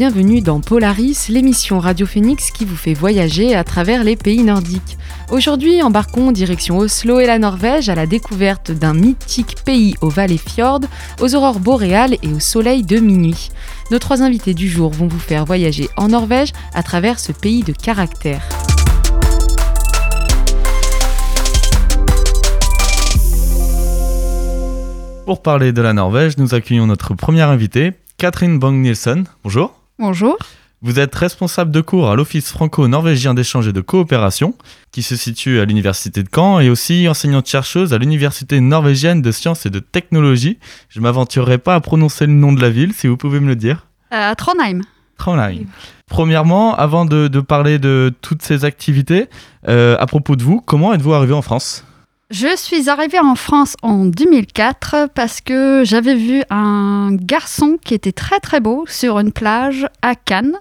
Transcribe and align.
Bienvenue 0.00 0.40
dans 0.40 0.60
Polaris, 0.60 1.26
l'émission 1.28 1.78
Radio 1.78 2.06
Phoenix 2.06 2.52
qui 2.52 2.64
vous 2.64 2.74
fait 2.74 2.94
voyager 2.94 3.54
à 3.54 3.64
travers 3.64 4.02
les 4.02 4.16
pays 4.16 4.42
nordiques. 4.42 4.96
Aujourd'hui, 5.30 5.82
embarquons 5.82 6.32
direction 6.32 6.78
Oslo 6.78 7.20
et 7.20 7.26
la 7.26 7.38
Norvège 7.38 7.90
à 7.90 7.94
la 7.94 8.06
découverte 8.06 8.70
d'un 8.70 8.94
mythique 8.94 9.56
pays 9.62 9.96
aux 10.00 10.08
vallées 10.08 10.38
fjord, 10.38 10.80
aux 11.20 11.34
aurores 11.34 11.60
boréales 11.60 12.14
et 12.22 12.28
au 12.28 12.40
soleil 12.40 12.82
de 12.82 12.98
minuit. 12.98 13.50
Nos 13.90 13.98
trois 13.98 14.22
invités 14.22 14.54
du 14.54 14.70
jour 14.70 14.90
vont 14.90 15.06
vous 15.06 15.18
faire 15.18 15.44
voyager 15.44 15.90
en 15.98 16.08
Norvège 16.08 16.54
à 16.72 16.82
travers 16.82 17.18
ce 17.18 17.32
pays 17.32 17.62
de 17.62 17.74
caractère. 17.74 18.40
Pour 25.26 25.42
parler 25.42 25.72
de 25.72 25.82
la 25.82 25.92
Norvège, 25.92 26.38
nous 26.38 26.54
accueillons 26.54 26.86
notre 26.86 27.12
première 27.12 27.50
invitée, 27.50 27.92
Catherine 28.16 28.58
Bang-Nielsen. 28.58 29.24
Bonjour. 29.44 29.79
Bonjour. 30.00 30.38
Vous 30.80 30.98
êtes 30.98 31.14
responsable 31.14 31.70
de 31.70 31.82
cours 31.82 32.08
à 32.08 32.16
l'Office 32.16 32.50
franco-norvégien 32.50 33.34
d'échange 33.34 33.68
et 33.68 33.74
de 33.74 33.82
coopération, 33.82 34.54
qui 34.92 35.02
se 35.02 35.14
situe 35.14 35.60
à 35.60 35.66
l'Université 35.66 36.22
de 36.22 36.28
Caen, 36.34 36.58
et 36.58 36.70
aussi 36.70 37.06
enseignante-chercheuse 37.06 37.92
à 37.92 37.98
l'Université 37.98 38.60
norvégienne 38.60 39.20
de 39.20 39.30
sciences 39.30 39.66
et 39.66 39.70
de 39.70 39.78
technologie. 39.78 40.58
Je 40.88 41.00
ne 41.00 41.02
m'aventurerai 41.02 41.58
pas 41.58 41.74
à 41.74 41.80
prononcer 41.80 42.24
le 42.24 42.32
nom 42.32 42.54
de 42.54 42.62
la 42.62 42.70
ville, 42.70 42.94
si 42.94 43.08
vous 43.08 43.18
pouvez 43.18 43.40
me 43.40 43.48
le 43.48 43.56
dire. 43.56 43.88
À 44.10 44.34
Trondheim. 44.36 44.80
Trondheim. 45.18 45.66
Premièrement, 46.08 46.74
avant 46.74 47.04
de, 47.04 47.28
parler 47.40 47.78
de 47.78 48.10
toutes 48.22 48.40
ces 48.40 48.64
activités, 48.64 49.28
euh, 49.68 49.98
à 50.00 50.06
propos 50.06 50.34
de 50.34 50.42
vous, 50.42 50.62
comment 50.62 50.94
êtes-vous 50.94 51.12
arrivé 51.12 51.34
en 51.34 51.42
France? 51.42 51.84
Je 52.30 52.56
suis 52.56 52.88
arrivée 52.88 53.18
en 53.18 53.34
France 53.34 53.74
en 53.82 54.04
2004 54.04 55.08
parce 55.14 55.40
que 55.40 55.82
j'avais 55.84 56.14
vu 56.14 56.42
un 56.48 57.08
garçon 57.12 57.76
qui 57.84 57.92
était 57.92 58.12
très 58.12 58.38
très 58.38 58.60
beau 58.60 58.84
sur 58.86 59.18
une 59.18 59.32
plage 59.32 59.88
à 60.00 60.14
Cannes. 60.14 60.56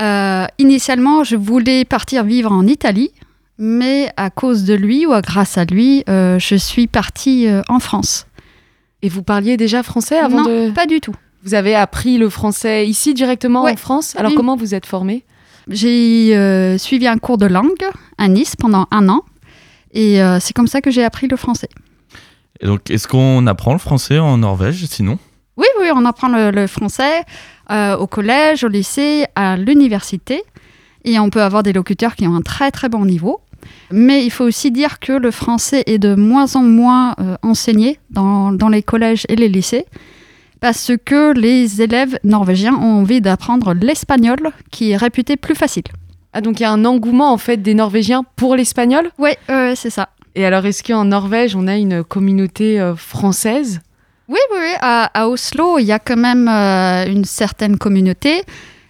Euh, 0.00 0.46
initialement, 0.58 1.24
je 1.24 1.36
voulais 1.36 1.84
partir 1.84 2.24
vivre 2.24 2.52
en 2.52 2.66
Italie, 2.66 3.10
mais 3.58 4.10
à 4.16 4.30
cause 4.30 4.64
de 4.64 4.72
lui 4.72 5.04
ou 5.04 5.10
grâce 5.20 5.58
à 5.58 5.66
lui, 5.66 6.04
euh, 6.08 6.38
je 6.38 6.54
suis 6.54 6.86
partie 6.86 7.48
euh, 7.48 7.60
en 7.68 7.80
France. 7.80 8.26
Et 9.02 9.10
vous 9.10 9.22
parliez 9.22 9.58
déjà 9.58 9.82
français 9.82 10.18
avant 10.18 10.42
non, 10.42 10.72
pas 10.72 10.86
du 10.86 11.00
tout. 11.00 11.14
Vous 11.44 11.52
avez 11.52 11.74
appris 11.74 12.16
le 12.16 12.30
français 12.30 12.86
ici 12.86 13.12
directement 13.12 13.64
en 13.64 13.76
France? 13.76 14.16
Alors 14.16 14.34
comment 14.34 14.56
vous 14.56 14.74
êtes 14.74 14.86
formée? 14.86 15.24
J'ai 15.68 16.78
suivi 16.78 17.06
un 17.06 17.18
cours 17.18 17.36
de 17.36 17.46
langue 17.46 17.84
à 18.16 18.28
Nice 18.28 18.56
pendant 18.56 18.86
un 18.90 19.08
an. 19.10 19.22
Et 19.92 20.22
euh, 20.22 20.38
c'est 20.40 20.52
comme 20.52 20.66
ça 20.66 20.80
que 20.80 20.90
j'ai 20.90 21.04
appris 21.04 21.28
le 21.28 21.36
français. 21.36 21.68
Et 22.60 22.66
donc, 22.66 22.90
est-ce 22.90 23.06
qu'on 23.08 23.46
apprend 23.46 23.72
le 23.72 23.78
français 23.78 24.18
en 24.18 24.38
Norvège 24.38 24.84
sinon? 24.86 25.18
Oui, 25.56 25.66
oui, 25.80 25.88
on 25.94 26.04
apprend 26.04 26.28
le, 26.28 26.66
français 26.66 27.22
euh, 27.70 27.96
au 27.96 28.06
collège, 28.06 28.64
au 28.64 28.68
lycée, 28.68 29.26
à 29.34 29.56
l'université. 29.56 30.42
Et 31.04 31.18
on 31.18 31.30
peut 31.30 31.42
avoir 31.42 31.62
des 31.62 31.72
locuteurs 31.72 32.16
qui 32.16 32.26
ont 32.26 32.34
un 32.34 32.42
très 32.42 32.70
très 32.70 32.88
bon 32.88 33.04
niveau. 33.04 33.40
Mais 33.90 34.24
il 34.24 34.30
faut 34.30 34.44
aussi 34.44 34.70
dire 34.70 35.00
que 35.00 35.12
le 35.12 35.30
français 35.30 35.82
est 35.86 35.98
de 35.98 36.14
moins 36.14 36.54
en 36.54 36.62
moins 36.62 37.14
euh, 37.18 37.36
enseigné 37.42 37.98
dans, 38.10 38.52
dans, 38.52 38.68
les 38.68 38.82
collèges 38.82 39.24
et 39.28 39.36
les 39.36 39.48
lycées 39.48 39.84
parce 40.60 40.92
que 41.04 41.32
les 41.32 41.82
élèves 41.82 42.18
norvégiens 42.24 42.74
ont 42.74 43.00
envie 43.00 43.20
d'apprendre 43.20 43.74
l'espagnol 43.74 44.38
qui 44.70 44.90
est 44.92 44.96
réputé 44.96 45.36
plus 45.36 45.54
facile. 45.54 45.84
Ah, 46.32 46.40
donc 46.40 46.60
il 46.60 46.62
y 46.62 46.66
a 46.66 46.70
un 46.70 46.84
engouement 46.84 47.32
en 47.32 47.38
fait 47.38 47.56
des 47.58 47.74
Norvégiens 47.74 48.24
pour 48.36 48.56
l'espagnol? 48.56 49.10
Oui, 49.18 49.30
c'est 49.74 49.90
ça. 49.90 50.10
Et 50.38 50.44
alors, 50.46 50.64
est-ce 50.66 50.84
qu'en 50.84 51.04
Norvège, 51.04 51.56
on 51.56 51.66
a 51.66 51.76
une 51.76 52.04
communauté 52.04 52.80
euh, 52.80 52.94
française? 52.94 53.80
Oui, 54.28 54.38
oui, 54.52 54.58
oui. 54.60 54.74
À, 54.80 55.28
Oslo, 55.28 55.80
il 55.80 55.84
y 55.84 55.90
a 55.90 55.98
quand 55.98 56.16
même 56.16 56.46
euh, 56.46 57.06
une 57.10 57.24
certaine 57.24 57.76
communauté. 57.76 58.42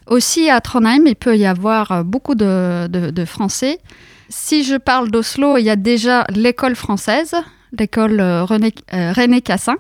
Aussi 0.08 0.50
à 0.50 0.60
Trondheim, 0.60 1.06
il 1.06 1.16
peut 1.16 1.38
y 1.38 1.46
avoir 1.46 1.90
euh, 1.90 2.02
beaucoup 2.02 2.34
de, 2.34 3.24
Français. 3.24 3.78
Si 4.28 4.62
je 4.62 4.76
parle 4.76 5.10
d'Oslo, 5.10 5.56
il 5.56 5.64
y 5.64 5.70
a 5.70 5.76
déjà 5.76 6.26
l'école 6.28 6.76
française, 6.76 7.34
l'école 7.72 8.20
René, 8.20 8.74
René 8.92 9.40
Cassin. 9.40 9.76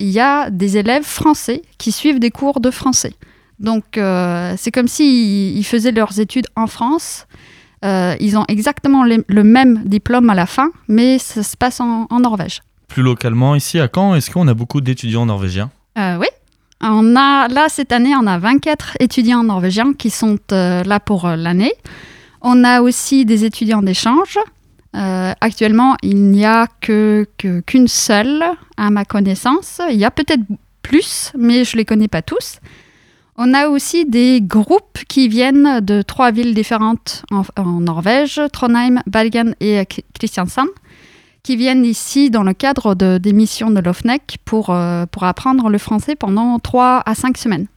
Il 0.00 0.10
y 0.10 0.20
a 0.20 0.50
des 0.50 0.76
élèves 0.76 1.04
français 1.04 1.62
qui 1.78 1.90
suivent 1.90 2.18
des 2.18 2.30
cours 2.30 2.60
de 2.60 2.70
français. 2.70 3.14
Donc, 3.60 3.98
euh, 3.98 4.54
c'est 4.56 4.70
comme 4.70 4.88
s'ils 4.88 5.64
faisaient 5.64 5.92
leurs 5.92 6.20
études 6.20 6.46
en 6.56 6.66
France. 6.66 7.26
Euh, 7.84 8.16
ils 8.20 8.36
ont 8.36 8.44
exactement 8.48 9.04
le 9.04 9.44
même 9.44 9.82
diplôme 9.84 10.30
à 10.30 10.34
la 10.34 10.46
fin, 10.46 10.70
mais 10.88 11.18
ça 11.18 11.42
se 11.42 11.56
passe 11.56 11.80
en, 11.80 12.06
Norvège. 12.20 12.60
Plus 12.88 13.02
localement, 13.02 13.54
ici 13.54 13.78
à 13.78 13.88
Caen, 13.92 14.14
est-ce 14.14 14.30
qu'on 14.30 14.48
a 14.48 14.54
beaucoup 14.54 14.80
d'étudiants 14.80 15.26
norvégiens? 15.26 15.70
Euh, 15.98 16.16
Oui. 16.18 16.26
On 16.80 17.16
a, 17.16 17.48
là, 17.48 17.68
cette 17.68 17.90
année, 17.90 18.14
on 18.14 18.26
a 18.28 18.38
24 18.38 18.98
étudiants 19.00 19.42
norvégiens 19.42 19.94
qui 19.94 20.10
sont 20.10 20.38
là 20.50 21.00
pour 21.00 21.26
l'année. 21.26 21.72
On 22.40 22.62
a 22.62 22.82
aussi 22.82 23.24
des 23.24 23.44
étudiants 23.44 23.82
d'échange. 23.82 24.38
actuellement, 24.92 25.96
il 26.02 26.30
n'y 26.30 26.44
a 26.44 26.68
qu'une 26.80 27.26
que, 27.36 27.86
seule, 27.88 28.44
à 28.76 28.90
ma 28.90 29.04
connaissance. 29.04 29.80
Il 29.90 29.96
y 29.96 30.04
a 30.04 30.12
peut-être 30.12 30.44
plus, 30.82 31.32
mais 31.36 31.64
je 31.64 31.74
ne 31.74 31.78
les 31.78 31.84
connais 31.84 32.08
pas 32.08 32.22
tous. 32.22 32.60
On 33.40 33.54
a 33.54 33.68
aussi 33.68 34.04
des 34.04 34.40
groupes 34.42 34.98
qui 35.08 35.28
viennent 35.28 35.78
de 35.78 36.02
trois 36.02 36.32
villes 36.32 36.54
différentes 36.54 37.22
en, 37.30 37.64
Norvège, 37.80 38.40
Trondheim, 38.52 39.00
Bergen 39.06 39.54
et 39.60 39.86
Kristiansand, 40.12 40.66
qui 41.44 41.54
viennent 41.54 41.84
ici 41.84 42.30
dans 42.30 42.42
le 42.42 42.52
cadre 42.52 42.96
de, 42.96 43.16
des 43.18 43.32
missions 43.32 43.70
de 43.70 43.78
l'OFNEC 43.78 44.38
pour, 44.44 44.70
euh, 44.70 45.06
pour 45.06 45.22
apprendre 45.22 45.68
le 45.68 45.78
français 45.78 46.16
pendant 46.16 46.58
trois 46.58 47.00
à 47.06 47.14
cinq 47.14 47.38
semaines. 47.38 47.68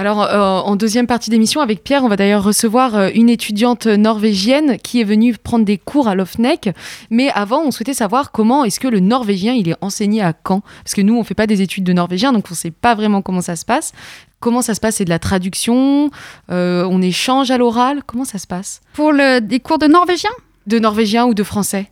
Alors, 0.00 0.22
euh, 0.22 0.60
en 0.62 0.76
deuxième 0.76 1.06
partie 1.06 1.28
d'émission, 1.28 1.60
avec 1.60 1.84
Pierre, 1.84 2.04
on 2.04 2.08
va 2.08 2.16
d'ailleurs 2.16 2.42
recevoir 2.42 2.96
euh, 2.96 3.10
une 3.12 3.28
étudiante 3.28 3.84
norvégienne 3.84 4.78
qui 4.78 4.98
est 4.98 5.04
venue 5.04 5.36
prendre 5.36 5.66
des 5.66 5.76
cours 5.76 6.08
à 6.08 6.14
l'OFNEC. 6.14 6.70
Mais 7.10 7.28
avant, 7.34 7.60
on 7.60 7.70
souhaitait 7.70 7.92
savoir 7.92 8.32
comment 8.32 8.64
est-ce 8.64 8.80
que 8.80 8.88
le 8.88 9.00
norvégien 9.00 9.52
il 9.52 9.68
est 9.68 9.76
enseigné 9.82 10.22
à 10.22 10.32
Caen 10.32 10.62
Parce 10.82 10.94
que 10.94 11.02
nous, 11.02 11.16
on 11.16 11.18
ne 11.18 11.22
fait 11.22 11.34
pas 11.34 11.46
des 11.46 11.60
études 11.60 11.84
de 11.84 11.92
norvégien, 11.92 12.32
donc 12.32 12.46
on 12.48 12.54
ne 12.54 12.56
sait 12.56 12.70
pas 12.70 12.94
vraiment 12.94 13.20
comment 13.20 13.42
ça 13.42 13.56
se 13.56 13.66
passe. 13.66 13.92
Comment 14.40 14.62
ça 14.62 14.74
se 14.74 14.80
passe? 14.80 14.96
C'est 14.96 15.04
de 15.04 15.10
la 15.10 15.18
traduction? 15.18 16.10
Euh, 16.50 16.88
On 16.90 17.02
échange 17.02 17.50
à 17.50 17.58
l'oral? 17.58 18.00
Comment 18.06 18.24
ça 18.24 18.38
se 18.38 18.46
passe? 18.46 18.80
Pour 18.94 19.12
le, 19.12 19.40
des 19.40 19.60
cours 19.60 19.76
de 19.76 19.86
norvégien? 19.86 20.30
De 20.66 20.78
norvégien 20.78 21.26
ou 21.26 21.34
de 21.34 21.42
français 21.42 21.90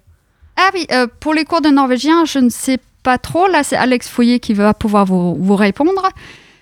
Ah 0.56 0.70
oui, 0.72 0.86
pour 1.20 1.34
les 1.34 1.44
cours 1.44 1.60
de 1.60 1.68
norvégien, 1.68 2.24
je 2.24 2.38
ne 2.38 2.48
sais 2.48 2.78
pas 3.02 3.18
trop. 3.18 3.48
Là, 3.48 3.64
c'est 3.64 3.76
Alex 3.76 4.08
Foyer 4.08 4.40
qui 4.40 4.54
va 4.54 4.72
pouvoir 4.72 5.04
vous, 5.04 5.34
vous 5.34 5.56
répondre. 5.56 6.08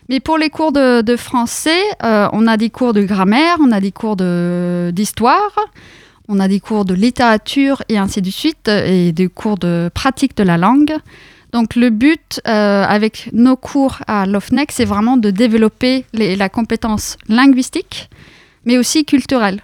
Mais 0.08 0.20
pour 0.20 0.38
les 0.38 0.50
cours 0.50 0.72
de, 0.72 1.16
français, 1.16 1.82
euh, 2.04 2.28
on 2.32 2.46
a 2.46 2.56
des 2.56 2.70
cours 2.70 2.92
de 2.92 3.02
grammaire, 3.02 3.56
on 3.60 3.72
a 3.72 3.80
des 3.80 3.92
cours 3.92 4.16
d'histoire, 4.16 5.56
on 6.28 6.38
a 6.38 6.48
des 6.48 6.60
cours 6.60 6.84
de 6.84 6.94
littérature 6.94 7.82
et 7.88 7.98
ainsi 7.98 8.22
de 8.22 8.30
suite, 8.30 8.68
et 8.68 9.12
des 9.12 9.28
cours 9.28 9.58
de 9.58 9.90
pratique 9.92 10.36
de 10.36 10.42
la 10.42 10.58
langue. 10.58 10.94
Donc 11.52 11.74
le 11.74 11.90
but 11.90 12.40
euh, 12.46 12.84
avec 12.84 13.30
nos 13.32 13.56
cours 13.56 13.98
à 14.06 14.26
l'OFNEC, 14.26 14.72
c'est 14.72 14.84
vraiment 14.84 15.16
de 15.16 15.30
développer 15.30 16.04
la 16.12 16.48
compétence 16.48 17.16
linguistique, 17.28 18.10
mais 18.64 18.78
aussi 18.78 19.04
culturelle 19.04 19.62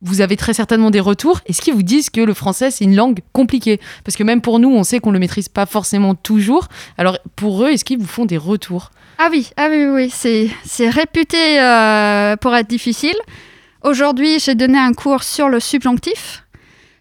vous 0.00 0.20
avez 0.20 0.36
très 0.36 0.54
certainement 0.54 0.90
des 0.90 1.00
retours. 1.00 1.40
Est-ce 1.46 1.60
qu'ils 1.60 1.74
vous 1.74 1.82
disent 1.82 2.10
que 2.10 2.20
le 2.20 2.34
français, 2.34 2.70
c'est 2.70 2.84
une 2.84 2.94
langue 2.94 3.20
compliquée 3.32 3.80
Parce 4.04 4.16
que 4.16 4.22
même 4.22 4.40
pour 4.40 4.58
nous, 4.58 4.70
on 4.70 4.84
sait 4.84 5.00
qu'on 5.00 5.10
ne 5.10 5.14
le 5.14 5.20
maîtrise 5.20 5.48
pas 5.48 5.66
forcément 5.66 6.14
toujours. 6.14 6.68
Alors, 6.96 7.18
pour 7.36 7.64
eux, 7.64 7.70
est-ce 7.70 7.84
qu'ils 7.84 7.98
vous 7.98 8.06
font 8.06 8.24
des 8.24 8.36
retours? 8.36 8.90
Ah 9.18 9.28
oui, 9.30 9.50
ah 9.56 9.68
oui, 9.70 9.84
oui, 9.86 10.10
c'est 10.10 10.90
réputé 10.90 11.60
euh, 11.60 12.36
pour 12.36 12.54
être 12.54 12.68
difficile. 12.68 13.16
Aujourd'hui, 13.82 14.38
j'ai 14.38 14.54
donné 14.54 14.78
un 14.78 14.92
cours 14.92 15.24
sur 15.24 15.48
le 15.48 15.58
subjonctif. 15.58 16.44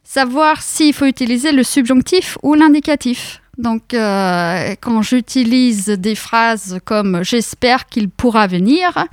Savoir 0.03 0.61
s'il 0.61 0.93
faut 0.93 1.05
utiliser 1.05 1.51
le 1.51 1.63
subjonctif 1.63 2.37
ou 2.41 2.55
l'indicatif. 2.55 3.41
Donc, 3.57 3.93
euh, 3.93 4.75
quand 4.81 5.01
j'utilise 5.01 5.87
des 5.87 6.15
phrases 6.15 6.79
comme 6.85 7.23
j'espère 7.23 7.87
qu'il 7.87 8.09
pourra 8.09 8.47
venir, 8.47 9.07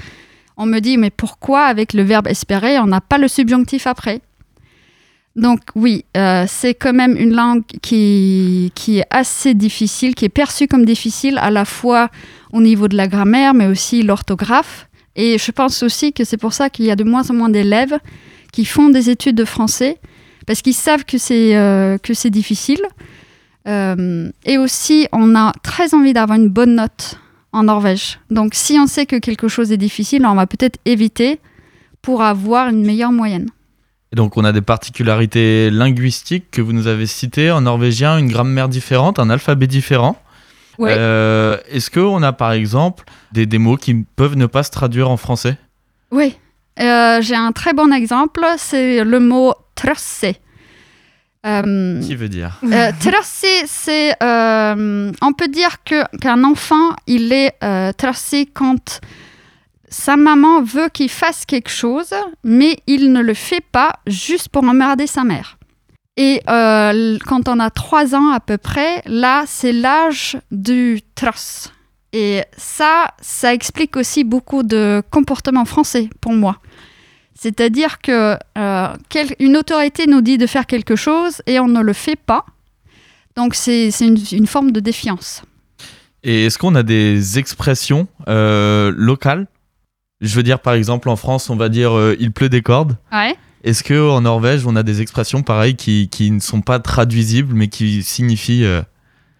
on 0.57 0.67
me 0.67 0.81
dit 0.81 0.97
mais 0.97 1.11
pourquoi 1.11 1.65
avec 1.65 1.93
le 1.93 2.03
verbe 2.03 2.27
espérer, 2.27 2.79
on 2.79 2.87
n'a 2.87 3.01
pas 3.01 3.19
le 3.19 3.29
subjonctif 3.29 3.87
après? 3.87 4.21
Donc 5.37 5.61
oui, 5.75 6.05
euh, 6.17 6.45
c'est 6.47 6.75
quand 6.75 6.93
même 6.93 7.17
une 7.17 7.35
langue 7.35 7.65
qui, 7.83 8.71
qui 8.75 8.99
est 8.99 9.07
assez 9.11 9.55
difficile, 9.55 10.15
qui 10.15 10.25
est 10.25 10.29
perçue 10.29 10.69
comme 10.69 10.85
difficile 10.85 11.39
à 11.39 11.51
la 11.51 11.65
fois 11.65 12.09
au 12.53 12.61
niveau 12.61 12.87
de 12.87 12.97
la 12.97 13.09
grammaire, 13.09 13.53
mais 13.53 13.67
aussi 13.67 14.03
l'orthographe. 14.03 14.89
Et 15.17 15.39
je 15.39 15.51
pense 15.51 15.83
aussi 15.83 16.13
que 16.13 16.25
c'est 16.25 16.37
pour 16.37 16.53
ça 16.53 16.71
qu'il 16.71 16.85
y 16.85 16.91
a 16.91 16.97
de 16.97 17.05
moins 17.05 17.29
en 17.31 17.35
moins 17.35 17.49
d'élèves 17.49 17.99
qui 18.53 18.65
font 18.65 18.91
des 18.91 19.11
études 19.11 19.35
de 19.35 19.45
français, 19.45 19.99
parce 20.47 20.63
qu'ils 20.63 20.75
savent 20.75 21.05
que 21.05 21.19
c'est 21.19 21.57
euh, 21.57 21.99
difficile. 22.27 22.83
Euh, 23.67 24.31
et 24.45 24.59
aussi, 24.59 25.09
on 25.13 25.35
a 25.35 25.53
très 25.63 25.95
envie 25.95 26.13
d'avoir 26.13 26.39
une 26.39 26.49
bonne 26.49 26.77
note 26.77 27.19
en 27.55 27.63
Norvège. 27.63 28.19
Donc 28.31 28.55
si 28.55 28.79
on 28.79 28.87
sait 28.87 29.07
que 29.07 29.17
quelque 29.17 29.49
chose 29.49 29.73
est 29.73 29.79
difficile, 29.79 30.27
on 30.27 30.35
va 30.35 30.47
peut-être 30.47 30.79
éviter 30.85 31.41
pour 32.03 32.23
avoir 32.23 32.69
une 32.69 32.85
meilleure 32.85 33.13
moyenne. 33.13 33.49
Et 34.13 34.17
donc 34.17 34.37
on 34.37 34.45
a 34.45 34.53
des 34.53 34.61
particularités 34.61 35.71
linguistiques 35.71 36.51
que 36.51 36.61
vous 36.61 36.73
nous 36.73 36.89
avez 36.89 37.07
citées 37.07 37.51
en 37.51 37.63
norvégien, 37.63 38.19
une 38.19 38.29
grammaire 38.29 38.69
différente, 38.69 39.19
un 39.19 39.31
alphabet 39.31 39.69
différent. 39.69 40.17
Ouais. 40.79 40.95
Euh, 40.99 41.57
est-ce 41.71 41.91
qu'on 41.91 42.23
a 42.23 42.33
par 42.33 42.53
exemple 42.53 43.05
des, 43.33 43.47
des, 43.47 43.59
mots 43.59 43.77
qui 43.77 43.95
peuvent 44.17 44.37
ne 44.37 44.47
pas 44.47 44.65
se 44.65 44.73
traduire 44.73 45.09
en 45.09 45.17
français? 45.17 45.57
Oui, 46.11 46.37
euh, 46.81 47.23
j'ai 47.23 47.37
un 47.37 47.53
très 47.53 47.73
bon 47.73 47.93
exemple, 47.93 48.45
c'est 48.57 49.05
le 49.05 49.21
mot 49.21 49.55
trosser. 49.77 50.37
Euh, 51.45 52.01
Qui 52.01 52.17
veut 52.17 52.29
dire 52.29 52.59
euh, 52.65 52.91
Trosser, 53.01 53.65
c'est. 53.67 54.17
Euh, 54.23 55.13
on 55.21 55.33
peut 55.33 55.49
dire 55.49 55.83
que, 55.85 56.05
qu'un 56.19 56.43
enfant, 56.43 56.91
il 57.07 57.33
est 57.33 57.53
euh, 57.63 57.93
tracé 57.93 58.47
quand 58.47 59.01
sa 59.89 60.17
maman 60.17 60.63
veut 60.63 60.89
qu'il 60.89 61.11
fasse 61.11 61.45
quelque 61.45 61.71
chose, 61.71 62.15
mais 62.43 62.79
il 62.87 63.13
ne 63.13 63.21
le 63.21 63.35
fait 63.35 63.63
pas 63.73 63.93
juste 64.07 64.49
pour 64.49 64.65
emmerder 64.65 65.07
sa 65.07 65.23
mère. 65.25 65.59
Et 66.17 66.41
quand 66.47 67.49
on 67.49 67.59
a 67.59 67.71
trois 67.71 68.15
ans 68.15 68.31
à 68.31 68.41
peu 68.41 68.57
près, 68.57 69.03
là, 69.07 69.45
c'est 69.47 69.73
l'âge 69.73 70.39
du 70.51 71.01
tross. 71.15 71.73
Et 72.13 72.43
ça, 72.57 73.09
ça 73.21 73.53
explique 73.53 73.97
aussi 73.97 74.23
beaucoup 74.23 74.63
de 74.63 75.03
comportements 75.11 75.65
français 75.65 76.09
pour 76.21 76.33
moi. 76.33 76.59
C'est-à-dire 77.39 78.01
que 78.01 78.37
euh, 78.59 78.89
quel- 79.09 79.35
une 79.39 79.57
autorité 79.57 80.07
nous 80.07 80.21
dit 80.21 80.39
de 80.39 80.47
faire 80.47 80.67
quelque 80.67 80.97
chose 80.97 81.43
et 81.47 81.59
on 81.61 81.69
ne 81.69 81.81
le 81.83 81.93
fait 81.93 82.17
pas. 82.17 82.45
Donc 83.37 83.55
c'est 83.55 83.91
une, 84.01 84.17
une 84.33 84.47
forme 84.47 84.71
de 84.71 84.81
défiance. 84.81 85.43
Et 86.23 86.47
est-ce 86.47 86.57
qu'on 86.59 86.75
a 86.75 86.83
des 86.83 87.39
expressions 87.39 88.07
euh, 88.29 88.93
locales? 88.97 89.47
Je 90.21 90.35
veux 90.37 90.43
dire, 90.43 90.61
par 90.61 90.75
exemple, 90.75 91.09
en 91.11 91.17
France, 91.17 91.51
on 91.51 91.57
va 91.57 91.69
dire 91.69 91.93
euh, 91.97 92.17
il 92.19 92.33
pleut 92.33 92.49
des 92.49 92.63
cordes. 92.63 92.97
Ouais. 93.13 93.37
Est-ce 93.65 93.83
qu'en 93.83 94.21
Norvège, 94.21 94.67
on 94.67 94.77
a 94.77 94.83
des 94.83 95.01
expressions 95.01 95.43
pareilles 95.43 95.75
qui, 95.77 96.09
qui 96.09 96.31
ne 96.31 96.41
sont 96.41 96.61
pas 96.61 96.79
traduisibles, 96.79 97.53
mais 97.55 97.69
qui 97.69 98.03
signifient. 98.03 98.65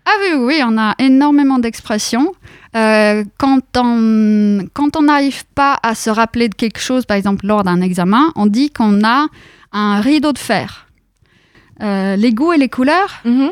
Euh, 0.07 0.11
Ah 0.11 0.17
oui, 0.21 0.39
oui, 0.39 0.63
on 0.65 0.77
a 0.79 0.95
énormément 0.99 1.59
d'expressions. 1.59 2.33
Euh, 2.77 3.25
quand 3.39 3.61
on 3.77 4.61
quand 4.75 4.97
on 4.97 5.03
n'arrive 5.03 5.45
pas 5.55 5.79
à 5.83 5.95
se 5.95 6.11
rappeler 6.11 6.49
de 6.49 6.55
quelque 6.55 6.81
chose, 6.81 7.05
par 7.07 7.17
exemple 7.17 7.47
lors 7.47 7.63
d'un 7.65 7.81
examen, 7.81 8.33
on 8.37 8.47
dit 8.47 8.71
qu'on 8.71 9.05
a 9.05 9.27
un 9.73 10.01
rideau 10.01 10.33
de 10.33 10.39
fer. 10.39 10.87
Euh, 11.83 12.17
les 12.17 12.33
goûts 12.33 12.53
et 12.53 12.59
les 12.59 12.69
couleurs, 12.69 13.21
Mhm. 13.25 13.51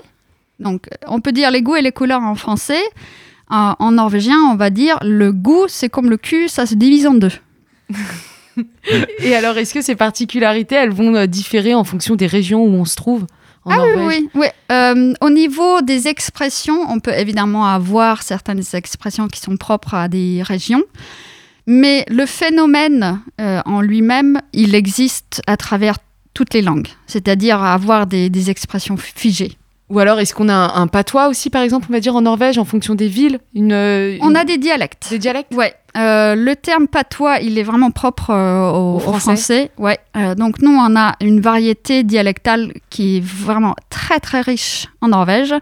donc 0.61 0.89
on 1.07 1.21
peut 1.21 1.33
dire 1.33 1.51
les 1.51 1.63
goûts 1.63 1.77
et 1.77 1.83
les 1.83 1.93
couleurs 1.93 2.23
en 2.23 2.35
français. 2.35 2.83
En, 3.51 3.75
en 3.81 3.93
norvégien, 3.93 4.39
on 4.51 4.55
va 4.57 4.71
dire 4.71 4.99
le 5.03 5.31
goût, 5.33 5.67
c'est 5.69 5.89
comme 5.91 6.09
le 6.09 6.17
cul, 6.17 6.49
ça 6.49 6.65
se 6.67 6.75
divise 6.75 7.07
en 7.07 7.15
deux. 7.15 7.33
Et 9.21 9.35
alors, 9.35 9.57
est-ce 9.59 9.73
que 9.75 9.81
ces 9.83 9.95
particularités, 9.95 10.75
elles 10.75 10.93
vont 10.93 11.15
euh, 11.15 11.27
différer 11.27 11.75
en 11.75 11.85
fonction 11.85 12.17
des 12.17 12.27
régions 12.27 12.63
où 12.63 12.75
on 12.75 12.85
se 12.85 12.97
trouve? 12.97 13.27
En 13.65 13.77
Norvège 13.77 13.95
Ah 13.99 14.07
Oui, 14.07 14.29
oui. 14.35 14.47
Euh, 14.71 15.15
au 15.21 15.31
niveau 15.31 15.81
des 15.83 16.09
expressions, 16.09 16.81
on 16.91 17.01
peut 17.01 17.13
évidemment 17.15 17.67
avoir 17.67 18.23
certaines 18.23 18.63
expressions 18.73 19.29
qui 19.29 19.41
sont 19.41 19.57
propres 19.57 19.95
à 19.95 20.09
des 20.09 20.43
régions, 20.43 20.83
mais 21.67 22.05
le 22.09 22.27
phénomène 22.27 23.21
euh, 23.41 23.61
en 23.65 23.81
lui-même, 23.81 24.41
il 24.53 24.75
existe 24.75 25.43
à 25.47 25.57
travers 25.57 25.97
toutes 26.35 26.55
les 26.55 26.63
langues, 26.63 26.89
c'est-à-dire 27.07 27.63
avoir 27.63 28.07
des, 28.07 28.31
des 28.31 28.51
expressions 28.51 28.97
figées. 28.97 29.57
Ou 29.93 29.99
alors, 29.99 30.19
est-ce 30.21 30.33
qu'on 30.35 30.49
a 30.49 30.55
un, 30.55 30.75
un 30.83 30.87
patois 30.87 31.29
aussi, 31.29 31.51
par 31.51 31.61
exemple, 31.61 31.87
on 31.91 31.93
va 31.93 32.01
dire 32.01 32.17
en 32.17 32.23
Norvège, 32.23 32.57
en 32.57 32.65
fonction 32.65 32.95
des 32.95 33.09
villes 33.09 33.39
une, 33.55 33.73
euh, 33.75 34.17
On 34.23 34.35
a 34.35 34.45
des 34.45 34.57
dialectes. 34.57 35.09
des 35.11 35.19
dialectes 35.19 35.55
Ouais, 35.55 35.75
euh, 35.99 36.35
le 36.35 36.57
terme 36.57 36.89
patois, 36.89 37.41
il 37.41 37.59
est 37.59 37.63
vraiment 37.63 37.91
propre 37.91 38.31
euh, 38.31 38.71
au, 38.71 38.95
Au 38.95 38.97
au 38.97 38.99
français. 39.01 39.21
français. 39.21 39.71
Ouais, 39.77 39.99
euh, 40.17 40.35
donc 40.35 40.63
nous, 40.63 40.71
on 40.75 40.97
a 40.97 41.15
une 41.21 41.43
variété 41.43 42.05
dialectale 42.05 42.73
qui 42.89 43.19
est 43.19 43.23
vraiment 43.23 43.75
très 43.91 44.19
très 44.19 44.41
riche 44.41 44.87
en 45.03 45.09
Norvège. 45.09 45.55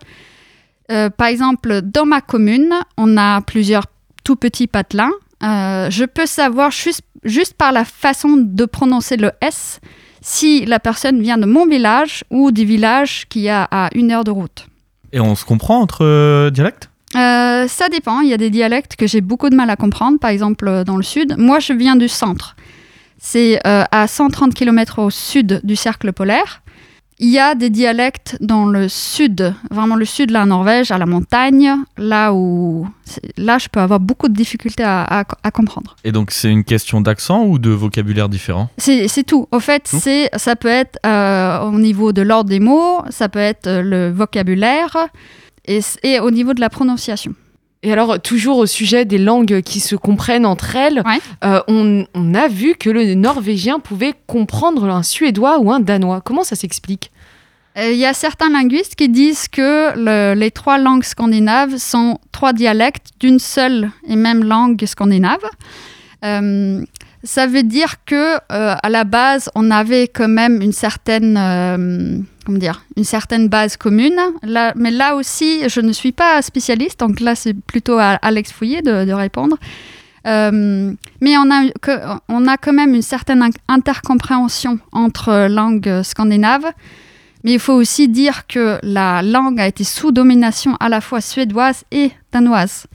Par 1.17 1.29
exemple, 1.29 1.83
dans 1.83 2.05
ma 2.07 2.21
commune, 2.21 2.73
on 2.97 3.17
a 3.17 3.41
plusieurs 3.43 3.85
tout 4.25 4.35
petits 4.37 4.67
patelins. 4.67 5.13
Je 5.41 6.05
peux 6.05 6.27
savoir 6.27 6.71
juste, 6.73 7.03
juste 7.25 7.55
par 7.55 7.71
la 7.73 7.85
façon 7.85 8.37
de 8.37 8.65
prononcer 8.65 9.17
le 9.17 9.31
S 9.41 9.81
si 10.21 10.65
la 10.67 10.79
personne 10.79 11.21
vient 11.21 11.39
de 11.39 11.47
mon 11.47 11.67
village 11.67 12.25
ou 12.31 12.53
du 12.53 12.65
village 12.65 13.27
qui 13.29 13.49
a 13.49 13.67
à 13.71 13.89
une 13.95 14.11
heure 14.11 14.25
de 14.25 14.31
route. 14.31 14.67
Et 15.13 15.21
on 15.21 15.35
se 15.35 15.45
comprend 15.45 15.81
entre 15.81 16.05
euh, 16.05 16.51
dialectes? 16.51 16.91
Euh, 17.17 17.67
ça 17.67 17.89
dépend. 17.89 18.21
Il 18.21 18.29
y 18.29 18.35
a 18.35 18.37
des 18.37 18.51
dialectes 18.51 18.97
que 18.97 19.07
j'ai 19.07 19.21
beaucoup 19.21 19.51
de 19.51 19.57
mal 19.57 19.71
à 19.71 19.77
comprendre, 19.77 20.19
par 20.19 20.31
exemple 20.31 20.69
euh, 20.69 20.85
dans 20.85 20.97
le 20.97 21.03
sud. 21.03 21.35
Moi, 21.39 21.59
je 21.59 21.73
viens 21.73 21.97
du 21.97 22.09
centre. 22.09 22.55
C'est 23.19 23.61
euh, 23.67 23.85
à 23.91 24.07
130 24.07 24.55
km 24.55 25.01
au 25.01 25.11
sud 25.11 25.61
du 25.65 25.77
cercle 25.77 26.13
polaire. 26.13 26.63
Il 27.23 27.29
y 27.29 27.39
a 27.39 27.55
des 27.55 27.69
dialectes 27.69 28.39
dans 28.41 28.65
le 28.65 28.89
sud, 28.89 29.55
vraiment 29.71 29.95
le 29.95 30.07
sud 30.07 30.29
de 30.29 30.33
la 30.33 30.47
Norvège, 30.47 30.91
à 30.91 30.97
la 30.97 31.05
montagne, 31.05 31.71
là 31.99 32.33
où 32.33 32.89
là 33.37 33.59
je 33.59 33.69
peux 33.69 33.81
avoir 33.81 34.01
beaucoup 34.01 34.29
de 34.29 34.35
difficultés 34.35 34.85
à, 34.85 35.03
à- 35.21 35.25
à 35.43 35.51
comprendre. 35.51 35.97
Et 36.03 36.13
donc, 36.13 36.31
c'est 36.31 36.51
une 36.51 36.65
question 36.65 37.03
d'accent 37.03 37.45
ou 37.45 37.59
de 37.59 37.69
vocabulaire 37.71 38.31
différent? 38.31 38.71
C'est 38.79 39.23
tout. 39.27 39.47
Au 39.53 39.61
fait, 39.61 39.83
c'est 39.87 40.31
ça 40.37 40.57
peut 40.57 40.69
être 40.69 40.99
euh, 41.05 41.61
au 41.69 41.79
niveau 41.79 42.13
de 42.13 42.23
l'ordre 42.23 42.49
des 42.49 42.61
mots, 42.61 43.03
ça 43.11 43.29
peut 43.29 43.39
être 43.53 43.67
euh, 43.67 43.83
le 43.83 44.11
vocabulaire 44.11 44.97
et, 45.67 45.81
et 46.03 46.21
au 46.21 46.31
niveau 46.31 46.55
de 46.55 46.61
la 46.61 46.71
prononciation. 46.71 47.35
Et 47.83 47.93
alors, 47.93 48.21
toujours 48.21 48.59
au 48.59 48.67
sujet 48.67 49.07
des 49.07 49.17
langues 49.17 49.63
qui 49.63 49.81
se 49.81 49.97
comprennent 49.97 50.45
entre 50.45 50.77
elles, 50.77 51.03
Ouais. 51.07 51.19
euh, 51.45 51.61
on, 51.67 52.05
on 52.15 52.35
a 52.35 52.47
vu 52.47 52.75
que 52.75 52.91
le 52.91 53.15
norvégien 53.15 53.81
pouvait 53.81 54.13
comprendre 54.27 54.85
un 54.91 55.03
suédois 55.03 55.59
ou 55.61 55.73
un 55.73 55.81
danois. 55.81 56.21
Comment 56.21 56.45
ça 56.45 56.57
s'explique 56.57 57.11
Euh, 57.79 57.91
Il 57.93 57.99
y 57.99 58.05
a 58.05 58.13
certains 58.13 58.51
linguistes 58.51 58.97
qui 58.97 59.09
disent 59.09 59.49
que 59.49 59.93
le- 59.97 60.35
les 60.39 60.51
trois 60.51 60.77
langues 60.77 61.05
scandinaves 61.05 61.79
sont 61.79 62.19
trois 62.33 62.53
dialectes 62.53 63.07
d'une 63.19 63.39
seule 63.39 63.91
et 64.07 64.17
même 64.17 64.45
langue 64.45 64.85
scandinave. 64.85 65.39
Euh, 66.23 66.85
ça 67.25 67.47
veut 67.47 67.63
dire 67.63 68.05
que 68.05 68.37
à 68.51 68.89
la 68.91 69.05
base, 69.05 69.49
on 69.55 69.71
avait 69.71 70.09
quand 70.09 70.29
même 70.29 70.61
une 70.61 70.73
certaine, 70.73 72.27
une 72.97 73.05
certaine 73.05 73.49
base 73.49 73.77
commune. 73.77 74.19
Mais 74.77 74.91
là 74.91 75.15
aussi, 75.17 75.69
je 75.69 75.81
ne 75.81 75.93
suis 75.93 76.13
pas 76.13 76.41
spécialiste, 76.43 77.01
donc 77.01 77.21
là, 77.21 77.35
c'est 77.35 77.55
plutôt 77.55 77.99
à 77.99 78.19
Alex 78.23 78.53
Fouillé 78.53 78.83
de, 78.83 79.13
répondre. 79.13 79.57
Euh, 80.27 80.93
mais 81.21 81.35
on 81.39 81.51
a, 81.51 82.57
quand 82.59 82.73
même 82.73 82.95
une 82.95 83.03
certaine 83.03 83.43
in- 83.43 83.51
intercompréhension 83.69 84.79
entre 84.93 85.49
langues 85.49 86.03
scandinaves. 86.03 86.67
Mais 87.43 87.55
il 87.55 87.59
faut 87.59 87.73
aussi 87.73 88.07
dire 88.09 88.47
que 88.47 88.79
la 88.83 89.23
langue 89.23 89.59
a 89.61 89.67
été 89.67 89.83
sous 89.83 90.13
domination 90.13 90.77
à 90.79 90.91
la 90.91 91.01
fois 91.01 91.23
suédoise 91.23 91.85
et 91.91 92.11
danoise. 92.33 92.87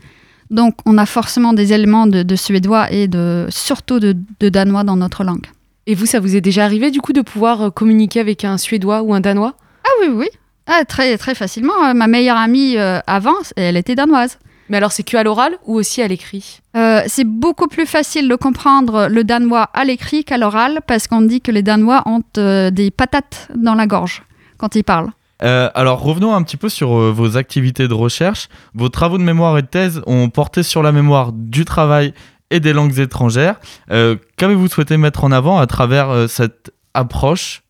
Donc 0.50 0.76
on 0.86 0.98
a 0.98 1.06
forcément 1.06 1.52
des 1.52 1.72
éléments 1.72 2.06
de, 2.06 2.36
suédois 2.36 2.92
et 2.92 3.08
de, 3.08 3.46
surtout 3.50 3.98
de 3.98 4.14
danois 4.48 4.84
dans 4.84 4.96
notre 4.96 5.24
langue. 5.24 5.46
Et 5.88 5.94
vous, 5.94 6.06
ça 6.06 6.18
vous 6.18 6.34
est 6.34 6.40
déjà 6.40 6.64
arrivé 6.64 6.90
du 6.90 7.00
coup 7.00 7.12
de 7.12 7.20
pouvoir 7.20 7.62
euh, 7.62 7.70
communiquer 7.70 8.20
avec 8.20 8.44
un 8.44 8.58
suédois 8.58 9.02
ou 9.02 9.14
un 9.14 9.20
danois? 9.20 9.54
Ah 9.84 9.90
oui, 10.00 10.08
oui. 10.12 10.26
Ah, 10.66 10.84
très, 10.84 11.16
très 11.16 11.36
facilement. 11.36 11.84
Euh, 11.84 11.94
Ma 11.94 12.08
meilleure 12.08 12.36
amie 12.36 12.76
euh, 12.76 12.98
avant, 13.06 13.36
elle 13.56 13.76
était 13.76 13.94
danoise. 13.94 14.38
Mais 14.68 14.78
alors, 14.78 14.90
c'est 14.90 15.04
que 15.04 15.16
à 15.16 15.22
l'oral 15.22 15.52
ou 15.64 15.76
aussi 15.76 16.02
à 16.02 16.08
l'écrit? 16.08 16.60
Euh, 16.76 17.02
c'est 17.06 17.24
beaucoup 17.24 17.68
plus 17.68 17.86
facile 17.86 18.28
de 18.28 18.34
comprendre 18.34 19.06
le 19.08 19.22
danois 19.22 19.70
à 19.74 19.84
l'écrit 19.84 20.24
qu'à 20.24 20.38
l'oral 20.38 20.80
parce 20.88 21.06
qu'on 21.06 21.22
dit 21.22 21.40
que 21.40 21.52
les 21.52 21.62
danois 21.62 22.02
ont 22.06 22.22
euh, 22.36 22.72
des 22.72 22.90
patates 22.90 23.48
dans 23.54 23.74
la 23.74 23.86
gorge 23.86 24.24
quand 24.58 24.74
ils 24.74 24.82
parlent. 24.82 25.12
Euh, 25.42 25.68
alors 25.74 26.00
revenons 26.00 26.34
un 26.34 26.42
petit 26.42 26.56
peu 26.56 26.70
sur 26.70 26.98
euh, 26.98 27.12
vos 27.12 27.36
activités 27.36 27.88
de 27.88 27.94
recherche. 27.94 28.48
Vos 28.74 28.88
travaux 28.88 29.18
de 29.18 29.22
mémoire 29.22 29.56
et 29.58 29.62
de 29.62 29.66
thèse 29.66 30.02
ont 30.06 30.30
porté 30.30 30.62
sur 30.62 30.82
la 30.82 30.92
mémoire 30.92 31.32
du 31.32 31.64
travail 31.64 32.14
et 32.50 32.60
des 32.60 32.72
langues 32.72 32.98
étrangères. 32.98 33.60
Euh, 33.90 34.16
Qu'avez-vous 34.36 34.68
souhaité 34.68 34.96
mettre 34.96 35.24
en 35.24 35.32
avant 35.32 35.58
à 35.58 35.66
travers 35.66 36.10
euh, 36.10 36.26
cette 36.26 36.72
approche? 36.94 37.62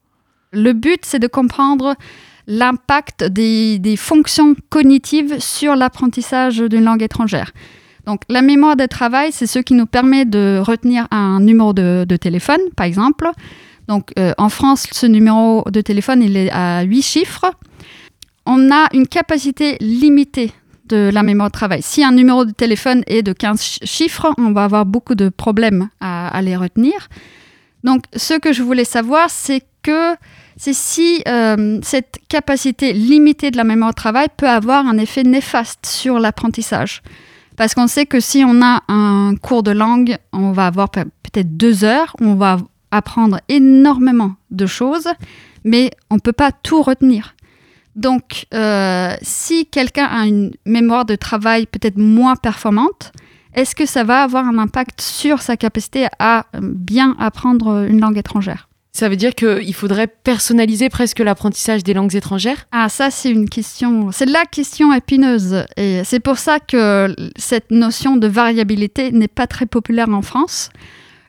Le 0.53 0.73
but, 0.73 1.01
c'est 1.05 1.19
de 1.19 1.27
comprendre 1.27 1.95
l'impact 2.47 3.25
des, 3.25 3.97
fonctions 3.97 4.55
cognitives 4.71 5.41
sur 5.41 5.75
l'apprentissage 5.75 6.59
d'une 6.59 6.85
langue 6.85 7.03
étrangère. 7.03 7.53
Donc, 8.07 8.21
la 8.29 8.41
mémoire 8.41 8.77
de 8.77 8.87
travail, 8.87 9.33
c'est 9.33 9.49
ce 9.49 9.59
qui 9.59 9.75
nous 9.75 9.87
permet 9.87 10.25
de 10.25 10.63
retenir 10.65 11.09
un 11.11 11.41
numéro 11.41 11.73
de, 11.73 12.05
de 12.09 12.17
téléphone, 12.17 12.61
par 12.77 12.87
exemple. 12.87 13.29
Donc, 13.89 14.13
euh, 14.19 14.33
en 14.39 14.49
France, 14.49 14.87
ce 14.93 15.07
numéro 15.07 15.65
de 15.71 15.81
téléphone, 15.81 16.23
il 16.23 16.37
est 16.37 16.51
à 16.51 16.83
8 16.83 17.03
chiffres. 17.03 17.51
On 18.45 18.71
a 18.71 18.87
une 18.93 19.09
capacité 19.09 19.77
limitée 19.81 20.53
de 20.89 21.11
la 21.13 21.23
mémoire 21.23 21.49
de 21.49 21.53
travail. 21.53 21.81
Si 21.83 22.03
un 22.05 22.13
numéro 22.13 22.45
de 22.45 22.51
téléphone 22.53 23.03
est 23.07 23.23
de 23.23 23.33
15 23.33 23.61
ch- 23.61 23.79
chiffres, 23.85 24.33
on 24.39 24.53
va 24.53 24.65
avoir 24.65 24.87
beaucoup 24.87 25.15
de 25.15 25.29
problèmes 25.29 25.89
à, 26.01 26.41
les 26.43 26.57
retenir. 26.57 27.09
Donc, 27.85 28.03
ce 28.17 28.35
que 28.35 28.53
je 28.53 28.63
voulais 28.63 28.85
savoir, 28.85 29.31
c'est 29.31 29.63
que 29.83 30.15
c'est 30.57 30.73
si 30.75 31.23
euh, 31.29 31.79
cette 31.83 32.19
capacité 32.29 32.93
limitée 32.93 33.51
de 33.51 33.57
la 33.57 33.65
mémoire 33.65 33.91
de 33.91 33.95
travail 33.97 34.27
peut 34.37 34.49
avoir 34.49 34.87
un 34.87 34.99
effet 34.99 35.23
néfaste 35.23 35.87
sur 35.87 36.19
l'apprentissage. 36.19 37.03
Parce 37.57 37.75
qu'on 37.75 37.87
sait 37.87 38.07
que 38.07 38.19
si 38.21 38.43
on 38.47 38.61
a 38.63 38.83
un 38.89 39.35
cours 39.41 39.63
de 39.63 39.71
langue, 39.71 40.17
on 40.33 40.53
va 40.53 40.67
avoir 40.67 40.89
pe- 40.91 41.05
peut-être 41.23 41.57
deux 41.57 41.85
heures, 41.85 42.17
on 42.21 42.35
va 42.35 42.59
apprendre 42.91 43.39
énormément 43.49 44.35
de 44.51 44.67
choses, 44.67 45.09
mais 45.65 45.91
on 46.11 46.17
ne 46.17 46.21
peut 46.21 46.33
pas 46.33 46.51
tout 46.53 46.83
retenir. 46.83 47.35
Donc, 47.97 48.47
euh, 48.55 49.15
si 49.23 49.67
quelqu'un 49.67 50.05
a 50.05 50.27
une 50.27 50.53
mémoire 50.65 51.05
de 51.05 51.17
travail 51.17 51.67
peut-être 51.67 51.97
moins 51.97 52.37
performante, 52.37 53.13
est-ce 53.55 53.75
que 53.75 53.87
ça 53.87 54.05
va 54.05 54.23
avoir 54.23 54.47
un 54.47 54.59
impact 54.59 55.01
sur 55.01 55.41
sa 55.41 55.57
capacité 55.57 56.07
à 56.19 56.45
bien 56.61 57.17
apprendre 57.19 57.87
une 57.89 58.01
langue 58.01 58.19
étrangère? 58.19 58.69
Ça 58.93 59.11
veut 59.11 59.17
dire 59.17 59.35
qu'il 59.35 59.75
faudrait 59.75 60.07
personnaliser 60.07 60.89
presque 60.89 61.19
l'apprentissage 61.19 61.85
des 61.85 61.93
langues 61.93 62.15
étrangères? 62.15 62.67
Ah, 62.73 62.89
ça, 62.89 63.11
c'est 63.11 63.31
une 63.31 63.49
question. 63.49 64.11
C'est 64.11 64.25
la 64.25 64.47
question 64.47 64.91
épineuse. 64.93 65.65
Et 65.77 66.03
c'est 66.05 66.21
pour 66.21 66.39
ça 66.39 66.61
que 66.61 67.15
cette 67.37 67.71
notion 67.71 68.17
de 68.17 68.27
variabilité 68.27 69.13
n'est 69.13 69.29
pas 69.29 69.47
très 69.47 69.67
populaire 69.67 70.09
en 70.09 70.23
France. 70.23 70.71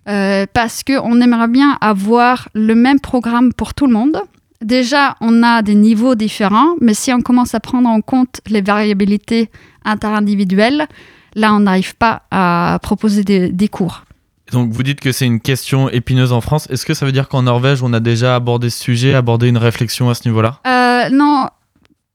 Euh, 0.08 0.46
parce 0.54 0.84
qu'on 0.84 1.20
aimerait 1.20 1.50
bien 1.50 1.78
avoir 1.82 2.48
le 2.54 2.74
même 2.74 3.02
programme 3.02 3.52
pour 3.52 3.74
tout 3.74 3.86
le 3.86 3.92
monde. 3.92 4.22
Déjà, 4.62 5.16
on 5.22 5.44
a 5.44 5.62
des 5.62 5.76
niveaux 5.76 6.16
différents, 6.16 6.76
mais 6.82 6.94
si 6.94 7.14
on 7.14 7.22
commence 7.22 7.54
à 7.54 7.60
prendre 7.60 7.88
en 7.90 8.02
compte 8.02 8.42
les 8.48 8.62
variabilités 8.62 9.50
interindividuelles, 9.86 10.88
là, 11.36 11.54
on 11.54 11.60
n'arrive 11.62 11.96
pas 11.96 12.24
à 12.32 12.80
proposer 12.82 13.24
des 13.24 13.68
cours. 13.68 14.04
Donc 14.52 14.72
vous 14.72 14.84
dites 14.84 15.00
que 15.00 15.12
c'est 15.12 15.26
une 15.26 15.42
question 15.42 15.90
épineuse 15.90 16.32
en 16.32 16.42
France. 16.42 16.68
Est-ce 16.70 16.86
que 16.86 16.94
ça 16.94 17.06
veut 17.06 17.12
dire 17.12 17.28
qu'en 17.28 17.44
Norvège, 17.44 17.84
on 17.84 17.94
a 17.94 18.00
déjà 18.00 18.36
abordé 18.36 18.70
ce 18.70 18.82
sujet, 18.82 19.14
abordé 19.14 19.50
une 19.50 19.58
réflexion 19.58 20.10
à 20.10 20.16
ce 20.16 20.28
niveau-là? 20.28 20.60
Euh, 20.66 21.10
Non, 21.10 21.48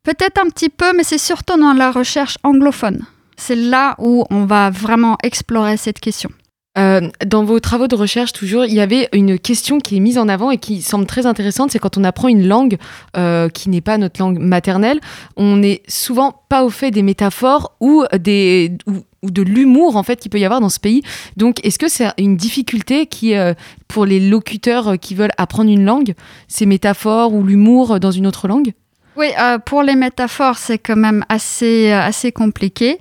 peut-être 0.02 0.40
un 0.44 0.49
petit 0.49 0.70
peu, 0.70 0.96
mais 0.96 1.04
c'est 1.04 1.18
surtout 1.18 1.58
dans 1.58 1.72
la 1.75 1.90
recherche 1.90 2.38
anglophone. 2.42 3.04
C'est 3.37 3.56
là 3.56 3.94
où 3.99 4.25
on 4.30 4.44
va 4.44 4.70
vraiment 4.70 5.16
explorer 5.22 5.76
cette 5.76 6.00
question. 6.00 6.30
Euh, 6.79 7.11
dans 7.26 7.45
vos 7.45 7.61
travaux 7.61 7.87
de 7.87 7.95
recherche, 7.95 8.33
toujours, 8.33 8.64
il 8.64 8.73
y 8.73 8.81
avait 8.81 9.09
une 9.12 9.38
question 9.38 9.79
qui 9.79 9.97
est 9.97 10.00
mise 10.00 10.17
en 10.17 10.29
avant 10.29 10.50
et 10.50 10.57
qui 10.57 10.81
semble 10.81 11.07
très 11.07 11.26
intéressante, 11.26 11.71
c'est 11.71 11.79
quand 11.79 11.99
on 11.99 12.05
apprend 12.05 12.29
une 12.29 12.49
langue 12.49 12.79
euh, 13.17 13.50
qui 13.50 13.69
n'est 13.69 13.83
pas 13.83 13.99
notre 13.99 14.19
langue 14.21 14.38
maternelle, 14.38 14.99
on 15.37 15.57
n'est 15.57 15.83
souvent 15.87 16.43
pas 16.49 16.64
au 16.64 16.71
fait 16.71 16.91
des 16.91 17.02
métaphores 17.02 17.76
ou, 17.81 18.05
de 18.11 19.43
l'humour 19.43 19.97
en 19.97 20.02
fait 20.02 20.17
qu'il 20.17 20.31
peut 20.31 20.41
y 20.41 20.47
avoir 20.47 20.61
dans 20.61 20.71
ce 20.71 20.81
pays. 20.81 21.02
Donc, 21.37 21.64
est-ce 21.64 21.79
que 21.79 21.88
c'est 21.88 22.09
une 22.17 22.37
difficulté 22.37 23.07
qui, 23.07 23.35
euh, 23.35 23.52
pour 23.87 24.07
les 24.07 24.21
locuteurs 24.21 24.99
qui 24.99 25.14
veulent 25.14 25.33
apprendre 25.37 25.71
une 25.71 25.85
langue, 25.85 26.14
ces 26.49 26.64
métaphores 26.64 27.35
ou 27.35 27.45
l'humour 27.45 28.00
dans 28.00 28.11
une 28.11 28.26
autre 28.26 28.49
langue? 28.49 28.73
Oui, 29.19 29.26
pour 29.67 29.83
les 29.83 29.95
métaphores, 29.95 30.57
c'est 30.57 30.79
quand 30.79 30.97
même 30.97 31.23
assez, 31.29 31.93
assez 31.93 32.33
compliqué. 32.33 32.99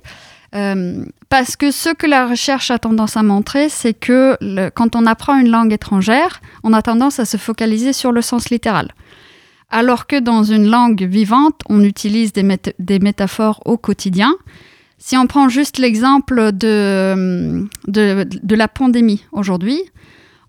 Euh, 0.54 1.04
parce 1.28 1.56
que 1.56 1.70
ce 1.70 1.88
que 1.90 2.06
la 2.06 2.26
recherche 2.26 2.70
a 2.70 2.78
tendance 2.78 3.16
à 3.16 3.22
montrer, 3.22 3.68
c'est 3.68 3.94
que 3.94 4.36
quand 4.70 4.94
on 4.94 5.06
apprend 5.06 5.38
une 5.38 5.50
langue 5.50 5.72
étrangère, 5.72 6.40
on 6.62 6.72
a 6.72 6.82
tendance 6.82 7.18
à 7.20 7.24
se 7.24 7.38
focaliser 7.38 7.92
sur 7.92 8.12
le 8.12 8.20
sens 8.20 8.50
littéral. 8.50 8.92
Alors 9.70 10.06
que 10.06 10.20
dans 10.20 10.42
une 10.42 10.68
langue 10.68 11.02
vivante, 11.02 11.62
on 11.70 11.82
utilise 11.82 12.34
des, 12.34 12.98
métaphores 12.98 13.62
au 13.64 13.78
quotidien. 13.78 14.34
Si 14.98 15.16
on 15.16 15.26
prend 15.26 15.48
juste 15.48 15.78
l'exemple 15.78 16.52
de, 16.52 17.66
la 17.88 18.68
pandémie 18.68 19.24
aujourd'hui, 19.32 19.80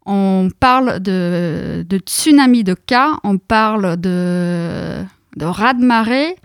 on 0.06 0.50
parle 0.60 1.00
de, 1.00 1.86
de, 1.88 1.98
tsunami 1.98 2.66
de 2.66 2.74
cas, 2.74 3.12
on 3.24 3.38
parle 3.38 3.96
de, 3.96 5.02
de 5.38 5.46
raz-de-marée, 5.46 6.36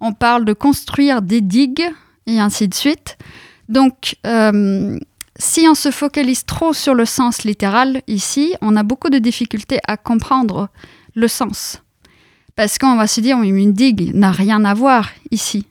on 0.00 0.12
parle 0.12 0.44
de 0.44 0.52
construire 0.52 1.22
des 1.22 1.40
digues, 1.40 1.88
et 2.26 2.40
ainsi 2.40 2.68
de 2.68 2.74
suite. 2.74 3.16
Donc, 3.68 4.16
euh, 4.26 4.98
si 5.38 5.66
on 5.68 5.74
se 5.74 5.90
focalise 5.90 6.44
trop 6.44 6.72
sur 6.72 6.94
le 6.94 7.04
sens 7.04 7.44
littéral 7.44 8.02
ici, 8.06 8.54
on 8.60 8.76
a 8.76 8.82
beaucoup 8.82 9.10
de 9.10 9.18
difficultés 9.18 9.80
à 9.86 9.96
comprendre 9.96 10.68
le 11.14 11.28
sens. 11.28 11.82
Parce 12.54 12.78
qu'on 12.78 12.96
va 12.96 13.06
se 13.06 13.20
dire, 13.20 13.40
une 13.42 13.72
digue 13.72 14.14
n'a 14.14 14.30
rien 14.30 14.64
à 14.64 14.72
voir 14.72 15.10
ici. 15.30 15.66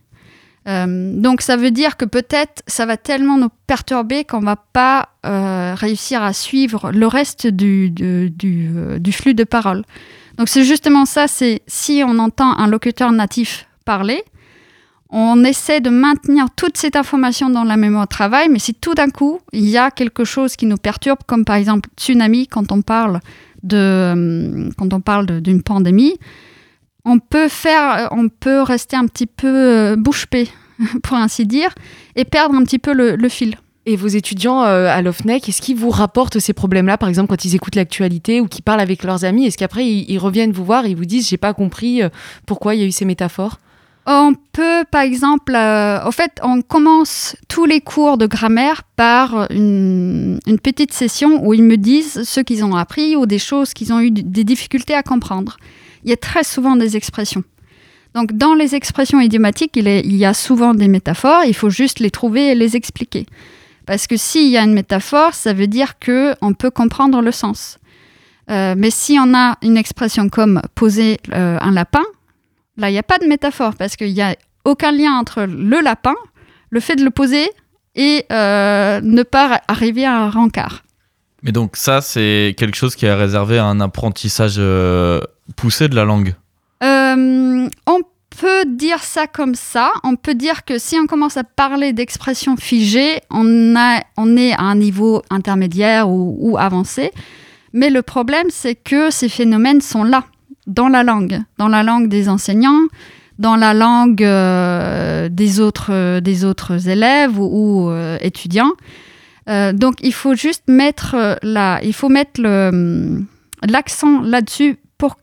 Euh, 0.68 1.14
donc 1.16 1.42
ça 1.42 1.58
veut 1.58 1.70
dire 1.70 1.96
que 1.96 2.06
peut-être 2.06 2.64
ça 2.66 2.88
va 2.88 2.98
tellement 2.98 3.38
nous 3.38 3.50
perturber 3.68 4.24
qu'on 4.24 4.40
va 4.40 4.56
pas 4.56 5.10
euh, 5.24 5.76
réussir 5.76 6.24
à 6.24 6.34
suivre 6.34 6.92
le 6.92 7.06
reste 7.06 7.46
du, 7.46 7.92
du 7.92 9.12
flux 9.12 9.36
de 9.36 9.44
parole. 9.44 9.84
Donc 10.38 10.50
c'est 10.50 10.64
justement 10.64 11.06
ça, 11.06 11.28
c'est 11.28 11.62
si 11.68 12.04
on 12.06 12.18
entend 12.18 12.58
un 12.58 12.68
locuteur 12.68 13.12
natif 13.12 13.68
parler, 13.86 14.24
on 15.10 15.44
essaie 15.44 15.82
de 15.82 15.90
maintenir 15.90 16.48
toute 16.56 16.78
cette 16.78 16.96
information 16.96 17.50
dans 17.50 17.64
la 17.64 17.78
mémoire 17.78 18.06
de 18.06 18.10
travail, 18.10 18.50
mais 18.50 18.60
si 18.60 18.74
tout 18.74 18.96
d'un 18.96 19.10
coup, 19.10 19.40
il 19.54 19.68
y 19.68 19.78
a 19.78 19.92
quelque 19.92 20.26
chose 20.26 20.56
qui 20.56 20.66
nous 20.66 20.78
perturbe, 20.78 21.20
comme 21.28 21.46
par 21.46 21.56
exemple 21.56 21.90
tsunami, 21.96 22.48
quand 22.48 22.72
on 22.72 22.82
parle 22.82 23.20
de, 23.64 23.78
euh, 23.78 24.70
quand 24.78 24.94
on 24.94 25.02
parle 25.02 25.42
d'une 25.42 25.62
pandémie, 25.62 26.16
on 27.04 27.20
peut 27.20 27.50
faire, 27.50 28.10
on 28.12 28.30
peut 28.30 28.62
rester 28.62 28.96
un 28.96 29.06
petit 29.06 29.28
peu 29.28 29.48
euh, 29.48 29.96
bouche 29.96 30.28
bée, 30.32 30.48
pour 31.04 31.18
ainsi 31.18 31.46
dire, 31.46 31.74
et 32.16 32.26
perdre 32.26 32.56
un 32.56 32.64
petit 32.64 32.80
peu 32.80 32.94
le, 32.94 33.30
fil. 33.30 33.58
Et 33.86 33.96
vos 33.96 34.08
étudiants 34.08 34.64
euh, 34.64 34.88
à 34.88 35.04
l'OFNEC, 35.04 35.48
est-ce 35.48 35.62
qu'ils 35.62 35.78
vous 35.78 35.92
rapportent 35.92 36.40
ces 36.40 36.54
problèmes-là, 36.54 36.98
par 36.98 37.10
exemple, 37.10 37.30
quand 37.30 37.46
ils 37.46 37.54
écoutent 37.54 37.76
l'actualité 37.76 38.42
ou 38.42 38.48
qu'ils 38.48 38.64
parlent 38.64 38.82
avec 38.82 39.04
leurs 39.04 39.24
amis? 39.24 39.46
Est-ce 39.46 39.60
qu'après, 39.60 39.86
ils, 39.86 40.18
reviennent 40.18 40.52
vous 40.52 40.66
voir 40.66 40.88
et 40.88 40.96
vous 40.96 41.06
disent 41.06 41.30
J'ai 41.30 41.38
pas 41.38 41.54
compris 41.54 42.02
pourquoi 42.48 42.74
il 42.74 42.82
y 42.82 42.84
a 42.84 42.88
eu 42.88 42.92
ces 42.92 43.06
métaphores? 43.06 43.60
On 44.06 44.34
peut, 44.52 44.84
par 44.92 45.02
exemple, 45.02 45.54
euh, 45.56 46.06
au 46.06 46.12
fait, 46.12 46.40
on 46.44 46.62
commence 46.62 47.36
tous 47.48 47.66
les 47.66 47.82
cours 47.82 48.18
de 48.18 48.28
grammaire 48.28 48.84
par 48.96 49.48
une, 49.50 50.40
petite 50.62 50.94
session 50.94 51.44
où 51.46 51.54
ils 51.54 51.64
me 51.64 51.76
disent 51.76 52.24
ce 52.24 52.40
qu'ils 52.40 52.64
ont 52.64 52.76
appris 52.76 53.16
ou 53.16 53.26
des 53.26 53.40
choses 53.40 53.74
qu'ils 53.74 53.94
ont 53.94 54.00
eu 54.00 54.12
des 54.12 54.44
difficultés 54.44 54.94
à 54.94 55.02
comprendre. 55.02 55.58
Il 56.04 56.12
y 56.12 56.14
a 56.14 56.18
très 56.18 56.44
souvent 56.44 56.76
des 56.76 56.96
expressions. 56.96 57.44
Donc, 58.14 58.34
dans 58.34 58.54
les 58.54 58.76
expressions 58.76 59.20
idiomatiques, 59.20 59.76
il, 59.76 60.16
y 60.16 60.26
a 60.26 60.34
souvent 60.34 60.74
des 60.74 60.88
métaphores, 60.88 61.44
il 61.46 61.56
faut 61.56 61.72
juste 61.72 62.00
les 62.00 62.12
trouver 62.12 62.52
et 62.52 62.56
les 62.56 62.76
expliquer. 62.76 63.26
Parce 63.88 64.08
que 64.08 64.18
s'il 64.18 64.50
y 64.50 64.58
a 64.58 64.64
une 64.64 64.74
métaphore, 64.74 65.34
ça 65.34 65.54
veut 65.54 65.68
dire 65.68 65.96
qu'on 66.00 66.54
peut 66.54 66.72
comprendre 66.72 67.22
le 67.22 67.32
sens. 67.32 67.78
Euh, 68.52 68.76
mais 68.78 68.92
si 68.92 69.18
on 69.20 69.36
a 69.36 69.58
une 69.64 69.78
expression 69.78 70.30
comme 70.30 70.62
poser 70.76 71.18
euh, 71.34 71.58
un 71.60 71.72
lapin, 71.72 72.04
Là, 72.78 72.90
il 72.90 72.94
n'y 72.94 73.00
a 73.00 73.04
pas 73.04 73.18
de 73.18 73.26
métaphore 73.26 73.76
parce 73.76 73.96
qu'il 73.96 74.14
n'y 74.14 74.22
a 74.22 74.36
aucun 74.66 74.92
lien 74.92 75.14
entre 75.14 75.44
le 75.44 75.82
lapin, 75.82 76.16
le 76.70 76.80
fait 76.80 76.96
de 76.96 77.04
le 77.04 77.12
poser 77.12 77.50
et 77.96 78.26
euh, 78.32 79.00
ne 79.02 79.24
pas 79.24 79.62
arriver 79.68 80.06
à 80.06 80.18
un 80.18 80.30
rencard. 80.30 80.84
Mais 81.44 81.52
donc 81.52 81.78
ça, 81.78 82.02
c'est 82.02 82.56
quelque 82.58 82.76
chose 82.76 82.96
qui 82.96 83.06
est 83.06 83.14
réservé 83.14 83.60
à 83.60 83.66
un 83.66 83.80
apprentissage 83.80 84.56
euh, 84.58 85.22
poussé 85.56 85.88
de 85.88 85.96
la 85.96 86.04
langue 86.04 86.34
euh, 86.84 87.70
On 87.86 88.00
peut 88.38 88.66
dire 88.66 89.04
ça 89.04 89.28
comme 89.28 89.56
ça. 89.56 89.94
On 90.04 90.16
peut 90.16 90.34
dire 90.34 90.66
que 90.66 90.80
si 90.80 90.98
on 91.00 91.06
commence 91.06 91.38
à 91.38 91.44
parler 91.44 91.94
d'expressions 91.94 92.58
figées, 92.58 93.22
on, 93.30 93.76
a, 93.78 94.02
on 94.18 94.36
est 94.36 94.54
à 94.54 94.62
un 94.62 94.76
niveau 94.76 95.22
intermédiaire 95.30 96.10
ou, 96.10 96.36
ou 96.40 96.58
avancé. 96.58 97.12
Mais 97.74 97.90
le 97.90 98.02
problème, 98.02 98.48
c'est 98.50 98.76
que 98.76 99.12
ces 99.12 99.30
phénomènes 99.30 99.82
sont 99.82 100.04
là 100.04 100.24
dans 100.68 100.88
la 100.88 101.04
langue, 101.04 101.42
dans 101.58 101.68
la 101.68 101.84
langue 101.84 102.10
des 102.10 102.30
enseignants, 102.30 102.82
dans 103.40 103.56
la 103.56 103.74
langue 103.74 104.24
euh, 104.24 105.30
des, 105.30 105.60
autres, 105.60 105.92
euh, 105.92 106.22
des 106.22 106.46
autres 106.46 106.88
élèves 106.88 107.40
ou, 107.40 107.90
euh, 107.90 108.18
étudiants. 108.22 108.72
donc 109.48 109.96
il 110.02 110.14
faut 110.14 110.34
juste 110.34 110.64
mettre, 110.68 111.38
la, 111.44 111.80
mettre 112.10 112.42
l'accent 113.62 114.22
là-dessus 114.22 114.78
pour 114.98 115.18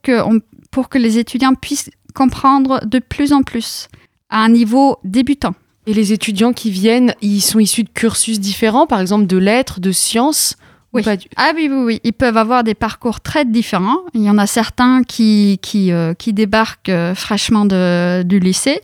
pour 0.71 0.89
que 0.89 0.99
les 0.99 1.19
étudiants 1.19 1.55
puissent 1.55 1.91
comprendre 2.15 2.81
de 2.87 2.99
plus 2.99 3.33
en 3.33 3.43
plus 3.43 3.89
à 4.31 4.39
un 4.45 4.49
niveau 4.49 4.99
débutant. 5.05 5.55
Et 5.87 5.95
les 5.95 6.13
étudiants 6.13 6.53
qui 6.53 6.71
viennent, 6.71 7.15
ils 7.21 7.41
sont 7.41 7.59
issus 7.59 7.83
de 7.83 7.91
cursus 7.91 8.39
différents, 8.39 8.87
par 8.87 9.01
exemple 9.01 9.27
de 9.27 9.37
lettres, 9.37 9.81
de 9.81 9.93
sciences 9.93 10.57
oui. 10.93 11.03
Ah 11.37 11.53
oui, 11.55 11.69
oui, 11.71 11.85
oui. 11.85 12.01
Ils 12.05 12.13
peuvent 12.13 12.37
avoir 12.37 12.65
des 12.65 12.75
parcours 12.75 13.21
très 13.21 13.45
différents. 13.45 14.01
Il 14.15 14.23
y 14.23 14.31
en 14.31 14.39
a 14.39 14.47
certains 14.47 15.03
qui, 15.03 15.59
qui, 15.63 15.91
euh, 15.91 16.13
qui 16.15 16.33
débarquent 16.33 16.91
euh, 16.91 17.15
fraîchement 17.15 17.65
de, 17.65 18.23
du 18.23 18.39
lycée. 18.39 18.81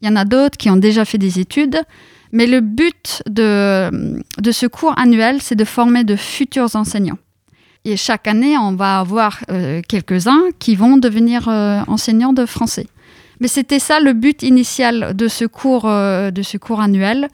Il 0.00 0.08
y 0.08 0.12
en 0.12 0.16
a 0.16 0.24
d'autres 0.24 0.56
qui 0.56 0.70
ont 0.70 0.76
déjà 0.76 1.04
fait 1.04 1.18
des 1.18 1.40
études. 1.40 1.80
Mais 2.32 2.46
le 2.46 2.60
but 2.60 3.22
de, 3.28 4.20
de 4.38 4.52
ce 4.52 4.66
cours 4.66 4.96
annuel, 4.96 5.42
c'est 5.42 5.56
de 5.56 5.64
former 5.64 6.04
de 6.04 6.14
futurs 6.14 6.76
enseignants. 6.76 7.18
Et 7.84 7.96
chaque 7.96 8.28
année, 8.28 8.56
on 8.56 8.72
va 8.72 9.00
avoir 9.00 9.40
euh, 9.50 9.80
quelques-uns 9.88 10.42
qui 10.60 10.76
vont 10.76 10.98
devenir 10.98 11.48
enseignants 11.48 12.32
de 12.32 12.46
français. 12.46 12.86
Mais 13.40 13.48
c'était 13.48 13.78
ça 13.78 13.98
le 13.98 14.12
but 14.12 14.42
initial 14.42 15.16
de 15.16 15.26
ce 15.26 15.46
cours, 15.46 15.84
de 15.84 16.42
ce 16.42 16.58
cours 16.58 16.80
annuel 16.80 17.28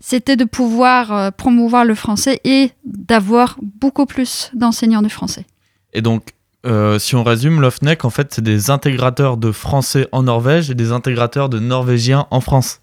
c'était 0.00 0.36
de 0.36 0.44
pouvoir 0.44 1.12
euh, 1.12 1.30
promouvoir 1.30 1.84
le 1.84 1.94
français 1.94 2.40
et 2.44 2.70
d'avoir 2.84 3.56
beaucoup 3.62 4.06
plus 4.06 4.50
d'enseignants 4.54 5.02
de 5.02 5.08
français. 5.08 5.44
Et 5.92 6.02
donc, 6.02 6.30
euh, 6.66 6.98
si 6.98 7.14
on 7.14 7.22
résume, 7.22 7.60
l'OFNEC, 7.60 8.04
en 8.04 8.10
fait, 8.10 8.34
c'est 8.34 8.42
des 8.42 8.70
intégrateurs 8.70 9.36
de 9.36 9.52
français 9.52 10.08
en 10.12 10.24
Norvège 10.24 10.70
et 10.70 10.74
des 10.74 10.92
intégrateurs 10.92 11.48
de 11.48 11.58
norvégiens 11.58 12.26
en 12.30 12.40
France. 12.40 12.80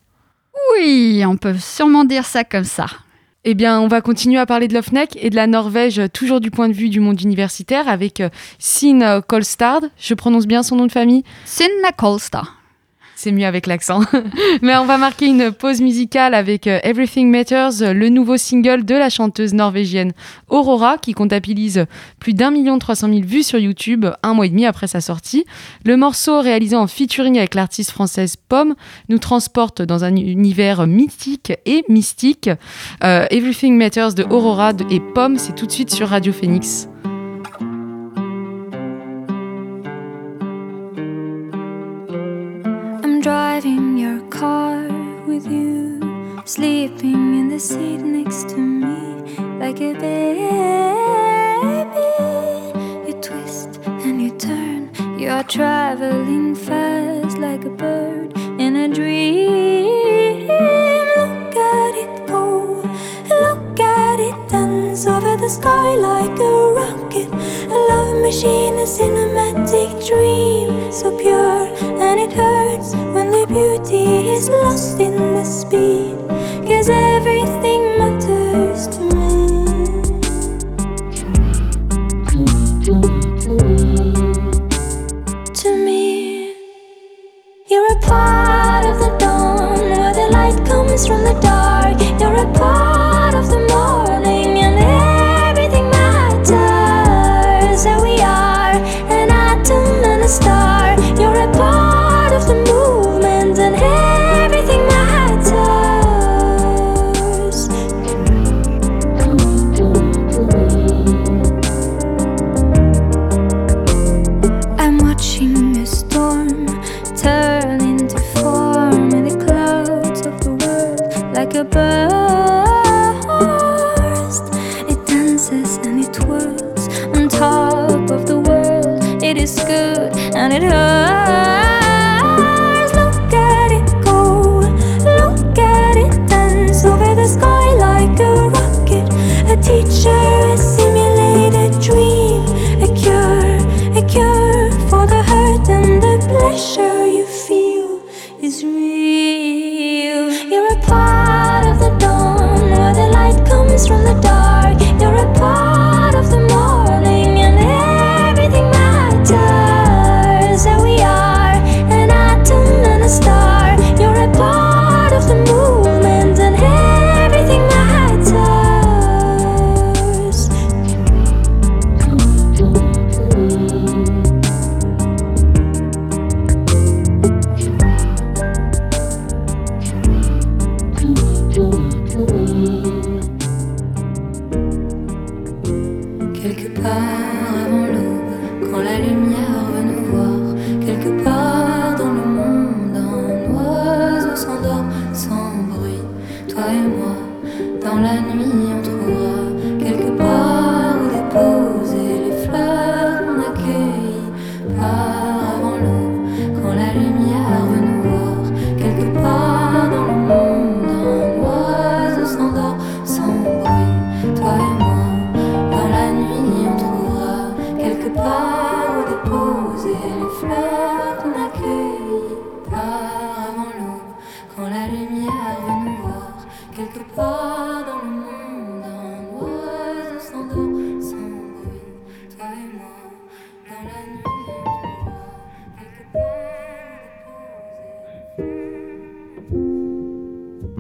Oui, 0.74 1.24
on 1.28 1.38
peut 1.38 1.56
sûrement 1.58 2.06
dire 2.06 2.26
ça 2.26 2.44
comme 2.44 2.64
ça. 2.64 2.86
Eh 3.46 3.56
bien, 3.56 3.82
on 3.82 3.88
va 3.90 4.00
continuer 4.00 4.40
à 4.40 4.46
parler 4.46 4.70
de 4.70 4.74
l'OFNEC 4.74 5.18
et 5.22 5.30
de 5.30 5.36
la 5.36 5.48
Norvège, 5.48 6.02
toujours 6.14 6.40
du 6.40 6.50
point 6.50 6.70
de 6.70 6.74
vue 6.74 6.90
du 6.90 7.02
monde 7.02 7.20
universitaire, 7.22 7.90
avec 7.90 8.22
euh, 8.22 8.30
Sin 8.58 9.22
Kolstad. 9.22 9.92
Je 9.98 10.14
prononce 10.14 10.48
bien 10.48 10.64
son 10.64 10.78
nom 10.78 10.86
de 10.86 10.92
famille? 10.92 11.24
Sin 11.44 11.68
Kolstad. 11.98 12.44
C'est 13.24 13.32
mieux 13.32 13.46
avec 13.46 13.68
l'accent. 13.68 14.02
Mais 14.62 14.76
on 14.76 14.84
va 14.84 14.98
marquer 14.98 15.28
une 15.28 15.54
pause 15.54 15.80
musicale 15.80 16.34
avec 16.34 16.68
euh, 16.68 16.82
Everything 16.84 17.32
Matters, 17.32 17.94
le 17.94 18.10
nouveau 18.10 18.36
single 18.36 18.84
de 18.84 18.96
la 18.96 19.10
chanteuse 19.10 19.54
norvégienne 19.54 20.12
Aurora, 20.50 20.98
qui 20.98 21.14
comptabilise 21.14 21.86
plus 22.20 22.34
d'un 22.34 22.52
million 22.52 22.78
trois 22.80 22.96
cent 22.96 23.08
mille 23.08 23.24
vues 23.24 23.44
sur 23.44 23.60
YouTube 23.60 24.08
un 24.24 24.34
mois 24.34 24.46
et 24.46 24.50
demi 24.50 24.66
après 24.66 24.88
sa 24.88 25.00
sortie. 25.00 25.46
Le 25.86 25.96
morceau, 25.96 26.42
réalisé 26.42 26.76
en 26.76 26.88
featuring 26.88 27.38
avec 27.38 27.56
l'artiste 27.56 27.92
française 27.92 28.36
Pomme, 28.36 28.76
nous 29.08 29.20
transporte 29.20 29.82
dans 29.82 30.04
un 30.04 30.18
univers 30.18 30.86
mythique 30.86 31.54
et 31.66 31.86
mystique. 31.88 32.50
Euh, 33.06 33.26
Everything 33.32 33.78
Matters 33.78 34.16
de 34.16 34.24
Aurora 34.24 34.74
et 34.90 35.00
Pomme, 35.00 35.38
c'est 35.38 35.56
tout 35.56 35.66
de 35.66 35.72
suite 35.72 35.92
sur 35.92 36.10
Radio 36.10 36.34
Phoenix. 36.34 36.90
With 45.44 45.52
you, 45.52 46.42
sleeping 46.46 47.40
in 47.40 47.50
the 47.50 47.60
seat 47.60 47.98
next 47.98 48.50
to 48.50 48.58
me 48.58 49.36
like 49.60 49.80
a 49.82 49.94
baby. 49.94 50.30
You 53.08 53.14
twist 53.22 53.80
and 53.86 54.22
you 54.22 54.32
turn, 54.38 54.92
you 55.20 55.30
are 55.30 55.44
traveling 55.44 56.56
fast 56.56 57.38
like 57.38 57.66
a 57.66 57.70
bird 57.70 58.38
in 58.60 58.76
a 58.76 58.88
dream. 58.88 60.48
Look 60.48 61.56
at 61.56 61.96
it 61.96 62.28
go, 62.28 62.82
look 63.30 63.80
at 63.80 64.20
it 64.20 64.50
dance 64.50 65.06
over 65.06 65.38
the 65.38 65.50
sky 65.50 65.96
like 65.96 66.40
a 66.40 66.74
rocket. 66.80 67.30
A 67.70 67.78
love 67.90 68.22
machine, 68.22 68.76
a 68.76 68.86
cinematic 68.86 70.08
dream, 70.08 70.92
so 70.92 71.16
pure 71.18 71.68
and 72.02 72.20
it 72.20 72.34
hurts 72.34 73.03
beauty 73.54 74.30
is 74.34 74.50
lost 74.50 75.00
in 75.00 75.16
the 75.16 75.46
speed. 75.46 76.18
Cause 76.68 76.90
everything 76.90 77.83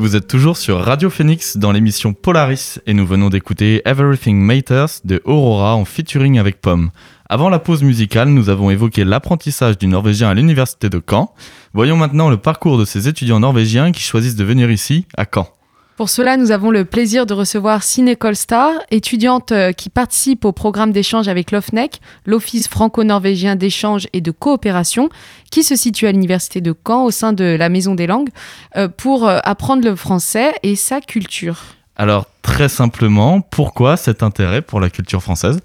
Vous 0.03 0.17
êtes 0.17 0.27
toujours 0.27 0.57
sur 0.57 0.81
Radio 0.81 1.09
Phoenix 1.09 1.55
dans 1.55 1.71
l'émission 1.71 2.11
Polaris 2.11 2.77
et 2.85 2.93
nous 2.93 3.07
venons 3.07 3.29
d'écouter 3.29 3.81
Everything 3.85 4.37
Matters 4.37 4.99
de 5.05 5.21
Aurora 5.23 5.77
en 5.77 5.85
featuring 5.85 6.39
avec 6.39 6.59
Pomme. 6.59 6.91
Avant 7.29 7.47
la 7.47 7.57
pause 7.57 7.83
musicale, 7.83 8.27
nous 8.27 8.49
avons 8.49 8.69
évoqué 8.69 9.05
l'apprentissage 9.05 9.77
du 9.77 9.87
norvégien 9.87 10.27
à 10.27 10.33
l'université 10.33 10.89
de 10.89 11.01
Caen. 11.09 11.33
Voyons 11.73 11.95
maintenant 11.95 12.29
le 12.29 12.35
parcours 12.35 12.77
de 12.77 12.83
ces 12.83 13.07
étudiants 13.07 13.39
norvégiens 13.39 13.93
qui 13.93 14.01
choisissent 14.01 14.35
de 14.35 14.43
venir 14.43 14.69
ici, 14.69 15.05
à 15.15 15.23
Caen. 15.23 15.47
Pour 15.95 16.09
cela, 16.09 16.37
nous 16.37 16.49
avons 16.49 16.71
le 16.71 16.85
plaisir 16.85 17.27
de 17.27 17.35
recevoir 17.35 17.83
Sine 17.83 18.15
Kolstar, 18.15 18.71
étudiante 18.89 19.51
euh, 19.51 19.73
qui 19.73 19.91
participe 19.91 20.43
au 20.43 20.51
programme 20.51 20.91
d'échange 20.91 21.27
avec 21.27 21.51
l'OFNEC, 21.51 22.01
l'Office 22.25 22.67
franco-norvégien 22.67 23.55
d'échange 23.55 24.07
et 24.11 24.19
de 24.19 24.31
coopération, 24.31 25.09
qui 25.51 25.61
se 25.61 25.75
situe 25.75 26.07
à 26.07 26.11
l'université 26.11 26.61
de 26.61 26.73
Caen 26.85 27.03
au 27.03 27.11
sein 27.11 27.31
de 27.31 27.43
la 27.43 27.69
Maison 27.69 27.93
des 27.93 28.07
langues, 28.07 28.29
euh, 28.75 28.87
pour 28.87 29.27
euh, 29.27 29.37
apprendre 29.43 29.83
le 29.83 29.95
français 29.95 30.55
et 30.63 30.75
sa 30.75 30.99
culture. 30.99 31.61
Alors, 31.95 32.25
très 32.41 32.69
simplement, 32.69 33.41
pourquoi 33.41 33.95
cet 33.95 34.23
intérêt 34.23 34.63
pour 34.63 34.79
la 34.79 34.89
culture 34.89 35.21
française? 35.21 35.59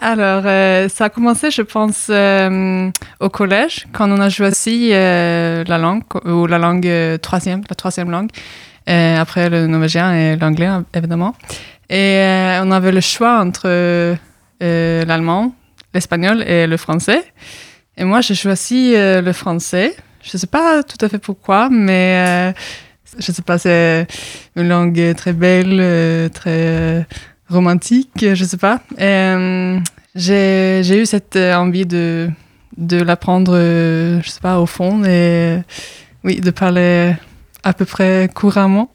Alors, 0.00 0.42
euh, 0.44 0.88
ça 0.88 1.04
a 1.04 1.08
commencé, 1.08 1.52
je 1.52 1.62
pense, 1.62 2.08
euh, 2.10 2.90
au 3.20 3.28
collège, 3.28 3.86
quand 3.92 4.10
on 4.10 4.20
a 4.20 4.28
choisi 4.28 4.90
euh, 4.92 5.62
la 5.66 5.78
langue, 5.78 6.02
ou 6.24 6.46
la 6.46 6.58
langue 6.58 6.86
euh, 6.86 7.16
troisième, 7.16 7.62
la 7.68 7.76
troisième 7.76 8.10
langue, 8.10 8.30
euh, 8.88 9.20
après 9.20 9.50
le 9.50 9.66
norvégien 9.66 10.14
et 10.14 10.36
l'anglais, 10.36 10.68
évidemment. 10.94 11.34
Et 11.88 12.18
euh, 12.20 12.62
on 12.64 12.70
avait 12.70 12.92
le 12.92 13.00
choix 13.00 13.40
entre 13.40 13.66
euh, 13.66 14.14
l'allemand, 15.04 15.54
l'espagnol 15.92 16.42
et 16.42 16.66
le 16.66 16.76
français. 16.76 17.24
Et 17.96 18.04
moi, 18.04 18.20
j'ai 18.20 18.34
choisi 18.34 18.92
le 18.94 19.32
français. 19.32 19.96
Je 20.22 20.30
ne 20.34 20.38
sais 20.38 20.46
pas 20.46 20.82
tout 20.82 21.02
à 21.04 21.08
fait 21.08 21.18
pourquoi, 21.18 21.68
mais 21.70 22.52
je 23.18 23.30
ne 23.30 23.34
sais 23.34 23.42
pas, 23.42 23.58
c'est 23.58 24.06
une 24.54 24.68
langue 24.68 25.14
très 25.16 25.32
belle, 25.32 26.30
très 26.30 27.06
romantique, 27.48 28.10
je 28.20 28.42
ne 28.42 28.48
sais 28.48 28.56
pas. 28.56 28.80
J'ai 30.14 31.00
eu 31.00 31.06
cette 31.06 31.36
envie 31.36 31.86
de 31.86 32.28
de 32.76 33.00
l'apprendre, 33.00 33.56
je 33.56 34.28
sais 34.28 34.40
pas, 34.40 34.60
au 34.60 34.66
fond, 34.66 35.02
et 35.04 35.60
oui, 36.24 36.40
de 36.40 36.50
parler 36.50 37.14
à 37.66 37.72
peu 37.72 37.84
près 37.84 38.28
couramment. 38.32 38.90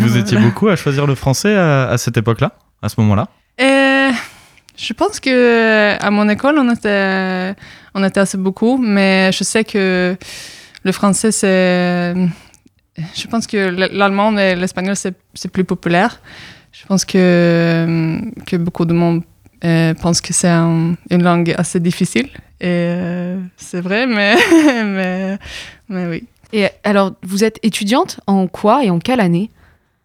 Vous 0.00 0.16
étiez 0.22 0.36
beaucoup 0.38 0.68
à 0.68 0.76
choisir 0.76 1.06
le 1.06 1.14
français 1.14 1.54
à, 1.54 1.88
à 1.88 1.96
cette 1.98 2.16
époque-là, 2.16 2.52
à 2.82 2.88
ce 2.88 2.96
moment-là 3.00 3.28
Et 3.58 4.08
je 4.76 4.92
pense 4.92 5.20
que 5.20 5.96
à 6.00 6.10
mon 6.10 6.28
école, 6.28 6.56
on 6.58 6.68
était, 6.72 7.54
on 7.94 8.02
était 8.04 8.20
assez 8.20 8.36
beaucoup, 8.38 8.78
mais 8.78 9.30
je 9.32 9.44
sais 9.44 9.64
que 9.64 10.16
le 10.84 10.92
français, 10.92 11.30
c'est. 11.32 12.14
Je 13.14 13.26
pense 13.30 13.46
que 13.46 13.56
l'allemand 14.00 14.36
et 14.38 14.54
l'espagnol, 14.56 14.96
c'est 14.96 15.14
c'est 15.34 15.50
plus 15.52 15.64
populaire. 15.64 16.20
Je 16.72 16.84
pense 16.86 17.04
que, 17.04 18.18
que 18.46 18.56
beaucoup 18.56 18.84
de 18.84 18.92
monde 18.92 19.22
euh, 19.64 19.94
pense 19.94 20.20
que 20.20 20.32
c'est 20.34 20.48
un- 20.48 20.94
une 21.10 21.22
langue 21.22 21.54
assez 21.56 21.80
difficile. 21.80 22.28
Et 22.60 22.66
euh, 22.68 23.38
c'est 23.56 23.80
vrai, 23.80 24.06
mais, 24.06 24.34
mais, 24.84 25.38
mais 25.88 26.06
oui. 26.06 26.24
Et 26.52 26.66
alors, 26.84 27.12
vous 27.22 27.44
êtes 27.44 27.58
étudiante 27.62 28.20
en 28.26 28.46
quoi 28.46 28.84
et 28.84 28.90
en 28.90 28.98
quelle 28.98 29.20
année 29.20 29.50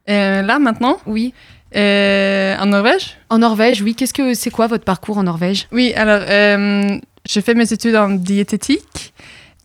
Et 0.07 0.13
là, 0.41 0.59
maintenant, 0.59 0.97
Oui. 1.05 1.33
euh, 1.75 2.55
en 2.59 2.65
Norvège, 2.65 3.17
En 3.29 3.39
Norvège, 3.39 3.81
oui. 3.81 3.95
Qu'est-ce 3.95 4.13
que 4.13 4.33
c'est 4.33 4.49
quoi 4.51 4.67
votre 4.67 4.83
parcours 4.83 5.17
en 5.17 5.23
Norvège 5.23 5.67
Oui, 5.71 5.93
alors, 5.95 6.21
euh, 6.27 6.97
j'ai 7.27 7.41
fait 7.41 7.53
mes 7.53 7.71
études 7.71 7.95
en 7.95 8.09
diététique. 8.09 9.13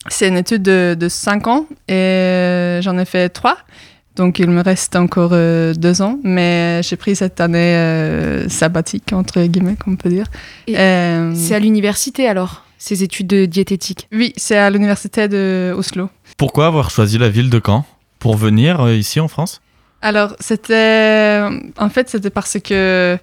C'est 0.08 0.28
une 0.28 0.36
étude 0.36 0.62
de, 0.62 0.96
de 0.98 1.08
5 1.08 1.46
ans 1.48 1.66
et 1.88 1.92
euh, 1.94 2.82
j'en 2.82 2.96
ai 2.98 3.04
fait 3.04 3.28
3. 3.28 3.56
Donc, 4.14 4.38
il 4.38 4.48
me 4.48 4.62
reste 4.62 4.96
encore 4.96 5.30
euh, 5.32 5.74
deux 5.74 6.00
ans, 6.00 6.18
mais 6.22 6.80
j'ai 6.82 6.96
pris 6.96 7.16
cette 7.16 7.38
année 7.40 7.74
euh, 7.76 8.48
sabbatique, 8.48 9.12
entre 9.12 9.42
guillemets, 9.42 9.76
comme 9.76 9.94
on 9.94 9.96
peut 9.96 10.08
dire. 10.08 10.26
Euh, 10.70 11.32
C'est 11.34 11.54
à 11.54 11.58
l'université 11.58 12.26
alors, 12.28 12.64
ces 12.78 13.02
études 13.02 13.26
de 13.26 13.44
diététique 13.46 14.06
oui, 14.12 14.32
c'est 14.36 14.56
à 14.56 14.70
l'université 14.70 15.28
de 15.28 15.74
Oslo. 15.76 16.08
Pourquoi 16.36 16.66
avoir 16.66 16.90
choisi 16.90 17.18
la 17.18 17.28
ville 17.28 17.50
de 17.50 17.60
Caen 17.64 17.84
pour 18.18 18.36
venir 18.36 18.80
euh, 18.80 18.94
ici 18.94 19.20
en 19.20 19.28
France? 19.28 19.60
Alors, 20.02 20.36
c'était. 20.38 21.42
En 21.78 21.88
fait, 21.88 22.08
c'était 22.08 22.30
parce 22.30 22.58
que 22.62 23.18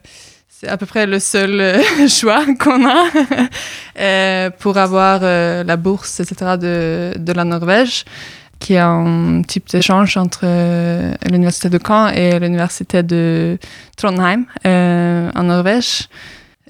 c'est 0.49 0.67
à 0.67 0.77
peu 0.77 0.85
près 0.85 1.05
le 1.05 1.19
seul 1.19 1.59
euh, 1.59 2.07
choix 2.07 2.43
qu'on 2.59 2.85
a 2.87 3.05
euh, 3.99 4.49
pour 4.59 4.77
avoir 4.77 5.19
euh, 5.23 5.63
la 5.63 5.77
bourse, 5.77 6.19
etc., 6.19 6.57
de, 6.59 7.13
de 7.17 7.33
la 7.33 7.43
Norvège, 7.43 8.05
qui 8.59 8.73
est 8.73 8.79
un 8.79 9.41
type 9.47 9.69
d'échange 9.69 10.17
entre 10.17 10.41
euh, 10.43 11.13
l'université 11.29 11.69
de 11.69 11.79
Caen 11.85 12.07
et 12.09 12.39
l'université 12.39 13.03
de 13.03 13.57
Trondheim, 13.97 14.45
euh, 14.65 15.29
en 15.35 15.43
Norvège. 15.43 16.07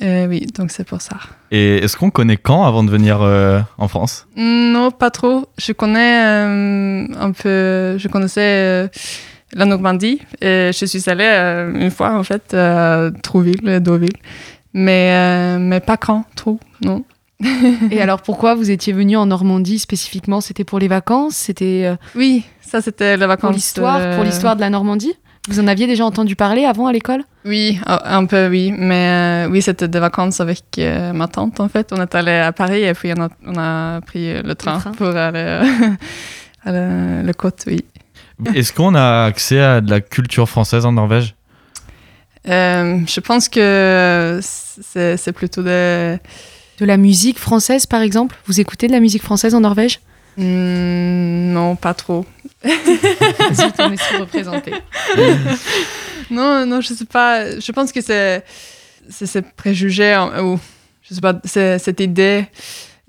Euh, 0.01 0.25
oui, 0.27 0.47
donc 0.57 0.71
c'est 0.71 0.83
pour 0.85 1.01
ça. 1.01 1.17
Et 1.51 1.77
est-ce 1.77 1.95
qu'on 1.97 2.09
connaît 2.09 2.37
Caen 2.45 2.63
avant 2.65 2.83
de 2.83 2.89
venir 2.89 3.21
euh, 3.21 3.59
en 3.77 3.87
France? 3.87 4.25
Non, 4.35 4.89
pas 4.91 5.11
trop. 5.11 5.45
Je 5.57 5.71
connais 5.71 6.23
euh, 6.25 7.05
un 7.19 7.31
peu. 7.31 7.97
Je 7.99 8.07
connaissais 8.07 8.41
euh, 8.41 8.87
la 9.53 9.65
Normandie. 9.65 10.19
Et 10.41 10.71
je 10.73 10.85
suis 10.85 11.09
allée 11.09 11.23
euh, 11.29 11.71
une 11.75 11.91
fois, 11.91 12.17
en 12.17 12.23
fait, 12.23 12.53
à 12.55 13.11
Trouville, 13.21 13.67
et 13.69 13.79
Deauville. 13.79 14.15
Mais, 14.73 15.11
euh, 15.13 15.59
mais 15.59 15.79
pas 15.79 15.97
quand, 15.97 16.25
trop, 16.35 16.59
non. 16.83 17.03
Et 17.91 18.01
alors, 18.01 18.21
pourquoi 18.21 18.55
vous 18.55 18.71
étiez 18.71 18.93
venu 18.93 19.15
en 19.17 19.25
Normandie 19.27 19.77
spécifiquement? 19.77 20.41
C'était 20.41 20.63
pour 20.63 20.79
les 20.79 20.87
vacances? 20.87 21.35
C'était 21.35 21.83
euh, 21.85 21.95
Oui, 22.15 22.43
ça 22.61 22.81
c'était 22.81 23.17
les 23.17 23.25
vacances. 23.27 23.41
pour 23.49 23.51
l'histoire 23.51 23.97
euh, 23.99 24.15
Pour 24.15 24.23
l'histoire 24.23 24.55
de 24.55 24.61
la 24.61 24.69
Normandie? 24.71 25.13
Vous 25.49 25.59
en 25.59 25.67
aviez 25.67 25.87
déjà 25.87 26.05
entendu 26.05 26.37
parler 26.37 26.63
avant 26.63 26.87
à 26.87 26.93
l'école? 26.93 27.23
Oui, 27.43 27.77
un 27.85 27.99
un 28.05 28.25
peu, 28.25 28.47
oui. 28.47 28.73
Mais 28.77 29.45
euh, 29.45 29.51
oui, 29.51 29.61
c'était 29.61 29.89
des 29.89 29.99
vacances 29.99 30.39
avec 30.39 30.63
euh, 30.77 31.11
ma 31.11 31.27
tante, 31.27 31.59
en 31.59 31.67
fait. 31.67 31.91
On 31.91 32.01
est 32.01 32.15
allé 32.15 32.31
à 32.31 32.53
Paris 32.53 32.83
et 32.83 32.93
puis 32.93 33.11
on 33.17 33.21
a, 33.23 33.29
on 33.45 33.57
a 33.57 34.01
pris 34.01 34.41
le 34.41 34.55
train, 34.55 34.79
train. 34.79 34.91
pour 34.91 35.07
aller 35.07 35.39
euh, 35.39 35.63
à 36.63 36.71
la, 36.71 37.23
le 37.23 37.33
côte, 37.33 37.65
oui. 37.67 37.83
Est-ce 38.55 38.71
qu'on 38.71 38.95
a 38.95 39.25
accès 39.25 39.59
à 39.59 39.81
de 39.81 39.89
la 39.89 39.99
culture 39.99 40.47
française 40.47 40.85
en 40.85 40.93
Norvège? 40.93 41.35
Euh, 42.47 42.99
je 43.05 43.19
pense 43.19 43.49
que 43.49 44.39
c'est 44.41 45.33
plutôt 45.33 45.61
des... 45.61 46.17
De 46.79 46.85
la 46.85 46.97
musique 46.97 47.37
française, 47.37 47.85
par 47.85 48.01
exemple? 48.01 48.35
Vous 48.47 48.59
écoutez 48.59 48.87
de 48.87 48.93
la 48.93 48.99
musique 48.99 49.21
française 49.21 49.53
en 49.53 49.59
Norvège? 49.59 49.99
Hmm, 50.37 51.53
non, 51.53 51.75
pas 51.75 51.93
trop. 51.93 52.25
On 52.65 53.91
est 53.91 53.97
sous-représenté. 54.01 54.73
Non, 56.31 56.65
non, 56.65 56.81
je 56.81 56.93
sais 56.93 57.05
pas. 57.05 57.59
Je 57.59 57.71
pense 57.71 57.91
que 57.91 58.01
c'est 58.01 58.43
c'est 59.09 59.25
ces 59.25 59.41
préjugés 59.41 60.13
hein, 60.13 60.31
ou 60.41 60.59
je 61.07 61.13
sais 61.13 61.21
pas, 61.21 61.35
c'est 61.43 61.77
cette 61.79 61.99
idée 61.99 62.45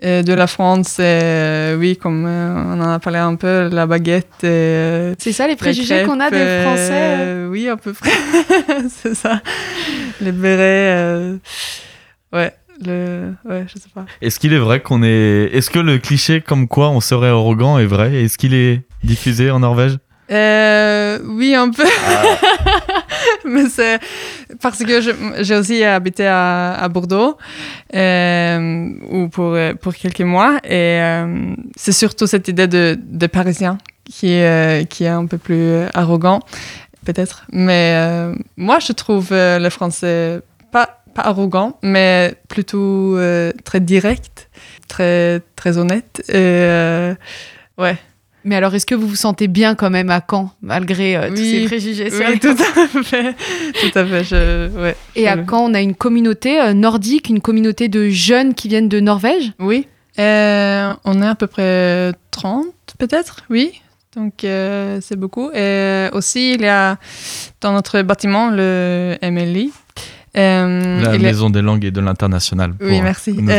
euh, 0.04 0.22
de 0.22 0.32
la 0.32 0.46
France. 0.48 0.96
euh, 0.98 1.76
oui, 1.76 1.96
comme 1.96 2.26
euh, 2.26 2.52
on 2.74 2.80
en 2.80 2.90
a 2.90 2.98
parlé 2.98 3.20
un 3.20 3.36
peu, 3.36 3.68
la 3.72 3.86
baguette. 3.86 4.42
Et, 4.42 4.46
euh, 4.46 5.14
C'est 5.18 5.32
ça 5.32 5.46
les 5.46 5.54
préjugés 5.56 6.02
qu'on 6.04 6.18
a 6.20 6.28
des 6.28 6.62
Français 6.64 6.90
euh, 7.20 7.48
Oui, 7.48 7.68
à 7.68 7.76
peu 7.76 7.92
près. 7.92 8.10
c'est 8.90 9.14
ça. 9.14 9.40
Les 10.20 10.32
bérets. 10.32 10.92
euh, 10.96 11.36
ouais. 12.32 12.52
Le, 12.84 13.32
ouais, 13.44 13.64
je 13.72 13.74
sais 13.80 13.88
pas. 13.94 14.04
Est-ce 14.20 14.40
qu'il 14.40 14.52
est 14.52 14.58
vrai 14.58 14.80
qu'on 14.80 15.04
est. 15.04 15.48
Est-ce 15.52 15.70
que 15.70 15.78
le 15.78 15.98
cliché 15.98 16.40
comme 16.40 16.66
quoi 16.66 16.90
on 16.90 17.00
serait 17.00 17.28
arrogant 17.28 17.78
est 17.78 17.86
vrai? 17.86 18.12
Est-ce 18.16 18.36
qu'il 18.36 18.52
est 18.52 18.82
diffusé 19.04 19.50
en 19.50 19.60
Norvège 19.60 19.98
Euh, 20.30 21.18
oui, 21.26 21.54
un 21.54 21.70
peu. 21.70 21.84
Mais 23.44 23.66
c'est 23.68 23.98
parce 24.60 24.82
que 24.82 25.00
j'ai 25.42 25.56
aussi 25.56 25.84
habité 25.84 26.26
à, 26.26 26.72
à 26.74 26.88
Bordeaux 26.88 27.36
euh, 27.94 28.88
ou 29.10 29.28
pour, 29.28 29.56
pour 29.82 29.94
quelques 29.94 30.20
mois. 30.22 30.58
Et 30.64 30.98
euh, 31.00 31.54
c'est 31.76 31.92
surtout 31.92 32.26
cette 32.26 32.48
idée 32.48 32.66
de, 32.66 32.98
de 33.02 33.26
Parisien 33.26 33.76
qui, 34.04 34.32
est- 34.32 34.48
euh, 34.48 34.84
qui 34.84 35.04
est 35.04 35.08
un 35.08 35.26
peu 35.26 35.38
plus 35.38 35.82
arrogant, 35.94 36.40
peut-être. 37.04 37.44
Mais 37.52 37.92
euh, 37.96 38.34
moi, 38.56 38.78
je 38.80 38.92
trouve 38.92 39.28
euh, 39.32 39.58
le 39.58 39.68
français 39.70 40.40
pas, 40.72 41.02
pas 41.14 41.22
arrogant, 41.22 41.78
mais 41.82 42.34
plutôt 42.48 43.16
euh, 43.18 43.52
très 43.64 43.80
direct, 43.80 44.48
très, 44.88 45.40
très 45.56 45.76
honnête. 45.78 46.22
Et 46.28 46.32
euh, 46.34 47.14
ouais. 47.78 47.96
Mais 48.44 48.57
alors, 48.57 48.74
est-ce 48.74 48.85
que 48.87 48.94
vous 48.94 49.09
vous 49.09 49.16
sentez 49.16 49.48
bien 49.48 49.74
quand 49.74 49.88
même 49.90 50.11
à 50.11 50.20
Caen, 50.28 50.52
malgré 50.62 51.16
euh, 51.16 51.30
tous 51.30 51.37
ces 51.37 51.64
préjugés 51.64 52.11
sur 52.11 52.20
Oui, 52.26 52.35
les- 52.35 52.38
tout 52.40 52.48
à 52.48 53.02
fait. 53.02 53.35
Tout 53.80 53.98
à 53.98 54.04
fait. 54.04 54.24
Je, 54.24 54.68
ouais, 54.80 54.96
Et 55.16 55.26
à 55.28 55.37
Caen, 55.48 55.70
on 55.70 55.74
a 55.74 55.80
une 55.80 55.94
communauté 55.94 56.61
euh, 56.61 56.74
nordique, 56.74 57.28
une 57.30 57.40
communauté 57.40 57.88
de 57.88 58.09
jeunes 58.11 58.52
qui 58.54 58.68
viennent 58.68 58.88
de 58.90 59.00
Norvège? 59.00 59.52
Oui. 59.59 59.87
Euh, 60.18 60.92
on 61.04 61.22
est 61.22 61.26
à 61.26 61.35
peu 61.35 61.46
près 61.46 62.12
30, 62.30 62.66
peut-être, 62.98 63.44
oui. 63.50 63.80
Donc, 64.14 64.44
euh, 64.44 64.98
c'est 65.02 65.16
beaucoup. 65.16 65.50
Et 65.52 66.07
aussi, 66.12 66.54
il 66.54 66.61
y 66.61 66.66
a 66.68 66.98
dans 67.61 67.72
notre 67.72 68.00
bâtiment 68.02 68.48
le 68.50 69.16
MLI. 69.22 69.72
Euh, 70.37 71.02
La 71.02 71.11
a- 71.12 71.18
Maison 71.18 71.48
des 71.50 71.62
langues 71.62 71.85
et 71.85 71.90
de 71.90 72.00
l'international. 72.00 72.74
Oui, 72.80 73.00
merci. 73.00 73.33
nos 73.33 73.50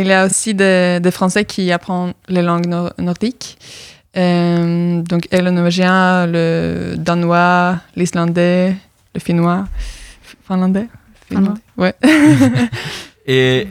il 0.00 0.06
y 0.06 0.12
a 0.12 0.26
aussi 0.26 0.54
des, 0.54 0.98
des 1.00 1.10
Français 1.10 1.44
qui 1.44 1.70
apprennent 1.72 2.14
les 2.28 2.42
langues 2.42 2.66
nor- 2.66 2.92
nordiques. 2.98 3.58
Euh, 4.16 5.02
donc, 5.02 5.26
et 5.32 5.40
le 5.40 5.50
norvégien, 5.50 6.26
le 6.26 6.94
danois, 6.96 7.80
l'islandais, 7.96 8.74
le 9.14 9.20
finnois, 9.20 9.66
finlandais? 10.46 10.86
Finlandais. 11.28 11.60
Ouais. 11.76 11.94
Et 13.26 13.66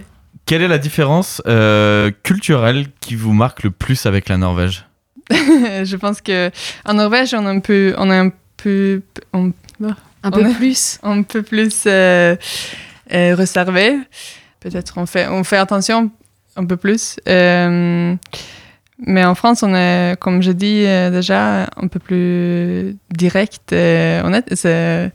quelle 0.46 0.62
est 0.64 0.68
la 0.68 0.80
différence 0.80 1.42
euh, 1.48 2.12
culturelle 2.24 2.88
qui 3.00 3.16
vous 3.16 3.32
marque 3.34 3.64
le 3.64 3.72
plus 3.72 4.06
avec 4.06 4.28
la 4.30 4.38
Norvège? 4.38 4.86
Je 5.32 5.96
pense 5.96 6.20
que 6.22 6.52
en 6.86 6.96
Norvège, 6.96 7.34
on 7.34 7.46
est 7.46 7.50
un 7.56 7.60
peu, 7.60 7.94
on 7.98 8.12
est 8.12 8.18
un 8.18 8.32
peu, 8.58 9.02
on, 9.32 9.52
Un 9.82 9.96
On 10.24 10.32
peu 10.32 10.54
plus 10.54 11.00
un 11.04 11.22
peu 11.24 11.42
plus 11.44 11.84
euh, 11.86 12.36
euh, 13.14 13.36
réservé. 13.36 13.98
Peut-être 14.64 14.98
on 14.98 15.06
fait, 15.06 15.28
on 15.28 15.44
fait 15.44 15.58
attention 15.58 16.10
un 16.56 16.66
peu 16.66 16.78
plus. 16.78 17.20
Euh, 17.28 18.16
mais 19.06 19.26
en 19.26 19.36
France, 19.36 19.64
on 19.64 19.74
est, 19.76 20.16
comme 20.20 20.42
je 20.42 20.52
dis 20.52 20.86
euh, 20.86 21.10
déjà, 21.10 21.64
un 21.76 21.88
peu 21.88 22.00
plus 22.00 22.98
direct 23.12 23.74
et 23.74 24.22
honnête. 24.24 24.50
C'est, 24.56 25.12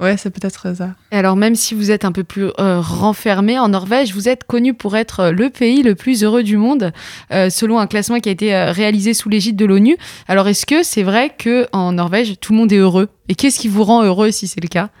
ouais, 0.00 0.16
c'est 0.16 0.30
peut-être 0.30 0.74
ça. 0.74 0.90
Et 1.12 1.16
alors, 1.16 1.36
même 1.36 1.54
si 1.54 1.74
vous 1.74 1.90
êtes 1.90 2.04
un 2.04 2.12
peu 2.12 2.24
plus 2.24 2.50
euh, 2.58 2.80
renfermé 2.80 3.58
en 3.58 3.68
Norvège, 3.68 4.12
vous 4.12 4.28
êtes 4.28 4.44
connu 4.44 4.74
pour 4.74 4.96
être 4.96 5.20
euh, 5.20 5.32
le 5.32 5.50
pays 5.50 5.82
le 5.82 5.94
plus 5.94 6.24
heureux 6.24 6.42
du 6.42 6.56
monde, 6.56 6.92
euh, 7.32 7.50
selon 7.50 7.78
un 7.78 7.86
classement 7.86 8.18
qui 8.18 8.28
a 8.28 8.32
été 8.32 8.54
réalisé 8.54 9.14
sous 9.14 9.28
l'égide 9.28 9.56
de 9.56 9.64
l'ONU. 9.64 9.96
Alors, 10.26 10.48
est-ce 10.48 10.66
que 10.66 10.82
c'est 10.82 11.02
vrai 11.02 11.32
que 11.36 11.66
en 11.72 11.92
Norvège, 11.92 12.34
tout 12.40 12.52
le 12.52 12.58
monde 12.58 12.72
est 12.72 12.78
heureux? 12.78 13.08
Et 13.28 13.34
qu'est-ce 13.34 13.58
qui 13.58 13.68
vous 13.68 13.84
rend 13.84 14.02
heureux 14.02 14.30
si 14.30 14.48
c'est 14.48 14.60
le 14.60 14.68
cas? 14.68 14.88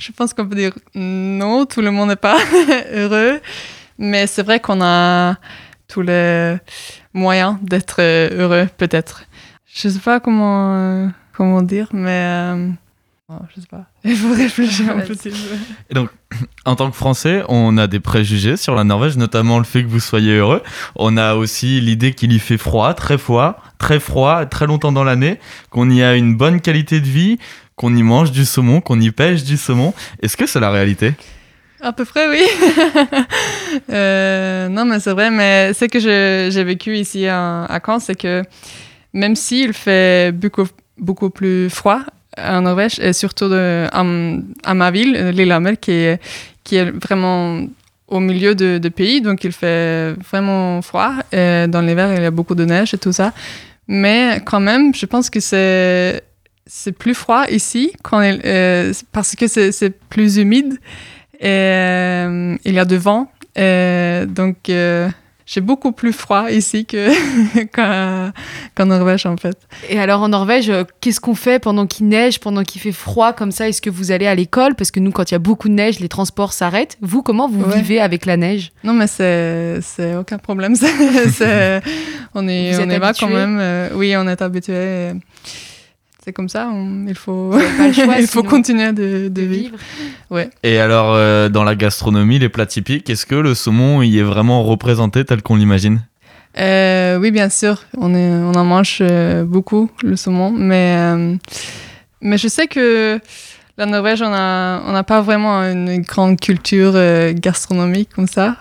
Je 0.00 0.10
pense 0.12 0.34
qu'on 0.34 0.46
peut 0.46 0.56
dire 0.56 0.72
non, 0.94 1.66
tout 1.66 1.80
le 1.80 1.90
monde 1.90 2.08
n'est 2.08 2.16
pas 2.16 2.38
heureux, 2.92 3.40
mais 3.98 4.26
c'est 4.26 4.42
vrai 4.42 4.58
qu'on 4.58 4.82
a 4.82 5.36
tous 5.86 6.02
les 6.02 6.56
moyens 7.14 7.56
d'être 7.62 7.96
euh, 8.00 8.28
heureux, 8.32 8.68
peut-être. 8.76 9.24
Je 9.66 9.88
sais 9.88 9.98
pas 9.98 10.20
comment, 10.20 10.74
euh, 10.76 11.08
comment 11.32 11.62
dire, 11.62 11.88
mais 11.92 12.10
euh, 12.10 12.68
Oh, 13.30 13.36
je 13.54 13.62
sais 13.62 13.66
pas. 13.66 13.86
Il 14.04 14.16
faut 14.16 14.34
réfléchir 14.34 14.90
un 14.90 15.00
petit 15.00 15.30
peu. 15.30 15.36
Et 15.88 15.94
donc, 15.94 16.10
en 16.66 16.76
tant 16.76 16.90
que 16.90 16.96
Français, 16.96 17.42
on 17.48 17.78
a 17.78 17.86
des 17.86 18.00
préjugés 18.00 18.58
sur 18.58 18.74
la 18.74 18.84
Norvège, 18.84 19.16
notamment 19.16 19.58
le 19.58 19.64
fait 19.64 19.82
que 19.82 19.88
vous 19.88 20.00
soyez 20.00 20.36
heureux. 20.36 20.62
On 20.94 21.16
a 21.16 21.34
aussi 21.34 21.80
l'idée 21.80 22.12
qu'il 22.12 22.32
y 22.32 22.38
fait 22.38 22.58
froid, 22.58 22.92
très 22.92 23.16
froid, 23.16 23.62
très 23.78 23.98
froid, 23.98 24.44
très 24.44 24.66
longtemps 24.66 24.92
dans 24.92 25.04
l'année, 25.04 25.40
qu'on 25.70 25.88
y 25.88 26.02
a 26.02 26.16
une 26.16 26.36
bonne 26.36 26.60
qualité 26.60 27.00
de 27.00 27.06
vie, 27.06 27.38
qu'on 27.76 27.96
y 27.96 28.02
mange 28.02 28.30
du 28.30 28.44
saumon, 28.44 28.82
qu'on 28.82 29.00
y 29.00 29.10
pêche 29.10 29.42
du 29.42 29.56
saumon. 29.56 29.94
Est-ce 30.20 30.36
que 30.36 30.46
c'est 30.46 30.60
la 30.60 30.70
réalité? 30.70 31.14
À 31.84 31.92
peu 31.92 32.04
près, 32.06 32.28
oui. 32.28 32.44
Euh, 33.90 34.68
non, 34.68 34.84
mais 34.84 35.00
c'est 35.00 35.10
vrai, 35.10 35.30
mais 35.30 35.72
ce 35.74 35.84
que 35.86 35.98
j'ai 35.98 36.64
vécu 36.64 36.96
ici 36.96 37.26
à, 37.26 37.80
Caen, 37.84 37.98
c'est 37.98 38.14
que 38.14 38.42
même 39.12 39.34
s'il 39.34 39.72
fait 39.72 40.32
beaucoup, 40.32 40.66
beaucoup 40.96 41.28
plus 41.28 41.68
froid 41.68 42.00
en 42.38 42.62
Norvège, 42.62 43.00
et 43.00 43.12
surtout 43.12 43.48
de, 43.48 43.86
à, 43.92 44.74
ma 44.74 44.90
ville, 44.90 45.30
Lillehammer, 45.30 45.76
qui 45.76 45.90
est, 45.90 46.20
qui 46.62 46.76
est 46.76 46.90
vraiment 46.90 47.66
au 48.06 48.20
milieu 48.20 48.54
de, 48.54 48.88
pays, 48.88 49.20
donc 49.20 49.42
il 49.44 49.52
fait 49.52 50.14
vraiment 50.30 50.80
froid. 50.82 51.14
Et 51.32 51.66
dans 51.68 51.82
l'hiver, 51.82 52.14
il 52.16 52.22
y 52.22 52.26
a 52.26 52.30
beaucoup 52.30 52.54
de 52.54 52.64
neige 52.64 52.94
et 52.94 52.98
tout 52.98 53.12
ça. 53.12 53.32
Mais 53.88 54.40
quand 54.46 54.60
même, 54.60 54.94
je 54.94 55.06
pense 55.06 55.28
que 55.30 55.40
c'est 55.40 56.22
c'est 56.66 56.92
plus 56.92 57.14
froid 57.14 57.44
ici 57.50 57.92
euh, 58.14 58.92
parce 59.12 59.34
que 59.36 59.46
c'est 59.48 59.90
plus 60.08 60.38
humide 60.38 60.78
il 61.44 62.72
y 62.74 62.78
a 62.78 62.84
du 62.84 62.96
vent. 62.96 63.30
Et 63.56 64.22
donc, 64.26 64.68
euh, 64.68 65.08
j'ai 65.46 65.60
beaucoup 65.60 65.92
plus 65.92 66.12
froid 66.12 66.50
ici 66.50 66.86
que 66.86 67.10
qu'en 68.76 68.86
Norvège, 68.86 69.26
en 69.26 69.36
fait. 69.36 69.56
Et 69.88 70.00
alors 70.00 70.22
en 70.22 70.28
Norvège, 70.28 70.70
euh, 70.70 70.84
qu'est-ce 71.00 71.20
qu'on 71.20 71.34
fait 71.34 71.58
pendant 71.60 71.86
qu'il 71.86 72.08
neige, 72.08 72.40
pendant 72.40 72.62
qu'il 72.64 72.80
fait 72.80 72.92
froid 72.92 73.32
comme 73.32 73.52
ça? 73.52 73.68
Est-ce 73.68 73.80
que 73.82 73.90
vous 73.90 74.10
allez 74.10 74.26
à 74.26 74.34
l'école? 74.34 74.74
Parce 74.74 74.90
que 74.90 74.98
nous, 75.00 75.12
quand 75.12 75.30
il 75.30 75.34
y 75.34 75.36
a 75.36 75.38
beaucoup 75.38 75.68
de 75.68 75.74
neige, 75.74 76.00
les 76.00 76.08
transports 76.08 76.52
s'arrêtent. 76.52 76.96
Vous, 77.00 77.22
comment 77.22 77.48
vous 77.48 77.62
Ouais. 77.64 77.76
vivez 77.76 78.00
avec 78.00 78.26
la 78.26 78.36
neige? 78.36 78.72
Non, 78.82 78.92
mais 78.94 79.06
c'est 79.06 80.16
aucun 80.18 80.38
problème. 80.38 80.74
On 82.36 82.48
est, 82.48 82.74
on 82.76 82.86
va 82.98 83.06
habitué 83.08 83.26
quand 83.26 83.32
même. 83.32 83.58
euh, 83.60 83.90
oui, 83.94 84.14
on 84.16 84.26
est 84.26 84.42
habitué. 84.42 85.10
C'est 86.24 86.32
comme 86.32 86.48
ça. 86.48 86.68
on- 86.72 87.04
il 87.06 87.14
faut, 87.14 87.50
Vous 87.50 87.56
avez 87.58 87.76
pas 87.76 87.86
le 87.88 87.92
choix, 87.92 88.18
il 88.18 88.26
faut 88.26 88.42
continuer 88.42 88.92
de, 88.92 89.24
de 89.24 89.28
de 89.28 89.42
vivre. 89.42 89.76
vivre 90.30 90.50
Et 90.62 90.78
alors, 90.78 91.12
euh, 91.14 91.50
dans 91.50 91.64
la 91.64 91.74
gastronomie, 91.74 92.38
les 92.38 92.48
plats 92.48 92.64
typiques, 92.64 93.10
est-ce 93.10 93.26
que 93.26 93.34
le 93.34 93.54
saumon 93.54 94.00
y 94.00 94.18
est 94.18 94.22
vraiment 94.22 94.62
représenté 94.62 95.24
tel 95.26 95.42
qu'on 95.42 95.56
l'imagine? 95.56 96.00
Euh, 96.58 97.18
oui, 97.18 97.30
bien 97.30 97.50
sûr. 97.50 97.82
On, 97.98 98.14
est, 98.14 98.30
on 98.30 98.52
en 98.54 98.64
mange 98.64 98.98
euh, 99.02 99.44
beaucoup, 99.44 99.90
le 100.02 100.16
saumon. 100.16 100.50
Mais, 100.50 100.94
euh, 100.96 101.34
mais 102.22 102.38
je 102.38 102.48
sais 102.48 102.68
que 102.68 103.20
la 103.76 103.84
Norvège, 103.84 104.22
on 104.22 104.30
n'a 104.30 104.82
on 104.86 105.02
pas 105.02 105.20
vraiment 105.20 105.60
une 105.62 105.98
grande 106.00 106.40
culture 106.40 106.92
euh, 106.94 107.34
gastronomique 107.34 108.08
comme 108.14 108.28
ça. 108.28 108.56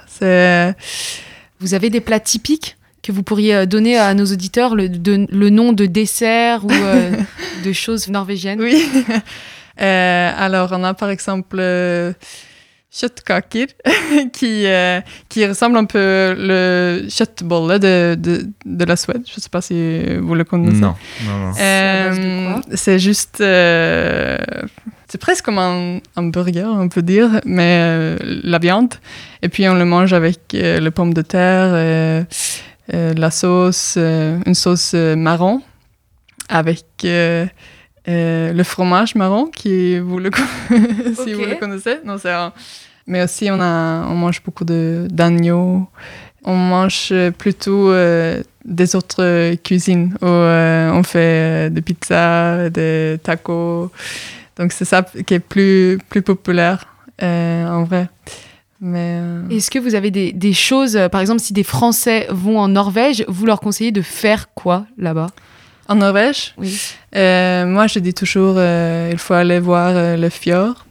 Vous 1.61 1.73
avez 1.73 1.89
des 1.89 2.01
plats 2.01 2.19
typiques? 2.19 2.75
Que 3.03 3.11
vous 3.11 3.21
pourriez 3.23 3.53
euh, 3.55 3.65
donner 3.67 3.97
à 3.97 4.13
nos 4.15 4.25
auditeurs, 4.25 4.75
le, 4.75 4.89
de- 4.89 5.27
le 5.29 5.49
nom 5.49 5.73
de 5.73 5.85
dessert 5.85 6.65
ou 6.65 6.71
euh, 6.71 7.11
de 7.65 7.71
choses 7.73 8.07
norvégiennes? 8.09 8.59
Oui. 8.61 8.83
Euh, 9.81 10.31
alors, 10.37 10.69
on 10.71 10.83
a 10.83 10.93
par 10.93 11.09
exemple 11.09 11.57
euh, 11.59 12.13
qui, 14.33 14.67
euh, 14.67 15.01
qui 15.27 15.47
ressemble 15.47 15.77
un 15.77 15.85
peu 15.85 16.35
le 16.37 17.07
kjøttbolle 17.09 17.79
de, 17.79 18.13
de, 18.15 18.45
de 18.65 18.85
la 18.85 18.95
Suède. 18.95 19.23
Je 19.27 19.33
ne 19.35 19.41
sais 19.41 19.49
pas 19.49 19.61
si 19.61 19.73
vous 20.21 20.35
le 20.35 20.43
connaissez. 20.43 20.79
Non, 20.79 20.93
non, 21.25 21.39
non. 21.39 21.53
C'est 22.75 22.91
Euh, 22.93 22.97
juste. 22.99 23.41
euh, 23.41 24.37
c'est 25.07 25.17
presque 25.19 25.43
comme 25.45 25.57
un, 25.57 25.97
un 26.15 26.23
burger, 26.23 26.65
on 26.67 26.87
peut 26.89 27.01
dire, 27.01 27.41
mais 27.45 27.79
euh, 27.81 28.17
la 28.43 28.59
viande. 28.59 28.93
Et 29.41 29.49
puis 29.49 29.67
on 29.67 29.73
le 29.73 29.85
mange 29.85 30.13
avec 30.13 30.39
euh, 30.53 30.79
les 30.79 30.91
pommes 30.91 31.15
de 31.15 31.23
terre, 31.23 31.71
la 32.93 33.31
sauce, 33.31 33.95
euh, 33.97 34.39
une 34.45 34.55
sauce 34.55 34.91
euh, 34.93 35.15
marron, 35.15 35.61
avec 36.49 36.85
euh, 37.05 37.45
euh, 38.07 38.53
le 38.53 38.63
fromage 38.63 39.15
marron, 39.15 39.45
qui 39.47 39.97
vous 39.99 40.19
le, 40.19 40.29
si 41.23 41.33
vous 41.33 41.45
le 41.45 41.55
connaissez. 41.59 41.97
Non, 42.05 42.17
c'est 42.17 42.31
un- 42.31 42.53
Mais 43.07 43.23
aussi 43.23 43.49
on, 43.51 43.59
a, 43.59 44.05
on 44.09 44.15
mange 44.15 44.41
beaucoup 44.43 44.65
de- 44.65 45.07
d'agneau. 45.09 45.87
On 46.45 46.55
mange 46.55 47.09
euh, 47.11 47.31
plutôt 47.31 47.89
euh, 47.91 48.43
des 48.65 48.95
autres 48.95 49.55
cuisines 49.63 50.15
où 50.21 50.25
euh, 50.25 50.91
on 50.91 51.03
fait 51.03 51.67
euh, 51.67 51.69
des 51.69 51.81
pizzas, 51.81 52.69
des 52.69 53.17
tacos. 53.23 53.91
Donc 54.57 54.71
c'est 54.73 54.85
ça 54.85 55.01
qui 55.25 55.33
est 55.33 55.39
plus, 55.39 55.97
plus 56.09 56.21
populaire 56.21 56.85
euh, 57.21 57.65
en 57.67 57.83
vrai. 57.85 58.07
Mais 58.85 59.17
euh, 59.21 59.47
Est-ce 59.49 59.71
que 59.71 59.79
vous 59.79 59.95
avez 59.95 60.11
des, 60.11 60.33
des 60.33 60.51
choses, 60.51 60.97
euh, 60.97 61.07
par 61.07 61.21
exemple, 61.21 61.39
si 61.39 61.53
des 61.53 61.63
Français 61.63 62.27
vont 62.29 62.59
en 62.59 62.67
Norvège, 62.67 63.23
vous 63.29 63.45
leur 63.45 63.61
conseillez 63.61 63.93
de 63.93 64.01
faire 64.01 64.53
quoi 64.53 64.85
là-bas? 64.97 65.27
En 65.87 65.95
Norvège, 65.95 66.53
Oui. 66.57 66.77
euh, 67.15 67.65
moi 67.65 67.87
je 67.87 67.99
dis 67.99 68.13
toujours 68.13 68.55
euh, 68.57 69.09
il 69.11 69.17
faut 69.17 69.33
aller 69.33 69.59
voir 69.59 70.17
le 70.17 70.29
fjord 70.29 70.85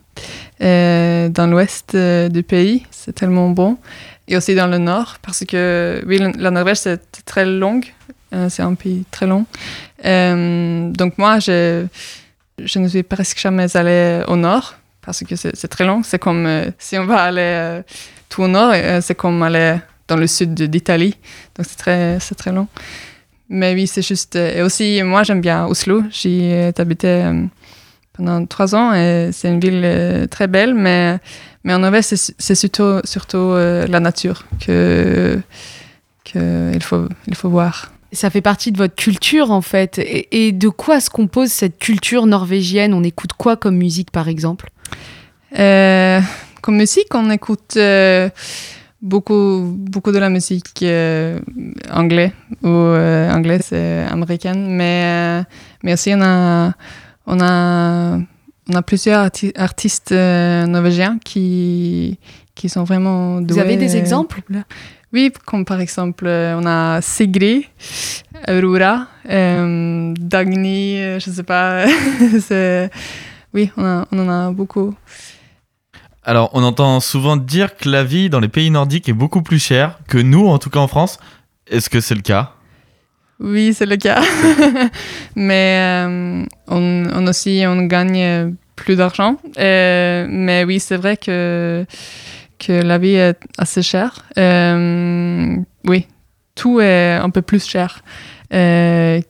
dans 0.60 1.50
l'ouest 1.50 1.94
du 1.96 2.42
pays. 2.42 2.86
C'est 2.90 3.14
tellement 3.14 3.50
bon. 3.50 3.76
Et 4.28 4.36
aussi 4.36 4.54
dans 4.54 4.68
le 4.68 4.78
nord, 4.78 5.16
parce 5.22 5.44
que 5.44 6.02
oui, 6.06 6.18
la 6.38 6.50
Norvège 6.50 6.76
c'est 6.78 7.00
très 7.26 7.44
longue. 7.44 7.86
C'est 8.48 8.62
un 8.62 8.74
pays 8.74 9.04
très 9.10 9.26
long. 9.26 9.44
Donc 10.94 11.18
moi, 11.18 11.38
je, 11.40 11.84
je 12.58 12.78
ne 12.78 12.88
suis 12.88 13.02
presque 13.02 13.38
jamais 13.38 13.76
allée 13.76 14.22
au 14.28 14.36
nord 14.36 14.74
parce 15.04 15.24
que 15.24 15.36
c'est 15.36 15.68
très 15.68 15.84
long. 15.84 16.02
C'est 16.02 16.18
comme 16.18 16.46
euh, 16.46 16.70
si 16.78 16.96
on 16.96 17.04
va 17.04 17.22
aller 17.22 17.40
euh, 17.40 17.82
tout 18.28 18.42
au 18.42 18.48
nord, 18.48 18.72
euh, 18.74 19.00
c'est 19.02 19.14
comme 19.14 19.42
aller 19.42 19.76
dans 20.08 20.16
le 20.16 20.26
sud 20.26 20.54
d'Italie. 20.54 21.16
Donc 21.56 21.66
c'est 21.68 21.76
très, 21.76 22.18
très 22.18 22.52
long. 22.52 22.68
Mais 23.48 23.74
oui, 23.74 23.86
c'est 23.86 24.02
juste. 24.02 24.36
et 24.36 24.62
aussi, 24.62 25.02
moi, 25.02 25.24
j'aime 25.24 25.40
bien 25.40 25.66
Oslo. 25.66 26.02
J'y 26.10 26.50
habité 26.78 27.30
pendant 28.14 28.46
trois 28.46 28.74
ans 28.74 28.94
et 28.94 29.30
c'est 29.32 29.48
une 29.48 29.60
ville 29.60 30.26
très 30.30 30.46
belle, 30.46 30.74
mais, 30.74 31.18
mais 31.62 31.74
en 31.74 31.80
Norvège, 31.80 32.04
c'est 32.04 32.54
surtout, 32.54 33.00
surtout 33.04 33.52
la 33.54 34.00
nature 34.00 34.44
que, 34.64 35.38
que 36.24 36.72
faut, 36.80 37.08
il 37.26 37.34
faut 37.34 37.50
voir. 37.50 37.92
Ça 38.12 38.30
fait 38.30 38.40
partie 38.40 38.72
de 38.72 38.78
votre 38.78 38.94
culture 38.94 39.50
en 39.50 39.60
fait. 39.60 39.98
Et 39.98 40.52
de 40.52 40.68
quoi 40.68 41.00
se 41.00 41.10
compose 41.10 41.50
cette 41.50 41.78
culture 41.78 42.24
norvégienne? 42.24 42.94
On 42.94 43.02
écoute 43.02 43.34
quoi 43.34 43.56
comme 43.56 43.76
musique 43.76 44.10
par 44.10 44.28
exemple? 44.28 44.70
Euh, 45.58 46.20
comme 46.62 46.76
musique, 46.76 47.14
on 47.14 47.30
écoute 47.30 47.74
euh, 47.76 48.28
beaucoup, 49.00 49.74
beaucoup 49.76 50.12
de 50.12 50.18
la 50.18 50.28
musique 50.30 50.82
euh, 50.82 51.38
anglais, 51.90 52.32
ou 52.62 52.68
américaine, 54.10 54.66
mais, 54.74 55.42
mais 55.82 55.92
aussi 55.94 56.12
on 56.14 56.22
a, 56.22 56.72
on 57.26 57.40
a, 57.40 58.18
on 58.70 58.74
a 58.74 58.82
plusieurs 58.82 59.26
arti- 59.26 59.52
artistes 59.56 60.12
norvégiens 60.12 61.18
qui, 61.24 62.18
qui 62.54 62.68
sont 62.68 62.84
vraiment 62.84 63.40
doués. 63.40 63.54
Vous 63.54 63.60
avez 63.60 63.76
des 63.76 63.96
exemples 63.96 64.40
Oui, 65.12 65.32
comme 65.44 65.64
par 65.64 65.80
exemple, 65.80 66.26
on 66.26 66.64
a 66.64 67.00
Sigrid, 67.02 67.64
Aurora, 68.48 69.08
Dagny, 69.28 70.96
je 71.18 71.30
sais 71.30 71.42
pas. 71.42 71.84
oui, 73.54 73.70
on, 73.76 73.84
a- 73.84 74.06
on 74.12 74.18
en 74.20 74.28
a 74.30 74.50
beaucoup. 74.52 74.94
Alors, 76.24 76.50
on 76.52 76.62
entend 76.62 77.00
souvent 77.00 77.36
dire 77.36 77.76
que 77.76 77.88
la 77.88 78.04
vie 78.04 78.30
dans 78.30 78.38
les 78.38 78.48
pays 78.48 78.70
nordiques 78.70 79.08
est 79.08 79.12
beaucoup 79.12 79.42
plus 79.42 79.58
chère 79.58 79.98
que 80.06 80.18
nous, 80.18 80.46
en 80.46 80.58
tout 80.58 80.70
cas 80.70 80.78
en 80.78 80.86
France. 80.86 81.18
Est-ce 81.66 81.90
que 81.90 82.00
c'est 82.00 82.14
le 82.14 82.20
cas? 82.20 82.52
Oui, 83.40 83.74
c'est 83.74 83.86
le 83.86 83.96
cas. 83.96 84.22
mais 85.36 86.06
euh, 86.06 86.44
on, 86.68 87.26
aussi, 87.26 87.64
on 87.66 87.82
gagne 87.82 88.54
plus 88.76 88.94
d'argent. 88.96 89.36
Euh, 89.58 90.26
mais 90.28 90.62
oui, 90.62 90.78
c'est 90.78 90.96
vrai 90.96 91.16
que, 91.16 91.84
que 92.60 92.72
la 92.72 92.98
vie 92.98 93.14
est 93.14 93.38
assez 93.58 93.82
chère. 93.82 94.24
Euh, 94.38 95.56
oui, 95.86 96.06
tout 96.54 96.80
est 96.80 97.14
un 97.14 97.30
peu 97.30 97.42
plus 97.42 97.66
cher 97.66 98.02
euh, 98.54 99.20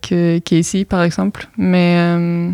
qu'ici, 0.45 0.85
par 0.85 1.03
exemple. 1.03 1.49
Mais, 1.57 1.97
euh, 1.99 2.51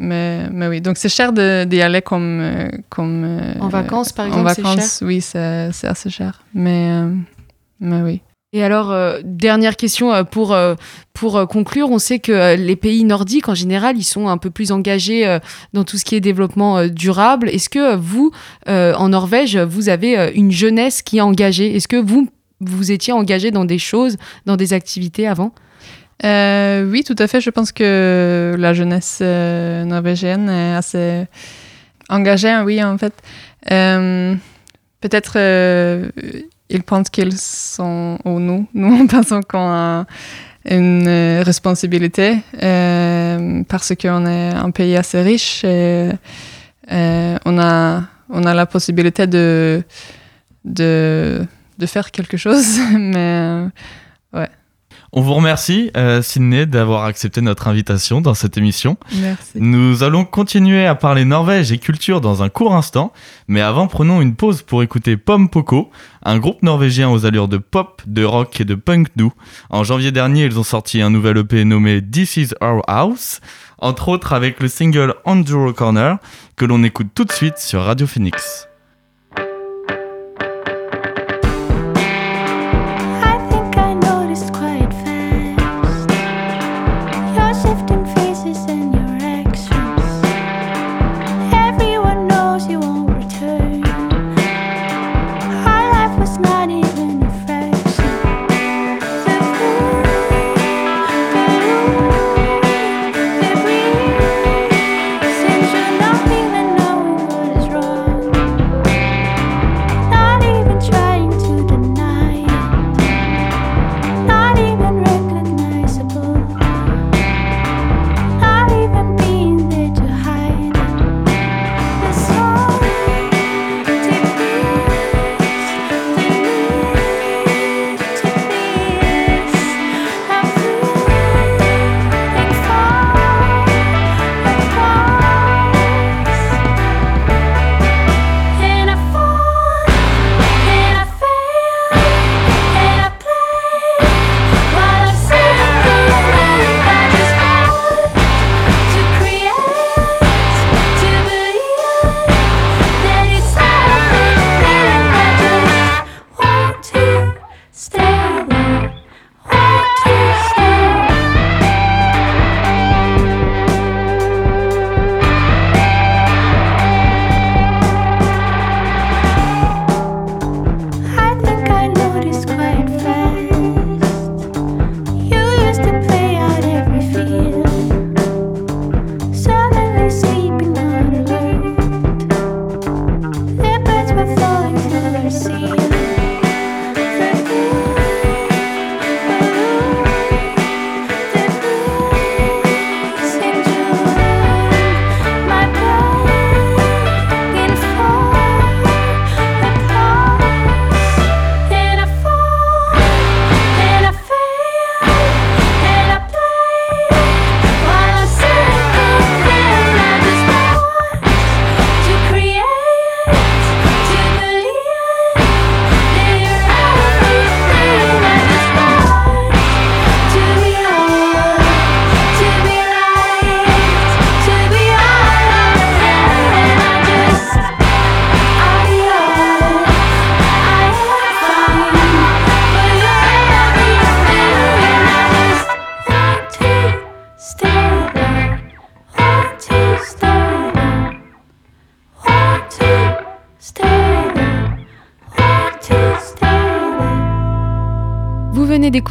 mais, 0.00 0.48
mais 0.50 0.66
oui, 0.66 0.80
donc 0.80 0.96
c'est 0.96 1.08
cher 1.08 1.32
d'y 1.32 1.80
aller 1.80 2.02
comme... 2.02 2.40
euh, 2.40 2.68
comme 2.88 3.22
euh, 3.24 3.54
En 3.60 3.68
vacances 3.68 4.12
par 4.12 4.26
en 4.26 4.28
exemple, 4.40 4.54
cher 4.54 4.64
vacances, 4.64 5.02
oui, 5.06 5.20
c'est 5.20 5.70
assez 5.84 6.10
cher. 6.10 6.42
Mais, 6.54 6.88
euh, 6.90 7.14
mais 7.78 8.02
oui. 8.02 8.22
Et 8.52 8.64
alors, 8.64 8.90
euh, 8.90 9.20
dernière 9.22 9.76
question 9.76 10.24
pour, 10.24 10.52
euh, 10.52 10.74
pour 11.12 11.46
conclure. 11.46 11.88
On 11.92 12.00
sait 12.00 12.18
que 12.18 12.56
les 12.56 12.74
pays 12.74 13.04
nordiques, 13.04 13.48
en 13.48 13.54
général, 13.54 13.96
ils 13.96 14.02
sont 14.02 14.26
un 14.26 14.38
peu 14.38 14.50
plus 14.50 14.72
engagés 14.72 15.24
euh, 15.24 15.38
dans 15.72 15.84
tout 15.84 15.96
ce 15.98 16.04
qui 16.04 16.16
est 16.16 16.20
développement 16.20 16.88
durable. 16.88 17.48
Est-ce 17.48 17.68
que 17.68 17.94
vous, 17.94 18.32
en 18.66 19.08
Norvège, 19.08 19.56
vous 19.56 19.88
avez 19.88 20.32
une 20.34 20.50
jeunesse 20.50 21.02
qui 21.02 21.18
est 21.18 21.20
engagée? 21.20 21.76
Est-ce 21.76 21.86
que 21.86 21.96
vous, 21.96 22.28
vous 22.60 22.90
étiez 22.90 23.12
engagé 23.12 23.52
dans 23.52 23.64
des 23.64 23.78
choses, 23.78 24.16
dans 24.46 24.56
des 24.56 24.72
activités 24.72 25.28
avant? 25.28 25.52
Euh, 26.24 26.84
oui, 26.90 27.02
tout 27.04 27.16
à 27.18 27.26
fait. 27.26 27.40
Je 27.40 27.50
pense 27.50 27.72
que 27.72 28.54
la 28.58 28.74
jeunesse 28.74 29.18
euh, 29.22 29.84
norvégienne 29.84 30.48
est 30.48 30.74
assez 30.74 31.26
engagée, 32.08 32.54
oui, 32.64 32.82
en 32.82 32.98
fait. 32.98 33.14
Euh, 33.70 34.34
Peut-être 35.00 35.32
euh, 35.36 36.10
ils 36.68 36.82
pensent 36.82 37.08
qu'ils 37.08 37.38
sont, 37.38 38.18
ou 38.26 38.38
nous, 38.38 38.66
nous 38.74 39.06
pensons 39.06 39.40
qu'on 39.40 39.70
a 39.70 40.04
une 40.68 41.08
responsabilité 41.42 42.36
parce 43.66 43.94
qu'on 43.98 44.26
est 44.26 44.50
un 44.50 44.70
pays 44.72 44.94
assez 44.94 45.22
riche 45.22 45.64
et 45.64 46.10
on, 46.90 47.58
a, 47.58 48.02
on 48.28 48.44
a 48.44 48.52
la 48.52 48.66
possibilité 48.66 49.26
de, 49.26 49.82
de, 50.66 51.46
de 51.78 51.86
faire 51.86 52.10
quelque 52.10 52.36
chose. 52.36 52.78
Mais 52.98 53.62
On 55.12 55.22
vous 55.22 55.34
remercie, 55.34 55.90
euh, 55.96 56.22
Sydney, 56.22 56.66
d'avoir 56.66 57.04
accepté 57.04 57.40
notre 57.40 57.66
invitation 57.66 58.20
dans 58.20 58.34
cette 58.34 58.56
émission. 58.56 58.96
merci. 59.20 59.52
Nous 59.56 60.04
allons 60.04 60.24
continuer 60.24 60.86
à 60.86 60.94
parler 60.94 61.24
Norvège 61.24 61.72
et 61.72 61.78
culture 61.78 62.20
dans 62.20 62.44
un 62.44 62.48
court 62.48 62.76
instant, 62.76 63.12
mais 63.48 63.60
avant 63.60 63.88
prenons 63.88 64.20
une 64.20 64.36
pause 64.36 64.62
pour 64.62 64.84
écouter 64.84 65.16
Pom 65.16 65.48
Poko, 65.48 65.90
un 66.22 66.38
groupe 66.38 66.62
norvégien 66.62 67.10
aux 67.10 67.26
allures 67.26 67.48
de 67.48 67.56
pop, 67.56 68.02
de 68.06 68.22
rock 68.22 68.60
et 68.60 68.64
de 68.64 68.76
punk 68.76 69.08
doux. 69.16 69.32
En 69.68 69.82
janvier 69.82 70.12
dernier, 70.12 70.44
ils 70.44 70.60
ont 70.60 70.64
sorti 70.64 71.02
un 71.02 71.10
nouvel 71.10 71.38
EP 71.38 71.64
nommé 71.64 72.00
This 72.00 72.36
Is 72.36 72.50
Our 72.62 72.82
House, 72.86 73.40
entre 73.78 74.10
autres 74.10 74.32
avec 74.32 74.60
le 74.60 74.68
single 74.68 75.16
Enduro 75.24 75.72
Corner, 75.72 76.18
que 76.54 76.64
l'on 76.64 76.84
écoute 76.84 77.08
tout 77.16 77.24
de 77.24 77.32
suite 77.32 77.58
sur 77.58 77.82
Radio 77.82 78.06
Phoenix. 78.06 78.69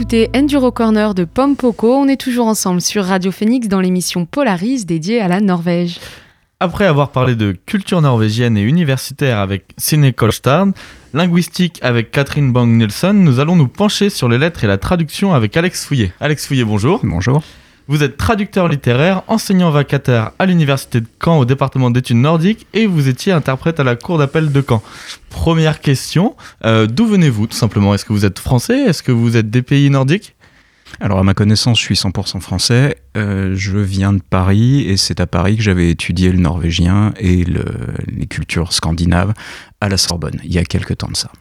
D'écouter 0.10 0.38
Enduro 0.38 0.72
Corner 0.72 1.14
de 1.14 1.24
Pom 1.24 1.56
Poko. 1.56 1.96
On 1.96 2.08
est 2.08 2.20
toujours 2.20 2.48
ensemble 2.48 2.82
sur 2.82 3.06
Radio 3.06 3.32
Phoenix 3.32 3.68
dans 3.68 3.80
l'émission 3.80 4.26
Polaris 4.26 4.86
dédiée 4.86 5.22
à 5.22 5.28
la 5.28 5.40
Norvège. 5.40 6.00
Après 6.60 6.86
avoir 6.86 7.12
parlé 7.12 7.36
de 7.36 7.56
culture 7.66 8.02
norvégienne 8.02 8.58
et 8.58 8.62
universitaire 8.62 9.38
avec 9.38 9.66
Signe 9.78 10.12
Kolstad, 10.12 10.72
linguistique 11.14 11.80
avec 11.84 12.10
Catherine 12.10 12.52
Bang-Nielsen, 12.52 13.24
nous 13.24 13.40
allons 13.40 13.56
nous 13.56 13.68
pencher 13.68 14.10
sur 14.10 14.28
les 14.28 14.40
lettres 14.40 14.64
et 14.64 14.68
la 14.68 14.80
traduction 14.80 15.34
avec 15.34 15.56
Alex 15.56 15.86
Fouillet. 15.86 16.12
Alex 16.20 16.48
Fouillet, 16.48 16.64
bonjour. 16.64 17.02
Bonjour. 17.04 17.44
Vous 17.90 18.04
êtes 18.04 18.18
traducteur 18.18 18.68
littéraire, 18.68 19.24
enseignant 19.28 19.72
vacataire 19.72 20.30
à 20.38 20.46
l'université 20.46 21.02
de 21.02 21.08
Caen 21.24 21.40
au 21.40 21.46
département 21.46 21.90
d'études 21.90 22.18
nordiques 22.18 22.68
et 22.76 22.86
vous 22.86 23.08
étiez 23.10 23.32
interprète 23.34 23.80
à 23.80 23.84
la 23.84 23.96
cour 23.96 24.20
d'appel 24.20 24.52
de 24.52 24.62
Caen. 24.68 24.84
Première 25.32 25.82
question, 25.82 26.36
euh, 26.66 26.86
d'où 26.86 27.08
venez-vous 27.08 27.48
tout 27.48 27.58
simplement? 27.58 27.96
Est-ce 27.96 28.06
que 28.06 28.14
vous 28.14 28.26
êtes 28.26 28.38
français? 28.38 28.80
Est-ce 28.82 29.02
que 29.02 29.12
vous 29.12 29.36
êtes 29.38 29.50
des 29.50 29.64
pays 29.64 29.90
nordiques? 29.90 30.36
Alors 31.00 31.18
à 31.18 31.24
ma 31.24 31.34
connaissance, 31.34 31.80
je 31.80 31.84
suis 31.84 31.96
100% 31.96 32.40
français. 32.42 32.96
Euh, 33.18 33.54
je 33.56 33.78
viens 33.80 34.14
de 34.14 34.22
Paris 34.22 34.82
et 34.88 34.96
c'est 34.96 35.20
à 35.20 35.26
Paris 35.26 35.58
que 35.58 35.64
j'avais 35.64 35.90
étudié 35.90 36.32
le 36.32 36.38
norvégien 36.40 37.14
et 37.18 37.44
le- 37.44 37.66
les 38.08 38.28
cultures 38.28 38.72
scandinaves 38.72 39.34
à 39.82 39.90
la 39.90 39.98
Sorbonne, 39.98 40.40
il 40.44 40.54
y 40.54 40.60
a 40.60 40.64
quelques 40.64 40.98
temps 41.00 41.10
de 41.10 41.18
ça. 41.18 41.32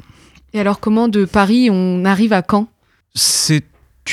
Et 0.54 0.60
alors, 0.60 0.80
comment 0.80 1.08
de 1.08 1.26
Paris 1.26 1.68
on 1.70 2.06
arrive 2.06 2.32
à 2.32 2.42
Caen? 2.48 2.68
C'est 3.14 3.64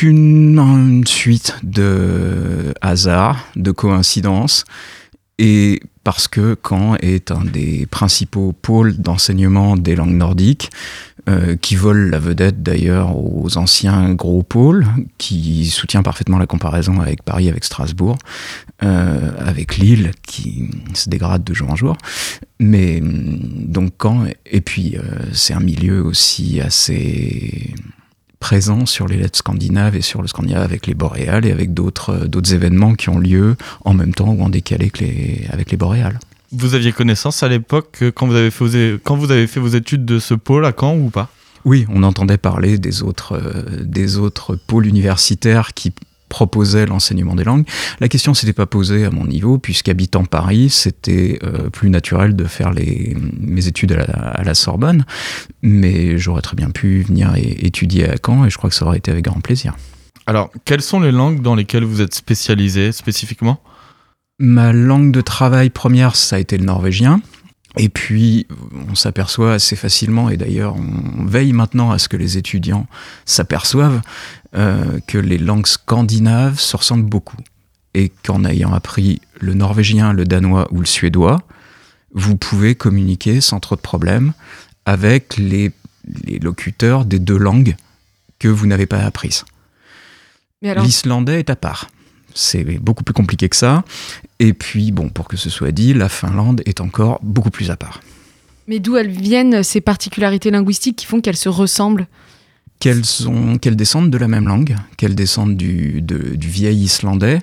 une, 0.01 1.03
suite 1.05 1.55
de 1.63 2.73
hasards, 2.81 3.45
de 3.55 3.71
coïncidences, 3.71 4.65
et 5.37 5.81
parce 6.03 6.27
que 6.27 6.55
Caen 6.67 6.95
est 7.01 7.31
un 7.31 7.43
des 7.43 7.87
principaux 7.87 8.53
pôles 8.53 8.95
d'enseignement 8.97 9.75
des 9.75 9.95
langues 9.95 10.15
nordiques, 10.15 10.69
euh, 11.27 11.55
qui 11.55 11.75
vole 11.75 12.11
la 12.11 12.19
vedette 12.19 12.61
d'ailleurs 12.61 13.17
aux 13.17 13.57
anciens 13.57 14.13
gros 14.13 14.43
pôles, 14.43 14.85
qui 15.17 15.65
soutient 15.65 16.03
parfaitement 16.03 16.37
la 16.37 16.45
comparaison 16.45 17.01
avec 17.01 17.23
Paris, 17.23 17.49
avec 17.49 17.63
Strasbourg, 17.63 18.19
euh, 18.83 19.31
avec 19.39 19.77
Lille, 19.77 20.11
qui 20.21 20.69
se 20.93 21.09
dégrade 21.09 21.43
de 21.43 21.55
jour 21.55 21.71
en 21.71 21.75
jour. 21.75 21.97
Mais 22.59 23.01
hum, 23.01 23.39
donc 23.41 23.93
Caen, 23.99 24.25
et 24.45 24.61
puis 24.61 24.97
euh, 24.97 25.01
c'est 25.33 25.55
un 25.55 25.59
milieu 25.59 26.05
aussi 26.05 26.61
assez 26.61 27.73
présent 28.39 28.85
sur 28.85 29.07
les 29.07 29.17
lettres 29.17 29.39
scandinaves 29.39 29.95
et 29.95 30.01
sur 30.01 30.21
le 30.21 30.27
scandinave 30.27 30.63
avec 30.63 30.87
les 30.87 30.93
boréales 30.93 31.45
et 31.45 31.51
avec 31.51 31.73
d'autres 31.73 32.27
d'autres 32.27 32.53
événements 32.53 32.95
qui 32.95 33.09
ont 33.09 33.19
lieu 33.19 33.55
en 33.83 33.93
même 33.93 34.13
temps 34.13 34.29
ou 34.29 34.41
en 34.41 34.49
décalé 34.49 34.89
que 34.89 35.03
les, 35.03 35.47
avec 35.49 35.71
les 35.71 35.77
boréales. 35.77 36.19
Vous 36.51 36.75
aviez 36.75 36.91
connaissance 36.91 37.43
à 37.43 37.49
l'époque 37.49 38.03
quand 38.15 38.27
vous 38.27 38.35
avez 38.35 38.51
fait 38.51 38.65
vos, 38.65 38.99
quand 39.03 39.15
vous 39.15 39.31
avez 39.31 39.47
fait 39.47 39.59
vos 39.59 39.67
études 39.67 40.05
de 40.05 40.19
ce 40.19 40.33
pôle 40.33 40.65
à 40.65 40.73
Caen 40.77 40.97
ou 40.97 41.09
pas? 41.09 41.29
Oui, 41.65 41.87
on 41.89 42.03
entendait 42.03 42.37
parler 42.37 42.77
des 42.77 43.01
autres, 43.01 43.33
euh, 43.33 43.83
des 43.83 44.17
autres 44.17 44.55
pôles 44.55 44.85
universitaires 44.85 45.73
qui 45.73 45.91
proposait 46.29 46.85
l'enseignement 46.85 47.35
des 47.35 47.43
langues. 47.43 47.65
La 47.99 48.07
question 48.07 48.33
s'était 48.33 48.53
pas 48.53 48.65
posée 48.65 49.05
à 49.05 49.11
mon 49.11 49.25
niveau, 49.25 49.57
puisqu'habitant 49.57 50.25
Paris, 50.25 50.69
c'était 50.69 51.39
euh, 51.43 51.69
plus 51.69 51.89
naturel 51.89 52.35
de 52.35 52.45
faire 52.45 52.71
les, 52.71 53.15
mes 53.39 53.67
études 53.67 53.93
à 53.93 54.43
la, 54.43 54.53
Sorbonne, 54.53 55.05
mais 55.61 56.17
j'aurais 56.17 56.41
très 56.41 56.55
bien 56.55 56.69
pu 56.69 57.01
venir 57.01 57.35
et, 57.35 57.65
étudier 57.65 58.09
à 58.09 58.15
Caen, 58.23 58.45
et 58.45 58.49
je 58.49 58.57
crois 58.57 58.69
que 58.69 58.75
ça 58.75 58.85
aurait 58.85 58.97
été 58.97 59.11
avec 59.11 59.25
grand 59.25 59.41
plaisir. 59.41 59.75
Alors, 60.27 60.49
quelles 60.63 60.81
sont 60.81 60.99
les 60.99 61.11
langues 61.11 61.41
dans 61.41 61.55
lesquelles 61.55 61.83
vous 61.83 62.01
êtes 62.01 62.15
spécialisé 62.15 62.91
spécifiquement? 62.91 63.59
Ma 64.39 64.73
langue 64.73 65.11
de 65.11 65.21
travail 65.21 65.69
première, 65.69 66.15
ça 66.15 66.37
a 66.37 66.39
été 66.39 66.57
le 66.57 66.65
norvégien. 66.65 67.21
Et 67.77 67.89
puis, 67.89 68.47
on 68.89 68.95
s'aperçoit 68.95 69.53
assez 69.53 69.75
facilement, 69.75 70.29
et 70.29 70.37
d'ailleurs, 70.37 70.75
on 70.75 71.25
veille 71.25 71.53
maintenant 71.53 71.91
à 71.91 71.99
ce 71.99 72.07
que 72.07 72.17
les 72.17 72.37
étudiants 72.37 72.87
s'aperçoivent 73.25 74.01
euh, 74.55 74.99
que 75.07 75.17
les 75.17 75.37
langues 75.37 75.67
scandinaves 75.67 76.59
se 76.59 76.77
ressemblent 76.77 77.09
beaucoup. 77.09 77.37
Et 77.93 78.11
qu'en 78.23 78.43
ayant 78.45 78.73
appris 78.73 79.21
le 79.39 79.53
norvégien, 79.53 80.13
le 80.13 80.25
danois 80.25 80.67
ou 80.71 80.79
le 80.79 80.85
suédois, 80.85 81.41
vous 82.13 82.37
pouvez 82.37 82.75
communiquer 82.75 83.41
sans 83.41 83.59
trop 83.59 83.75
de 83.75 83.81
problèmes 83.81 84.33
avec 84.85 85.37
les, 85.37 85.71
les 86.23 86.39
locuteurs 86.39 87.05
des 87.05 87.19
deux 87.19 87.37
langues 87.37 87.75
que 88.39 88.47
vous 88.47 88.67
n'avez 88.67 88.85
pas 88.85 88.99
apprises. 88.99 89.43
L'islandais 90.61 91.39
est 91.39 91.49
à 91.49 91.55
part. 91.55 91.87
C'est 92.35 92.63
beaucoup 92.79 93.03
plus 93.03 93.13
compliqué 93.13 93.49
que 93.49 93.55
ça. 93.55 93.83
Et 94.39 94.53
puis, 94.53 94.91
bon, 94.91 95.09
pour 95.09 95.27
que 95.27 95.37
ce 95.37 95.49
soit 95.49 95.71
dit, 95.71 95.93
la 95.93 96.09
Finlande 96.09 96.61
est 96.65 96.81
encore 96.81 97.19
beaucoup 97.23 97.49
plus 97.49 97.71
à 97.71 97.77
part. 97.77 98.01
Mais 98.67 98.79
d'où 98.79 98.97
elles 98.97 99.09
viennent 99.09 99.63
ces 99.63 99.81
particularités 99.81 100.51
linguistiques 100.51 100.97
qui 100.97 101.05
font 101.05 101.21
qu'elles 101.21 101.37
se 101.37 101.49
ressemblent? 101.49 102.07
Qu'elles 102.79 103.01
descendent 103.75 104.11
de 104.11 104.17
la 104.17 104.27
même 104.27 104.47
langue, 104.47 104.75
qu'elles 104.97 105.15
descendent 105.15 105.55
du, 105.55 106.01
du 106.01 106.47
vieil 106.47 106.77
islandais. 106.77 107.41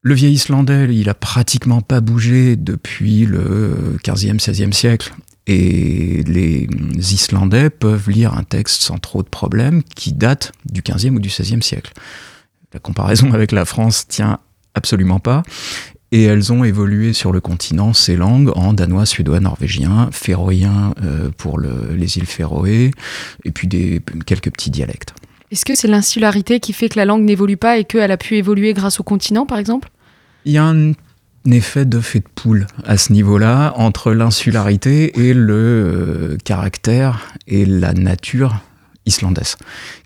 Le 0.00 0.14
vieil 0.14 0.32
islandais, 0.32 0.88
il 0.92 1.08
a 1.08 1.14
pratiquement 1.14 1.80
pas 1.80 2.00
bougé 2.00 2.56
depuis 2.56 3.26
le 3.26 3.98
15e, 4.02 4.40
16e 4.40 4.72
siècle. 4.72 5.12
Et 5.46 6.22
les 6.26 6.68
Islandais 7.14 7.68
peuvent 7.68 8.08
lire 8.08 8.34
un 8.34 8.44
texte 8.44 8.82
sans 8.82 8.98
trop 8.98 9.22
de 9.22 9.28
problèmes 9.28 9.82
qui 9.82 10.12
date 10.12 10.52
du 10.66 10.82
15e 10.82 11.16
ou 11.16 11.20
du 11.20 11.28
16e 11.28 11.62
siècle. 11.62 11.92
La 12.72 12.80
comparaison 12.80 13.32
avec 13.32 13.52
la 13.52 13.64
France 13.64 14.06
tient 14.08 14.38
absolument 14.74 15.18
pas. 15.18 15.42
Et 16.10 16.24
elles 16.24 16.52
ont 16.52 16.62
évolué 16.62 17.14
sur 17.14 17.32
le 17.32 17.40
continent, 17.40 17.94
ces 17.94 18.16
langues, 18.16 18.52
en 18.54 18.74
danois, 18.74 19.06
suédois, 19.06 19.40
norvégien, 19.40 20.10
féroïen 20.12 20.94
euh, 21.02 21.30
pour 21.38 21.58
les 21.58 22.18
îles 22.18 22.26
Féroé, 22.26 22.90
et 23.44 23.50
puis 23.50 23.66
des, 23.66 24.02
quelques 24.26 24.50
petits 24.50 24.70
dialectes. 24.70 25.14
Est-ce 25.50 25.64
que 25.64 25.74
c'est 25.74 25.88
l'insularité 25.88 26.60
qui 26.60 26.74
fait 26.74 26.90
que 26.90 26.98
la 26.98 27.06
langue 27.06 27.22
n'évolue 27.22 27.56
pas 27.56 27.78
et 27.78 27.84
qu'elle 27.84 28.10
a 28.10 28.18
pu 28.18 28.36
évoluer 28.36 28.74
grâce 28.74 29.00
au 29.00 29.02
continent, 29.02 29.46
par 29.46 29.58
exemple? 29.58 29.90
Il 30.44 30.52
y 30.52 30.58
a 30.58 30.64
un 30.64 30.92
effet 31.46 31.86
de 31.86 32.00
fait 32.00 32.20
de 32.20 32.28
poule 32.34 32.66
à 32.84 32.98
ce 32.98 33.12
niveau-là, 33.14 33.72
entre 33.76 34.12
l'insularité 34.12 35.18
et 35.18 35.32
le 35.32 35.54
euh, 35.54 36.36
caractère 36.44 37.32
et 37.46 37.64
la 37.64 37.94
nature 37.94 38.60
islandaise 39.06 39.56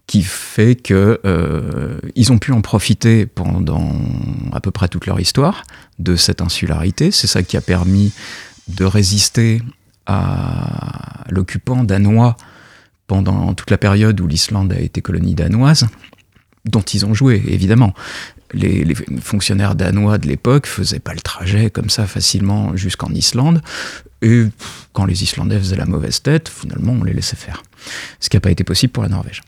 qui 0.07 0.23
fait 0.23 0.77
que 0.77 1.21
euh, 1.25 1.99
ils 2.15 2.33
ont 2.33 2.39
pu 2.39 2.53
en 2.53 2.61
profiter 2.61 3.27
pendant 3.27 3.93
à 4.53 4.61
peu 4.61 4.71
près 4.71 4.89
toute 4.89 5.07
leur 5.07 5.19
histoire 5.19 5.65
de 5.99 6.15
cette 6.15 6.41
insularité. 6.41 7.11
C'est 7.11 7.27
ça 7.27 7.43
qui 7.43 7.57
a 7.57 7.61
permis 7.61 8.13
de 8.69 8.85
résister 8.85 9.63
à 10.07 11.25
l'occupant 11.29 11.83
danois 11.83 12.37
pendant 13.07 13.55
toute 13.55 13.71
la 13.71 13.79
période 13.79 14.21
où 14.21 14.27
l'Islande 14.27 14.73
a 14.73 14.81
été 14.81 15.01
colonie 15.03 15.35
danoise, 15.35 15.87
dont 16.65 16.83
ils 16.83 17.05
ont 17.07 17.15
joué, 17.15 17.43
évidemment. 17.47 17.95
Les, 18.53 18.95
fonctionnaires 19.21 19.75
danois 19.75 20.19
de 20.19 20.29
l'époque 20.29 20.67
faisaient 20.67 21.01
pas 21.01 21.15
le 21.15 21.21
trajet 21.21 21.69
comme 21.71 21.91
ça 21.91 22.07
facilement 22.07 22.77
jusqu'en 22.77 23.11
Islande. 23.11 23.61
Et 24.23 24.45
quand 24.93 25.05
les 25.05 25.25
Islandais 25.25 25.59
faisaient 25.59 25.77
la 25.77 25.87
mauvaise 25.87 26.23
tête, 26.23 26.49
finalement, 26.49 26.93
on 26.93 27.05
les 27.05 27.13
laissait 27.13 27.37
faire. 27.37 27.65
Ce 28.21 28.29
qui 28.29 28.37
n'a 28.37 28.41
pas 28.41 28.51
été 28.51 28.63
possible 28.63 28.93
pour 28.93 29.03
la 29.03 29.09
Norvège. 29.09 29.43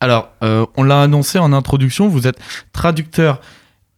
Alors, 0.00 0.30
euh, 0.42 0.66
on 0.76 0.82
l'a 0.82 1.02
annoncé 1.02 1.38
en 1.38 1.52
introduction, 1.52 2.08
vous 2.08 2.26
êtes 2.26 2.38
traducteur 2.72 3.40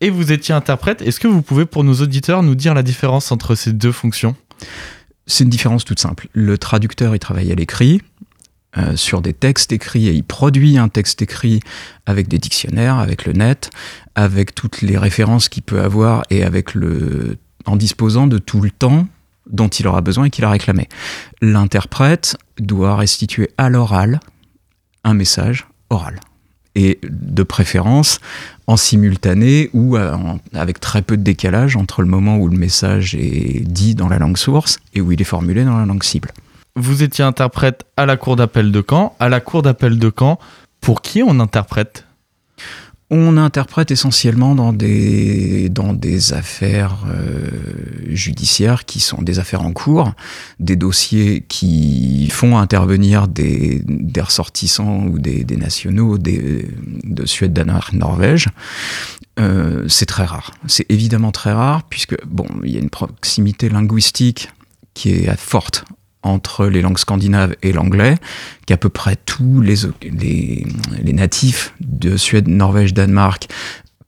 et 0.01 0.11
vous 0.11 0.33
étiez 0.33 0.55
interprète. 0.55 1.03
Est-ce 1.03 1.21
que 1.21 1.29
vous 1.29 1.43
pouvez, 1.43 1.67
pour 1.67 1.85
nos 1.85 1.95
auditeurs, 1.95 2.43
nous 2.43 2.55
dire 2.55 2.75
la 2.75 2.83
différence 2.83 3.33
entre 3.33 3.55
ces 3.55 3.73
deux 3.73 3.93
fonctions? 3.93 4.35
C'est 5.27 5.45
une 5.45 5.51
différence 5.51 5.85
toute 5.85 6.01
simple. 6.01 6.29
Le 6.33 6.59
traducteur, 6.59 7.15
il 7.15 7.19
travaille 7.19 7.53
à 7.53 7.55
l'écrit, 7.55 8.01
euh, 8.79 8.95
sur 8.95 9.21
des 9.21 9.33
textes 9.33 9.73
écrits 9.73 10.07
et 10.07 10.13
il 10.13 10.23
produit 10.23 10.79
un 10.79 10.89
texte 10.89 11.23
écrit 11.23 11.59
avec 12.07 12.29
des 12.29 12.39
dictionnaires, 12.39 12.99
avec 12.99 13.25
le 13.25 13.33
net, 13.33 13.69
avec 14.15 14.55
toutes 14.55 14.81
les 14.81 14.97
références 14.97 15.49
qu'il 15.49 15.65
peut 15.65 15.81
avoir 15.81 16.23
et 16.31 16.45
avec 16.45 16.75
le 16.75 17.37
en 17.67 17.75
disposant 17.75 18.29
de 18.29 18.39
tout 18.39 18.61
le 18.61 18.71
temps 18.71 19.09
dont 19.51 19.67
il 19.67 19.89
aura 19.89 20.03
besoin 20.03 20.27
et 20.27 20.31
qu'il 20.31 20.45
a 20.45 20.51
réclamé. 20.51 20.89
L'interprète 21.43 22.37
doit 22.61 22.95
restituer 22.95 23.51
à 23.59 23.71
l'oral 23.71 24.21
un 25.03 25.15
message 25.15 25.67
oral. 25.91 26.21
Et 26.77 27.01
de 27.03 27.43
préférence 27.43 28.21
en 28.67 28.77
simultané 28.77 29.71
ou 29.73 29.97
euh, 29.97 30.17
avec 30.55 30.79
très 30.79 31.03
peu 31.03 31.17
de 31.17 31.23
décalage 31.23 31.77
entre 31.77 32.01
le 32.01 32.09
moment 32.09 32.39
où 32.39 32.49
le 32.49 32.57
message 32.57 33.17
est 33.17 33.65
dit 33.67 33.97
dans 33.97 34.09
la 34.09 34.19
langue 34.19 34.37
source 34.37 34.79
et 34.95 35.01
où 35.01 35.11
il 35.11 35.21
est 35.21 35.25
formulé 35.25 35.65
dans 35.65 35.77
la 35.77 35.85
langue 35.85 36.05
cible. 36.05 36.31
Vous 36.77 37.03
étiez 37.03 37.25
interprète 37.25 37.85
à 37.97 38.07
la 38.07 38.17
cour 38.17 38.37
d'appel 38.37 38.71
de 38.71 38.85
Caen. 38.89 39.15
À 39.19 39.29
la 39.29 39.41
cour 39.41 39.63
d'appel 39.63 39.99
de 39.99 40.13
Caen, 40.17 40.39
pour 40.81 41.03
qui 41.03 41.23
on 41.23 41.41
interprète? 41.41 42.07
On 43.11 43.37
interprète 43.37 43.91
essentiellement 43.91 44.55
dans 44.55 44.73
des, 44.73 45.69
dans 45.69 45.93
des 45.93 46.33
affaires 46.33 47.05
euh, 47.09 47.51
judiciaires 48.09 48.85
qui 48.85 49.01
sont 49.01 49.21
des 49.23 49.41
affaires 49.41 49.63
en 49.63 49.73
cours, 49.73 50.13
des 50.61 50.77
dossiers 50.77 51.45
qui 51.49 52.29
font 52.31 52.57
intervenir 52.57 53.27
des, 53.27 53.83
des 53.85 54.21
ressortissants 54.21 55.07
ou 55.07 55.19
des, 55.19 55.45
nationaux 55.57 56.19
des, 56.19 56.69
de 57.03 57.27
Suède, 57.27 57.53
Danemark, 57.53 57.93
Norvège. 57.95 58.47
Euh, 59.41 59.85
c'est 59.89 60.07
très 60.07 60.25
rare. 60.25 60.53
C'est 60.67 60.87
évidemment 60.89 61.33
très 61.33 61.53
rare 61.53 61.83
puisque 61.85 62.17
bon, 62.27 62.47
il 62.63 62.71
y 62.71 62.77
a 62.77 62.81
une 62.81 62.91
proximité 62.91 63.69
linguistique 63.69 64.51
qui 64.95 65.11
est 65.11 65.37
forte 65.37 65.85
entre 66.23 66.67
les 66.67 66.83
langues 66.83 66.99
scandinaves 66.99 67.57
et 67.63 67.73
l'anglais, 67.73 68.17
qu'à 68.67 68.77
peu 68.77 68.89
près 68.89 69.17
tous 69.17 69.61
les, 69.61 69.77
les, 70.03 71.13
natifs 71.13 71.75
de 71.81 72.17
Suède, 72.17 72.49
Norvège, 72.49 72.95
Danemark 72.95 73.49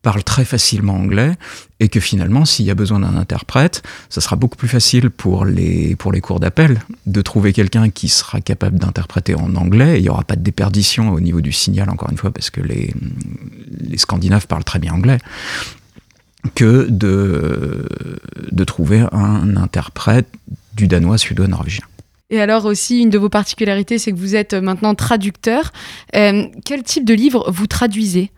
parlent 0.03 0.25
très 0.25 0.45
facilement 0.45 0.95
anglais 0.95 1.35
et 1.79 1.89
que 1.89 2.01
finalement, 2.01 2.45
s'il 2.45 2.67
y 2.67 2.71
a 2.71 2.75
besoin 2.75 3.01
d'un 3.01 3.17
interprète, 3.17 3.83
ça 4.11 4.21
sera 4.21 4.37
beaucoup 4.37 4.57
plus 4.57 4.69
facile 4.69 5.11
pour 5.11 5.45
les, 5.45 5.95
pour 5.97 6.13
les 6.13 6.21
cours 6.21 6.41
d'appel 6.41 6.81
de 7.07 7.23
trouver 7.23 7.53
quelqu'un 7.53 7.89
qui 7.89 8.09
sera 8.09 8.41
capable 8.41 8.79
d'interpréter 8.79 9.35
en 9.35 9.55
anglais. 9.55 9.99
Il 9.99 10.03
n'y 10.03 10.09
aura 10.09 10.25
pas 10.25 10.37
de 10.37 10.43
déperdition 10.43 11.11
au 11.13 11.21
niveau 11.21 11.41
du 11.41 11.53
signal, 11.53 11.89
encore 11.89 12.11
une 12.11 12.19
fois, 12.19 12.33
parce 12.33 12.51
que 12.51 12.61
les, 12.61 12.93
les 13.81 13.99
Scandinaves 13.99 14.49
parlent 14.49 14.65
très 14.65 14.81
bien 14.81 14.93
anglais 14.93 15.19
que 16.57 16.89
de, 16.91 17.87
de 18.51 18.65
trouver 18.65 19.07
un 19.13 19.57
interprète 19.57 20.27
du 20.75 20.89
danois, 20.89 21.19
suédois, 21.19 21.47
norvégien. 21.47 21.85
Et 22.33 22.41
alors 22.41 22.65
aussi, 22.65 23.03
une 23.03 23.11
de 23.11 23.19
vos 23.19 23.29
particularités, 23.29 23.99
c'est 23.99 24.11
que 24.11 24.17
vous 24.17 24.35
êtes 24.35 24.55
maintenant 24.55 24.95
traducteur. 24.95 25.71
Euh, 26.17 26.47
quel 26.65 26.83
type 26.83 27.05
de 27.05 27.13
livres 27.13 27.45
vous 27.51 27.67
traduisez? 27.67 28.33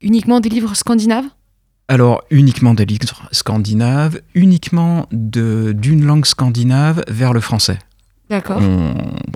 Uniquement 0.00 0.38
des 0.38 0.48
livres 0.48 0.76
scandinaves? 0.76 1.24
Alors, 1.88 2.22
uniquement 2.30 2.72
des 2.72 2.86
livres 2.86 3.28
scandinaves, 3.32 4.20
uniquement 4.34 5.08
d'une 5.10 6.04
langue 6.04 6.24
scandinave 6.24 7.02
vers 7.08 7.32
le 7.32 7.40
français. 7.40 7.80
D'accord. 8.30 8.62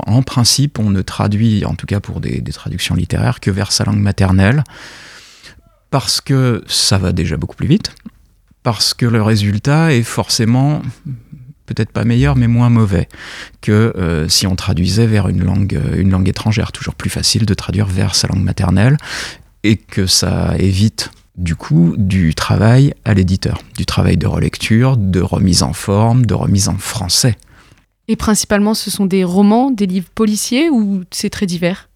En 0.06 0.22
principe, 0.22 0.78
on 0.78 0.88
ne 0.88 1.02
traduit, 1.02 1.64
en 1.64 1.74
tout 1.74 1.86
cas 1.86 1.98
pour 1.98 2.20
des, 2.20 2.40
des, 2.40 2.52
traductions 2.52 2.94
littéraires, 2.94 3.40
que 3.40 3.50
vers 3.50 3.72
sa 3.72 3.84
langue 3.84 3.98
maternelle, 3.98 4.62
parce 5.90 6.20
que 6.20 6.62
ça 6.68 6.96
va 6.96 7.10
déjà 7.10 7.36
beaucoup 7.36 7.56
plus 7.56 7.66
vite, 7.66 7.92
parce 8.62 8.94
que 8.94 9.04
le 9.04 9.20
résultat 9.20 9.92
est 9.92 10.04
forcément 10.04 10.80
peut-être 11.66 11.90
pas 11.90 12.04
meilleur, 12.04 12.36
mais 12.36 12.48
moins 12.48 12.70
mauvais 12.70 13.08
que 13.60 13.92
euh, 13.96 14.28
si 14.28 14.46
on 14.46 14.56
traduisait 14.56 15.06
vers 15.06 15.28
une 15.28 15.44
langue, 15.44 15.74
euh, 15.74 16.00
une 16.00 16.10
langue 16.10 16.28
étrangère. 16.28 16.72
Toujours 16.72 16.94
plus 16.94 17.10
facile 17.10 17.44
de 17.44 17.54
traduire 17.54 17.86
vers 17.86 18.14
sa 18.14 18.28
langue 18.28 18.42
maternelle 18.42 18.96
et 19.62 19.76
que 19.76 20.06
ça 20.06 20.54
évite 20.58 21.10
du 21.36 21.54
coup 21.54 21.94
du 21.98 22.34
travail 22.34 22.94
à 23.04 23.12
l'éditeur, 23.12 23.60
du 23.76 23.84
travail 23.84 24.16
de 24.16 24.26
relecture, 24.26 24.96
de 24.96 25.20
remise 25.20 25.62
en 25.62 25.72
forme, 25.72 26.24
de 26.24 26.34
remise 26.34 26.68
en 26.68 26.78
français. 26.78 27.36
Et 28.08 28.16
principalement, 28.16 28.74
ce 28.74 28.90
sont 28.90 29.06
des 29.06 29.24
romans, 29.24 29.70
des 29.70 29.86
livres 29.86 30.08
policiers 30.14 30.70
ou 30.70 31.02
c'est 31.10 31.30
très 31.30 31.46
divers? 31.46 31.88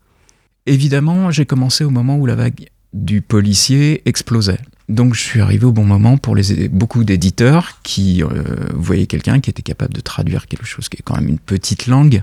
Évidemment, 0.67 1.31
j'ai 1.31 1.47
commencé 1.47 1.85
au 1.85 1.91
moment 1.91 2.17
où 2.17 2.27
la 2.27 2.35
vague 2.35 2.69
du 2.93 3.23
policier 3.23 4.03
explosait. 4.07 4.59
Donc 4.91 5.15
je 5.15 5.21
suis 5.21 5.41
arrivé 5.41 5.65
au 5.65 5.73
bon 5.73 5.85
moment 5.85 6.19
pour 6.19 6.35
les, 6.35 6.69
beaucoup 6.69 7.05
d'éditeurs 7.05 7.81
qui 7.85 8.23
euh, 8.25 8.43
voyaient 8.75 9.07
quelqu'un 9.07 9.39
qui 9.41 9.49
était 9.49 9.63
capable 9.63 9.95
de 9.95 10.01
traduire 10.01 10.47
quelque 10.49 10.67
chose 10.67 10.89
qui 10.89 10.99
est 10.99 11.03
quand 11.03 11.15
même 11.15 11.29
une 11.29 11.39
petite 11.39 11.87
langue 11.87 12.23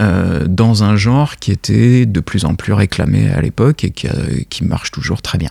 euh, 0.00 0.46
dans 0.48 0.84
un 0.84 0.96
genre 0.96 1.36
qui 1.36 1.52
était 1.52 2.06
de 2.06 2.20
plus 2.20 2.46
en 2.46 2.54
plus 2.54 2.72
réclamé 2.72 3.30
à 3.30 3.42
l'époque 3.42 3.84
et 3.84 3.90
qui, 3.90 4.08
qui 4.48 4.64
marche 4.64 4.90
toujours 4.90 5.20
très 5.20 5.36
bien. 5.36 5.50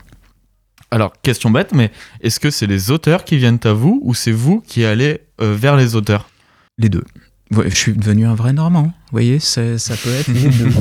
Alors, 0.90 1.14
question 1.22 1.52
bête, 1.52 1.74
mais 1.74 1.92
est-ce 2.22 2.40
que 2.40 2.50
c'est 2.50 2.68
les 2.68 2.92
auteurs 2.92 3.24
qui 3.24 3.38
viennent 3.38 3.60
à 3.64 3.72
vous 3.72 4.02
ou 4.04 4.14
c'est 4.14 4.34
vous 4.34 4.62
qui 4.62 4.84
allez 4.84 5.22
euh, 5.40 5.56
vers 5.56 5.78
les 5.78 5.96
auteurs? 5.96 6.28
Les 6.80 6.90
deux. 6.90 7.04
Ouais, 7.52 7.70
je 7.70 7.76
suis 7.76 7.94
devenu 7.94 8.26
un 8.26 8.34
vrai 8.34 8.54
Normand. 8.54 8.84
Vous 8.84 9.12
voyez, 9.12 9.40
ça 9.40 9.62
peut 9.62 10.10
être 10.10 10.28
les 10.28 10.50
deux. 10.50 10.70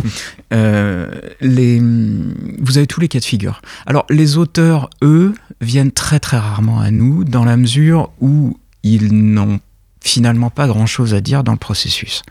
Euh, 0.53 1.09
les, 1.41 1.79
vous 1.79 2.77
avez 2.77 2.89
tous 2.89 3.01
les 3.01 3.07
cas 3.07 3.21
de 3.21 3.25
figure. 3.25 3.63
Alors, 3.87 4.05
les 4.11 4.37
auteurs, 4.37 4.91
eux, 5.01 5.33
viennent 5.61 5.93
très 5.93 6.19
très 6.19 6.39
rarement 6.39 6.81
à 6.81 6.91
nous 6.91 7.23
dans 7.23 7.45
la 7.45 7.57
mesure 7.57 8.11
où 8.21 8.59
ils 8.83 9.15
n'ont 9.15 9.61
finalement 10.01 10.51
pas 10.51 10.67
grand-chose 10.67 11.15
à 11.15 11.21
dire 11.21 11.45
dans 11.45 11.53
le 11.53 11.59
processus. 11.59 12.23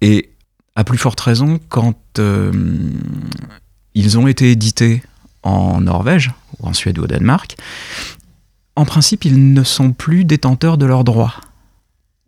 Et 0.00 0.30
à 0.76 0.84
plus 0.84 0.96
forte 0.96 1.18
raison, 1.20 1.58
quand 1.68 1.98
euh, 2.20 2.52
ils 3.94 4.16
ont 4.16 4.28
été 4.28 4.52
édités 4.52 5.02
en 5.42 5.80
Norvège, 5.80 6.30
ou 6.60 6.68
en 6.68 6.72
Suède 6.72 7.00
ou 7.00 7.02
au 7.02 7.06
Danemark, 7.08 7.56
en 8.76 8.84
principe, 8.84 9.24
ils 9.24 9.54
ne 9.54 9.64
sont 9.64 9.92
plus 9.92 10.24
détenteurs 10.24 10.78
de 10.78 10.86
leurs 10.86 11.02
droits 11.02 11.34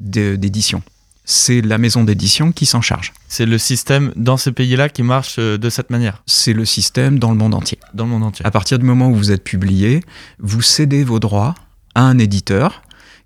d'édition. 0.00 0.82
C'est 1.30 1.60
la 1.60 1.76
maison 1.76 2.04
d'édition 2.04 2.52
qui 2.52 2.64
s'en 2.64 2.80
charge. 2.80 3.12
C'est 3.28 3.44
le 3.44 3.58
système 3.58 4.12
dans 4.16 4.38
ces 4.38 4.50
pays-là 4.50 4.88
qui 4.88 5.02
marche 5.02 5.36
euh, 5.38 5.58
de 5.58 5.68
cette 5.68 5.90
manière, 5.90 6.22
C'est 6.24 6.54
le 6.54 6.64
système 6.64 7.18
dans 7.18 7.30
le 7.30 7.36
monde 7.36 7.52
entier. 7.54 7.78
dans 7.92 8.04
le 8.04 8.10
monde 8.12 8.22
entier. 8.24 8.46
À 8.46 8.50
partir 8.50 8.78
du 8.78 8.86
moment 8.86 9.10
où 9.10 9.14
vous 9.14 9.30
êtes 9.30 9.44
publié, 9.44 10.00
vous 10.38 10.62
cédez 10.62 11.04
vos 11.04 11.20
droits 11.20 11.54
à 11.94 12.00
un 12.00 12.16
éditeur 12.18 12.82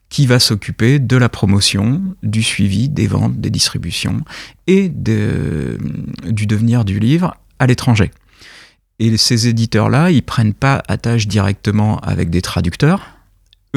qui 0.09 0.26
va 0.26 0.40
s'occuper 0.40 0.98
de 0.98 1.16
la 1.16 1.28
promotion, 1.28 2.03
du 2.24 2.42
suivi, 2.42 2.88
des 2.88 3.07
ventes, 3.07 3.40
des 3.40 3.50
distributions 3.50 4.22
et 4.66 4.88
de- 4.88 5.78
du 6.28 6.48
devenir 6.48 6.84
du 6.84 6.98
livre 6.98 7.36
à 7.61 7.68
l'étranger. 7.68 8.11
Et 8.98 9.16
ces 9.16 9.46
éditeurs-là, 9.46 10.11
ils 10.11 10.24
prennent 10.24 10.55
pas 10.55 10.82
attache 10.88 11.28
directement 11.28 11.98
avec 12.00 12.30
des 12.30 12.42
traducteurs. 12.42 13.12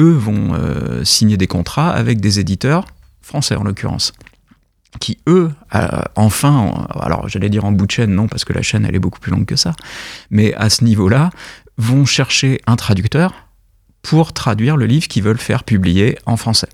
Eux 0.00 0.10
vont 0.12 0.52
euh, 0.54 1.04
signer 1.04 1.36
des 1.36 1.46
contrats 1.46 1.90
avec 1.92 2.20
des 2.20 2.40
éditeurs, 2.40 2.86
français 3.26 3.56
en 3.56 3.64
l'occurrence, 3.64 4.12
qui 5.00 5.18
eux, 5.28 5.50
euh, 5.74 5.88
enfin, 6.14 6.50
en- 6.52 6.84
alors 7.00 7.28
j'allais 7.28 7.50
dire 7.50 7.64
en 7.64 7.72
bout 7.72 7.86
de 7.86 7.90
chaîne, 7.90 8.14
non, 8.14 8.28
parce 8.28 8.44
que 8.44 8.52
la 8.52 8.62
chaîne 8.62 8.86
elle 8.86 8.94
est 8.94 9.00
beaucoup 9.00 9.20
plus 9.20 9.32
longue 9.32 9.44
que 9.46 9.56
ça, 9.56 9.74
mais 10.30 10.54
à 10.54 10.70
ce 10.70 10.84
niveau-là, 10.84 11.30
vont 11.76 12.06
chercher 12.06 12.60
un 12.66 12.76
traducteur 12.76 13.34
pour 14.02 14.32
traduire 14.32 14.76
le 14.76 14.86
livre 14.86 15.08
qu'ils 15.08 15.22
veulent 15.24 15.36
faire 15.38 15.64
publier 15.64 16.16
en 16.24 16.36
français. 16.36 16.68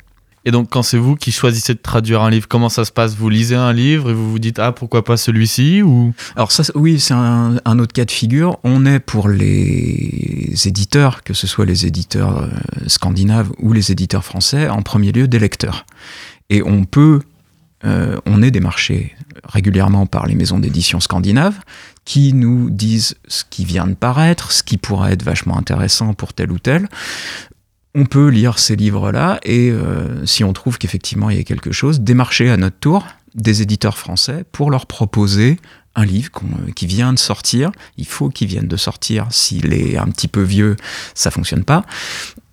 Et 0.45 0.51
donc, 0.51 0.71
quand 0.71 0.83
c'est 0.83 0.99
vous 0.99 1.15
qui 1.15 1.31
choisissez 1.31 1.73
de 1.73 1.79
traduire 1.79 2.21
un 2.23 2.29
livre, 2.29 2.49
comment 2.49 2.69
ça 2.69 2.85
se 2.85 2.91
passe? 2.91 3.15
Vous 3.15 3.29
lisez 3.29 3.55
un 3.55 3.73
livre 3.73 4.11
et 4.11 4.13
vous 4.13 4.29
vous 4.29 4.41
dites 4.41 4.59
ah 4.59 4.73
pourquoi 4.73 5.05
pas 5.05 5.17
celui-ci 5.17 5.83
ou? 5.83 6.13
Alors 6.35 6.51
ça, 6.51 6.65
oui, 6.75 6.99
c'est 6.99 7.15
un, 7.15 7.61
un 7.65 7.79
autre 7.79 7.93
cas 7.93 8.05
de 8.05 8.11
figure. 8.11 8.59
On 8.65 8.85
est 8.85 8.99
pour 8.99 9.29
les 9.29 10.53
éditeurs, 10.67 11.23
que 11.23 11.33
ce 11.33 11.47
soit 11.47 11.65
les 11.65 11.87
éditeurs 11.87 12.43
euh, 12.43 12.49
scandinaves 12.89 13.53
ou 13.61 13.73
les 13.73 13.93
éditeurs 13.93 14.25
français, 14.25 14.69
en 14.69 14.83
premier 14.83 15.13
lieu 15.13 15.29
des 15.29 15.39
lecteurs. 15.39 15.87
Et 16.53 16.63
on 16.63 16.85
peut, 16.85 17.23
euh, 17.87 18.19
on 18.27 18.43
est 18.43 18.51
démarché 18.51 19.17
régulièrement 19.43 20.05
par 20.05 20.27
les 20.27 20.35
maisons 20.35 20.59
d'édition 20.59 21.01
scandinaves 21.01 21.59
qui 22.05 22.35
nous 22.35 22.69
disent 22.69 23.17
ce 23.27 23.43
qui 23.49 23.65
vient 23.65 23.87
de 23.87 23.95
paraître, 23.95 24.53
ce 24.53 24.63
qui 24.63 24.77
pourrait 24.77 25.15
être 25.15 25.23
vachement 25.23 25.57
intéressant 25.57 26.13
pour 26.13 26.35
tel 26.35 26.53
ou 26.53 26.59
tel. 26.59 26.91
On 27.95 28.05
peut 28.05 28.29
lire 28.29 28.59
ces 28.59 28.77
livres-là 28.77 29.41
et 29.45 29.71
euh, 29.71 30.27
si 30.27 30.45
on 30.45 30.53
trouve 30.53 30.77
qu'effectivement 30.77 31.31
il 31.31 31.39
y 31.39 31.41
a 31.41 31.45
quelque 31.45 31.73
chose, 31.73 32.01
démarcher 32.01 32.51
à 32.51 32.59
notre 32.59 32.79
tour 32.79 33.07
des 33.35 33.63
éditeurs 33.63 33.97
français 33.97 34.45
pour 34.53 34.71
leur 34.71 34.85
proposer 34.85 35.59
un 35.95 36.05
livre 36.05 36.31
qu'on- 36.31 36.73
qui 36.75 36.87
vient 36.87 37.13
de 37.13 37.19
sortir. 37.19 37.71
Il 37.97 38.07
faut 38.07 38.29
qu'il 38.31 38.49
vienne 38.49 38.69
de 38.69 38.77
sortir. 38.77 39.27
S'il 39.31 39.73
est 39.75 39.97
un 39.99 40.07
petit 40.07 40.29
peu 40.29 40.43
vieux, 40.43 40.77
ça 41.15 41.31
fonctionne 41.31 41.65
pas. 41.65 41.85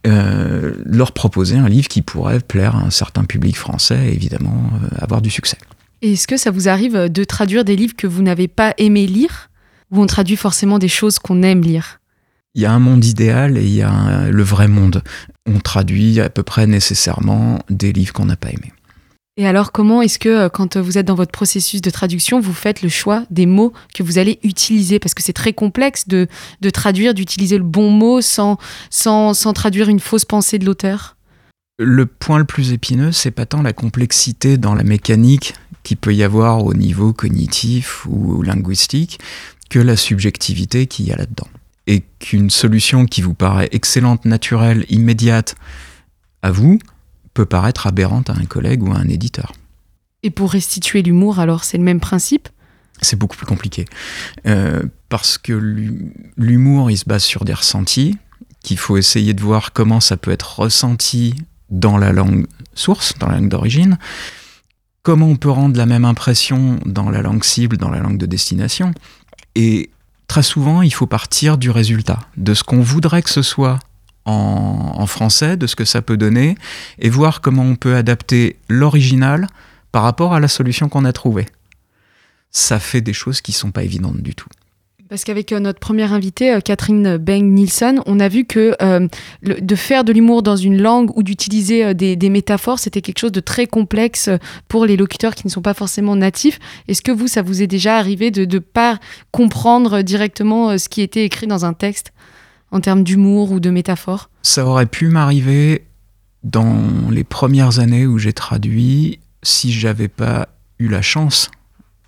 Euh, 0.08 0.76
leur 0.86 1.12
proposer 1.12 1.58
un 1.58 1.68
livre 1.68 1.88
qui 1.90 2.02
pourrait 2.02 2.40
plaire 2.40 2.76
à 2.76 2.80
un 2.80 2.90
certain 2.90 3.26
public 3.26 3.58
français 3.58 4.08
et 4.10 4.14
évidemment 4.14 4.70
euh, 4.82 4.88
avoir 5.00 5.22
du 5.22 5.30
succès. 5.30 5.58
Est-ce 6.02 6.28
que 6.28 6.38
ça 6.38 6.52
vous 6.52 6.70
arrive 6.70 7.10
de 7.10 7.24
traduire 7.26 7.66
des 7.66 7.76
livres 7.76 7.96
que 7.98 8.08
vous 8.08 8.22
n'avez 8.22 8.48
pas 8.48 8.74
aimé 8.78 9.06
lire? 9.08 9.50
Ou 9.92 10.02
on 10.02 10.06
traduit 10.06 10.38
forcément 10.38 10.80
des 10.80 10.88
choses 10.88 11.20
qu'on 11.20 11.42
aime 11.44 11.62
lire? 11.62 12.00
Il 12.56 12.62
y 12.62 12.66
a 12.66 12.72
un 12.72 12.80
monde 12.80 13.04
idéal 13.04 13.58
et 13.58 13.64
il 13.64 13.74
y 13.74 13.82
a 13.82 13.92
un- 13.92 14.30
le 14.30 14.44
vrai 14.44 14.68
monde. 14.68 15.04
On 15.46 15.60
traduit 15.60 16.20
à 16.22 16.30
peu 16.30 16.44
près 16.44 16.66
nécessairement 16.68 17.60
des 17.70 17.92
livres 17.92 18.14
qu'on 18.14 18.26
n'a 18.26 18.36
pas 18.38 18.50
aimés. 18.50 18.72
Et 19.40 19.48
alors, 19.48 19.72
comment 19.72 20.02
est-ce 20.02 20.20
que, 20.20 20.28
euh, 20.28 20.50
quand 20.50 20.76
vous 20.76 20.98
êtes 20.98 21.06
dans 21.06 21.16
votre 21.16 21.32
processus 21.32 21.80
de 21.80 21.90
traduction, 21.90 22.42
vous 22.42 22.52
faites 22.52 22.82
le 22.82 22.90
choix 22.90 23.24
des 23.30 23.46
mots 23.46 23.72
que 23.96 24.04
vous 24.04 24.18
allez 24.18 24.38
utiliser? 24.44 25.00
Parce 25.00 25.14
que 25.14 25.24
c'est 25.24 25.32
très 25.32 25.54
complexe 25.54 26.10
de, 26.10 26.28
de 26.60 26.70
traduire, 26.70 27.14
d'utiliser 27.14 27.58
le 27.58 27.64
bon 27.64 27.90
mot 27.90 28.20
sans, 28.20 28.58
sans, 28.90 29.34
sans 29.34 29.54
traduire 29.54 29.88
une 29.88 30.02
fausse 30.02 30.26
pensée 30.26 30.60
de 30.60 30.66
l'auteur. 30.66 31.16
Le 31.78 32.06
point 32.06 32.38
le 32.38 32.44
plus 32.44 32.74
épineux, 32.74 33.14
c'est 33.14 33.32
pas 33.32 33.46
tant 33.46 33.62
la 33.62 33.72
complexité 33.72 34.58
dans 34.58 34.76
la 34.76 34.84
mécanique 34.84 35.54
qu'il 35.84 35.96
peut 35.96 36.14
y 36.14 36.24
avoir 36.24 36.66
au 36.66 36.74
niveau 36.74 37.14
cognitif 37.14 38.06
ou 38.08 38.42
linguistique 38.42 39.20
que 39.70 39.80
la 39.80 39.96
subjectivité 39.96 40.86
qu'il 40.86 41.08
y 41.08 41.14
a 41.14 41.16
là-dedans. 41.16 41.48
Et 41.88 42.04
qu'une 42.20 42.50
solution 42.50 43.06
qui 43.06 43.22
vous 43.22 43.36
paraît 43.36 43.70
excellente, 43.72 44.26
naturelle, 44.26 44.86
immédiate 44.90 45.56
à 46.42 46.52
vous, 46.52 46.78
peut 47.34 47.46
paraître 47.46 47.88
aberrante 47.88 48.30
à 48.30 48.34
un 48.34 48.46
collègue 48.46 48.84
ou 48.84 48.92
à 48.92 48.98
un 48.98 49.08
éditeur. 49.08 49.54
Et 50.24 50.30
pour 50.30 50.52
restituer 50.52 51.02
l'humour, 51.02 51.40
alors, 51.40 51.64
c'est 51.64 51.78
le 51.78 51.84
même 51.84 52.00
principe? 52.00 52.50
C'est 53.02 53.18
beaucoup 53.18 53.38
plus 53.38 53.46
compliqué. 53.46 53.86
Euh, 54.46 54.84
parce 55.08 55.38
que 55.38 55.54
l'hu- 55.54 56.14
l'humour, 56.38 56.92
il 56.92 56.98
se 56.98 57.06
base 57.06 57.24
sur 57.24 57.46
des 57.46 57.54
ressentis, 57.54 58.18
qu'il 58.62 58.78
faut 58.78 58.98
essayer 58.98 59.34
de 59.34 59.42
voir 59.42 59.72
comment 59.72 60.02
ça 60.02 60.18
peut 60.18 60.32
être 60.32 60.60
ressenti 60.60 61.36
dans 61.70 61.98
la 61.98 62.12
langue 62.12 62.46
source, 62.74 63.14
dans 63.18 63.28
la 63.28 63.36
langue 63.38 63.50
d'origine, 63.50 63.98
comment 65.02 65.28
on 65.28 65.38
peut 65.38 65.50
rendre 65.50 65.78
la 65.78 65.86
même 65.86 66.04
impression 66.04 66.80
dans 66.86 67.10
la 67.10 67.22
langue 67.22 67.46
cible, 67.46 67.78
dans 67.78 67.90
la 67.90 68.00
langue 68.00 68.18
de 68.18 68.26
destination. 68.26 68.94
Et 69.56 69.92
très 70.28 70.44
souvent, 70.44 70.82
il 70.82 70.94
faut 70.94 71.08
partir 71.08 71.58
du 71.58 71.70
résultat, 71.70 72.20
de 72.36 72.54
ce 72.54 72.64
qu'on 72.64 72.82
voudrait 72.82 73.22
que 73.22 73.30
ce 73.30 73.42
soit 73.42 73.80
en, 74.30 75.06
français, 75.06 75.58
de 75.58 75.68
ce 75.68 75.76
que 75.76 75.86
ça 75.86 76.02
peut 76.02 76.18
donner, 76.18 76.56
et 77.00 77.10
voir 77.10 77.42
comment 77.42 77.64
on 77.64 77.76
peut 77.76 77.96
adapter 77.96 78.58
l'original 78.68 79.48
par 79.92 80.04
rapport 80.04 80.34
à 80.34 80.40
la 80.40 80.48
solution 80.48 80.88
qu'on 80.88 81.06
a 81.06 81.14
trouvée 81.14 81.48
ça 82.52 82.80
fait 82.80 83.02
des 83.02 83.14
choses 83.14 83.42
qui 83.42 83.52
sont 83.52 83.72
pas 83.72 83.84
évidentes 83.84 84.22
du 84.22 84.36
tout. 84.36 84.50
Parce 85.08 85.24
qu'avec 85.24 85.52
euh, 85.52 85.60
notre 85.60 85.80
première 85.80 86.14
invitée, 86.14 86.54
euh, 86.54 86.60
Catherine 86.60 87.18
Beng-Nielsen, 87.18 88.00
on 88.06 88.20
a 88.20 88.28
vu 88.28 88.46
que 88.46 88.76
euh, 88.82 89.08
de 89.42 89.76
faire 89.76 90.04
de 90.04 90.14
l'humour 90.14 90.44
dans 90.44 90.56
une 90.56 90.80
langue 90.80 91.10
ou 91.18 91.24
d'utiliser 91.24 91.96
des, 91.96 92.16
des 92.16 92.30
métaphores, 92.30 92.78
c'était 92.78 93.02
quelque 93.02 93.18
chose 93.18 93.32
de 93.32 93.40
très 93.40 93.66
complexe 93.66 94.30
pour 94.68 94.86
les 94.86 94.98
locuteurs 94.98 95.34
qui 95.34 95.48
ne 95.48 95.52
sont 95.52 95.64
pas 95.64 95.74
forcément 95.74 96.16
natifs. 96.16 96.60
Est-ce 96.88 97.02
que 97.02 97.12
vous, 97.12 97.28
ça 97.28 97.42
vous 97.42 97.64
est 97.64 97.68
déjà 97.68 97.98
arrivé 97.98 98.30
de 98.30 98.46
ne 98.46 98.60
pas 98.60 99.00
comprendre 99.32 100.04
directement 100.04 100.78
ce 100.78 100.90
qui 100.90 101.02
était 101.02 101.26
écrit 101.26 101.48
dans 101.48 101.66
un 101.66 101.74
texte? 101.74 102.12
En 102.72 102.82
termes 102.82 103.04
d'humour 103.04 103.52
ou 103.52 103.60
de 103.60 103.70
métaphore 103.70 104.30
Ça 104.44 104.66
aurait 104.66 104.86
pu 104.86 105.10
m'arriver 105.10 105.86
dans 106.44 107.10
les 107.10 107.24
premières 107.24 107.80
années 107.80 108.06
où 108.06 108.18
j'ai 108.18 108.34
traduit 108.34 109.20
si 109.44 109.72
j'avais 109.72 110.08
pas 110.08 110.50
eu 110.80 110.88
la 110.88 111.02
chance 111.02 111.52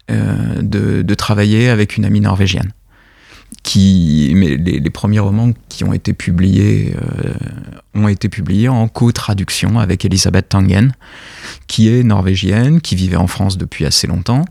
euh, 0.10 0.62
de, 0.62 1.14
travailler 1.14 1.70
avec 1.70 1.98
une 1.98 2.06
amie 2.06 2.22
norvégienne. 2.22 2.72
Qui, 3.64 4.32
mais 4.36 4.56
les, 4.56 4.80
les 4.80 4.90
premiers 4.90 5.20
romans 5.20 5.52
qui 5.70 5.84
ont 5.84 5.94
été 5.94 6.14
publiés 6.14 6.96
euh, 6.96 7.34
ont 7.94 8.08
été 8.08 8.30
publiés 8.30 8.70
en 8.70 8.88
co-traduction 8.88 9.78
avec 9.78 10.06
Elisabeth 10.06 10.50
Tangen, 10.50 10.94
qui 11.68 11.90
est 11.90 12.04
norvégienne, 12.04 12.82
qui 12.82 12.96
vivait 12.96 13.18
en 13.18 13.28
France 13.28 13.58
depuis 13.58 13.86
assez 13.86 14.08
longtemps. 14.08 14.46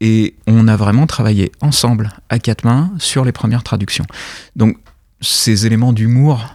Et 0.00 0.36
on 0.46 0.68
a 0.68 0.76
vraiment 0.76 1.06
travaillé 1.06 1.50
ensemble, 1.60 2.12
à 2.28 2.38
quatre 2.38 2.64
mains, 2.64 2.92
sur 2.98 3.24
les 3.24 3.32
premières 3.32 3.64
traductions. 3.64 4.06
Donc, 4.54 4.78
ces 5.20 5.66
éléments 5.66 5.92
d'humour 5.92 6.54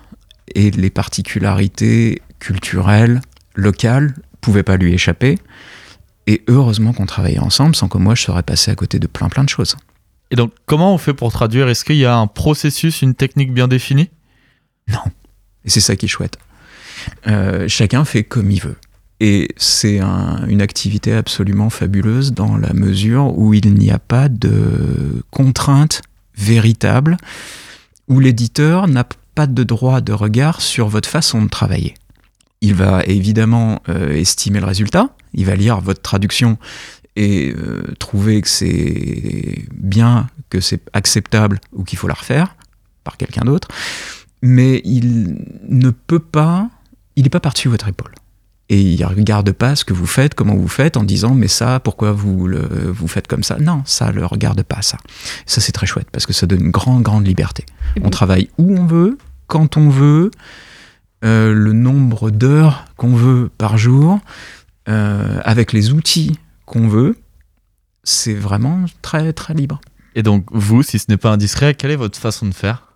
et 0.56 0.72
les 0.72 0.90
particularités 0.90 2.22
culturelles, 2.40 3.22
locales, 3.56 4.16
pouvaient 4.42 4.64
pas 4.64 4.78
lui 4.78 4.94
échapper. 4.94 5.38
Et 6.28 6.44
heureusement 6.48 6.94
qu'on 6.94 7.06
travaillait 7.06 7.40
ensemble, 7.40 7.76
sans 7.76 7.88
que 7.88 7.98
moi 7.98 8.16
je 8.16 8.24
serais 8.24 8.44
passé 8.44 8.72
à 8.72 8.76
côté 8.76 9.00
de 9.00 9.08
plein 9.08 9.30
plein 9.30 9.44
de 9.44 9.50
choses. 9.50 9.76
Et 10.32 10.36
donc, 10.36 10.52
comment 10.66 10.94
on 10.94 10.98
fait 10.98 11.14
pour 11.14 11.32
traduire? 11.32 11.68
Est-ce 11.68 11.86
qu'il 11.86 11.98
y 11.98 12.06
a 12.06 12.16
un 12.16 12.28
processus, 12.28 13.02
une 13.02 13.14
technique 13.14 13.54
bien 13.54 13.68
définie? 13.68 14.10
Et 15.66 15.70
c'est 15.70 15.80
ça 15.82 15.96
qui 15.96 16.06
est 16.06 16.10
chouette. 16.10 16.38
Euh, 17.28 17.68
chacun 17.68 18.04
fait 18.06 18.24
comme 18.24 18.50
il 18.52 18.62
veut. 18.62 18.78
Et 19.20 19.50
c'est 19.58 20.00
un- 20.00 20.46
une 20.48 20.62
activité 20.62 21.14
absolument 21.14 21.70
fabuleuse 21.70 22.34
dans 22.34 22.58
la 22.58 22.74
mesure 22.74 23.38
où 23.38 23.54
il 23.54 23.74
n'y 23.76 23.92
a 23.92 24.00
pas 24.00 24.28
de 24.28 25.24
contraintes 25.32 26.02
véritable, 26.38 27.18
où 28.08 28.20
l'éditeur 28.20 28.88
n'a 28.88 29.06
pas 29.36 29.48
de 29.48 29.64
droit 29.64 30.02
de 30.02 30.14
regard 30.14 30.62
sur 30.62 30.88
votre 30.88 31.10
façon 31.10 31.42
de 31.42 31.50
travailler. 31.50 31.96
Il 32.62 32.76
va 32.76 33.04
évidemment 33.06 33.82
euh, 33.90 34.14
estimer 34.14 34.60
le 34.60 34.66
résultat, 34.66 35.10
il 35.34 35.46
va 35.46 35.56
lire 35.56 35.82
votre 35.82 36.02
traduction 36.02 36.58
et 37.16 37.54
euh, 37.56 37.84
trouver 38.00 38.42
que 38.42 38.48
c'est 38.48 39.66
bien, 39.74 40.28
que 40.50 40.60
c'est 40.60 40.82
acceptable 40.94 41.60
ou 41.74 41.84
qu'il 41.84 41.98
faut 41.98 42.08
la 42.08 42.14
refaire 42.14 42.56
par 43.04 43.18
quelqu'un 43.18 43.44
d'autre, 43.44 43.68
mais 44.42 44.82
il 44.86 45.36
ne 45.68 45.90
peut 45.90 46.20
pas, 46.20 46.70
il 47.16 47.24
n'est 47.24 47.30
pas 47.30 47.40
par-dessus 47.40 47.68
votre 47.68 47.88
épaule. 47.88 48.14
Et 48.74 48.82
il 48.82 49.00
ne 49.02 49.06
regarde 49.06 49.52
pas 49.52 49.76
ce 49.76 49.86
que 49.86 49.94
vous 49.94 50.08
faites, 50.08 50.34
comment 50.34 50.56
vous 50.56 50.68
faites, 50.68 50.98
en 50.98 51.04
disant 51.04 51.36
mais 51.36 51.48
ça, 51.48 51.80
pourquoi 51.80 52.12
vous 52.12 52.48
le, 52.48 52.60
vous 52.90 53.08
faites 53.08 53.28
comme 53.28 53.44
ça? 53.44 53.60
Non, 53.60 53.84
ça 53.86 54.08
ne 54.08 54.14
le 54.14 54.26
regarde 54.26 54.64
pas, 54.64 54.82
ça. 54.82 54.98
Ça, 55.46 55.62
c'est 55.62 55.74
très 55.74 55.86
chouette 55.86 56.08
parce 56.12 56.26
que 56.26 56.34
ça 56.34 56.48
donne 56.48 56.62
une 56.62 56.72
grande, 56.72 57.04
grande 57.04 57.28
liberté. 57.28 57.68
On 58.02 58.10
travaille 58.10 58.50
où 58.58 58.76
on 58.76 58.88
veut, 58.88 59.20
quand 59.46 59.78
on 59.78 59.90
veut, 59.90 60.32
euh, 61.24 61.54
le 61.54 61.72
nombre 61.72 62.32
d'heures 62.32 62.86
qu'on 62.98 63.14
veut 63.14 63.52
par 63.60 63.78
jour, 63.78 64.20
euh, 64.90 65.40
avec 65.46 65.72
les 65.72 65.94
outils 65.94 66.40
qu'on 66.66 66.88
veut. 66.88 67.16
C'est 68.04 68.34
vraiment 68.34 68.86
très, 69.04 69.34
très 69.34 69.54
libre. 69.54 69.82
Et 70.16 70.24
donc, 70.24 70.48
vous, 70.52 70.82
si 70.82 70.98
ce 70.98 71.06
n'est 71.10 71.18
pas 71.18 71.30
indiscret, 71.30 71.76
quelle 71.76 71.92
est 71.92 71.96
votre 71.96 72.18
façon 72.18 72.48
de 72.48 72.56
faire? 72.56 72.88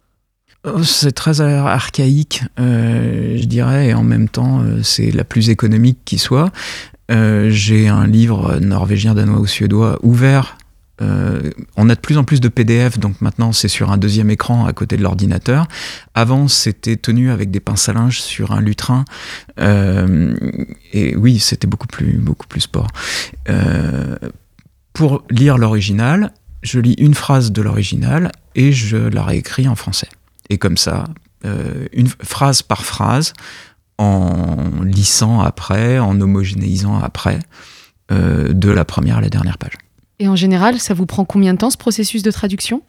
C'est 0.84 1.14
très 1.14 1.42
archaïque, 1.42 2.44
euh, 2.60 3.38
je 3.38 3.46
dirais, 3.46 3.88
et 3.88 3.94
en 3.94 4.04
même 4.04 4.28
temps, 4.28 4.62
euh, 4.62 4.82
c'est 4.84 5.12
la 5.12 5.24
plus 5.24 5.50
économique 5.50 6.00
qui 6.04 6.18
soit. 6.18 6.52
Euh, 7.10 7.50
J'ai 7.50 7.88
un 7.88 8.06
livre 8.06 8.60
norvégien, 8.60 9.14
danois 9.14 9.40
ou 9.40 9.48
suédois 9.48 10.00
ouvert. 10.04 10.58
On 11.00 11.90
a 11.90 11.94
de 11.94 12.00
plus 12.00 12.18
en 12.18 12.24
plus 12.24 12.42
de 12.42 12.48
PDF, 12.48 12.98
donc 12.98 13.22
maintenant 13.22 13.52
c'est 13.52 13.68
sur 13.68 13.92
un 13.92 13.98
deuxième 13.98 14.32
écran 14.32 14.66
à 14.66 14.74
côté 14.74 14.98
de 14.98 15.04
l'ordinateur. 15.04 15.68
Avant, 16.16 16.48
c'était 16.48 16.96
tenu 16.96 17.30
avec 17.30 17.52
des 17.52 17.60
pinces 17.60 17.88
à 17.88 17.94
linge 17.94 18.20
sur 18.20 18.52
un 18.52 18.62
lutrin. 18.62 19.06
Et 19.60 21.16
oui, 21.16 21.38
c'était 21.38 21.68
beaucoup 21.68 21.86
plus, 21.86 22.18
beaucoup 22.18 22.48
plus 22.48 22.62
sport. 22.62 22.88
Pour 24.94 25.24
lire 25.30 25.60
l'original, 25.60 26.34
je 26.64 26.80
lis 26.80 26.96
une 26.98 27.14
phrase 27.14 27.52
de 27.52 27.62
l'original 27.62 28.32
et 28.56 28.72
je 28.72 28.98
la 28.98 29.24
réécris 29.24 29.68
en 29.68 29.76
français. 29.76 30.10
Et 30.50 30.58
comme 30.58 30.78
ça, 30.78 31.06
euh, 31.46 31.88
une 31.94 32.08
phrase 32.08 32.62
par 32.62 32.84
phrase, 32.86 33.34
en 33.98 34.84
lissant 34.84 35.42
après, 35.42 36.00
en 36.00 36.20
homogénéisant 36.20 37.00
après, 37.00 37.40
euh, 38.12 38.54
de 38.54 38.70
la 38.70 38.86
première 38.86 39.18
à 39.18 39.22
la 39.22 39.30
dernière 39.30 39.58
page. 39.58 39.74
Et 40.20 40.28
en 40.28 40.36
général, 40.36 40.80
ça 40.80 40.94
vous 40.94 41.06
prend 41.06 41.26
combien 41.26 41.54
de 41.54 41.60
temps 41.60 41.70
ce 41.70 41.78
processus 41.78 42.24
de 42.24 42.32
traduction? 42.32 42.82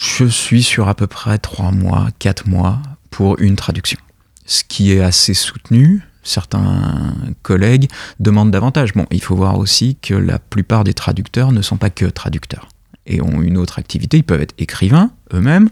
Je 0.00 0.24
suis 0.24 0.62
sur 0.62 0.88
à 0.88 0.94
peu 0.94 1.06
près 1.06 1.38
3 1.38 1.72
mois, 1.72 2.08
4 2.18 2.48
mois 2.48 2.80
pour 3.10 3.38
une 3.40 3.56
traduction. 3.56 3.98
Ce 4.46 4.64
qui 4.64 4.92
est 4.92 5.00
assez 5.00 5.34
soutenu. 5.34 6.02
Certains 6.22 7.14
collègues 7.42 7.90
demandent 8.18 8.50
davantage. 8.50 8.94
Bon, 8.94 9.06
il 9.10 9.22
faut 9.22 9.36
voir 9.36 9.58
aussi 9.58 9.96
que 10.00 10.14
la 10.14 10.38
plupart 10.38 10.82
des 10.84 10.94
traducteurs 10.94 11.52
ne 11.52 11.60
sont 11.60 11.76
pas 11.76 11.90
que 11.90 12.06
traducteurs 12.06 12.68
et 13.06 13.20
ont 13.20 13.42
une 13.42 13.58
autre 13.58 13.78
activité. 13.78 14.18
Ils 14.18 14.24
peuvent 14.24 14.40
être 14.40 14.54
écrivains 14.56 15.10
eux-mêmes, 15.34 15.68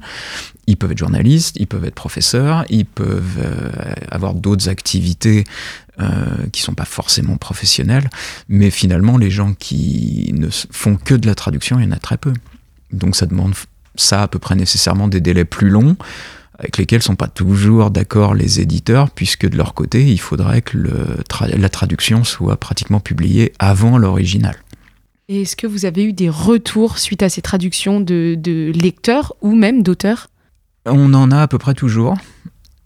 ils 0.67 0.77
peuvent 0.77 0.93
être 0.93 0.99
journalistes, 0.99 1.57
ils 1.59 1.67
peuvent 1.67 1.85
être 1.85 1.95
professeurs, 1.95 2.65
ils 2.69 2.87
peuvent 2.87 3.39
euh, 3.39 3.71
avoir 4.11 4.35
d'autres 4.35 4.69
activités 4.69 5.45
euh, 6.01 6.47
qui 6.53 6.63
sont 6.63 6.75
pas 6.75 6.85
forcément 6.85 7.37
professionnelles. 7.37 8.09
Mais 8.49 8.71
finalement, 8.71 9.19
les 9.19 9.31
gens 9.31 9.55
qui 9.55 10.33
ne 10.35 10.49
font 10.51 10.97
que 10.97 11.15
de 11.15 11.27
la 11.27 11.35
traduction, 11.35 11.79
il 11.79 11.85
y 11.85 11.89
en 11.89 11.93
a 11.93 11.99
très 11.99 12.17
peu. 12.17 12.33
Donc 12.93 13.17
ça 13.17 13.27
demande 13.27 13.55
ça 13.97 14.23
à 14.23 14.29
peu 14.29 14.39
près 14.39 14.55
nécessairement 14.55 15.09
des 15.09 15.21
délais 15.21 15.45
plus 15.45 15.69
longs 15.69 15.97
avec 16.59 16.77
lesquels 16.77 17.03
sont 17.03 17.17
pas 17.17 17.29
toujours 17.29 17.91
d'accord 17.91 18.35
les 18.35 18.61
éditeurs, 18.61 19.11
puisque 19.11 19.49
de 19.49 19.57
leur 19.57 19.75
côté, 19.75 20.07
il 20.07 20.21
faudrait 20.21 20.63
que 20.63 20.79
la 20.79 21.69
traduction 21.69 22.23
soit 22.23 22.57
pratiquement 22.57 23.01
publiée 23.01 23.53
avant 23.59 23.99
l'original. 23.99 24.55
Est-ce 25.29 25.55
que 25.57 25.67
vous 25.67 25.85
avez 25.85 26.05
eu 26.05 26.13
des 26.13 26.29
retours 26.29 26.99
suite 26.99 27.23
à 27.23 27.29
ces 27.29 27.43
traductions 27.43 28.01
de, 28.01 28.73
lecteurs 28.75 29.35
ou 29.41 29.55
même 29.55 29.83
d'auteurs? 29.83 30.29
On 30.85 31.15
en 31.15 31.31
a 31.31 31.43
à 31.43 31.49
peu 31.49 31.59
près 31.59 31.75
toujours. 31.75 32.17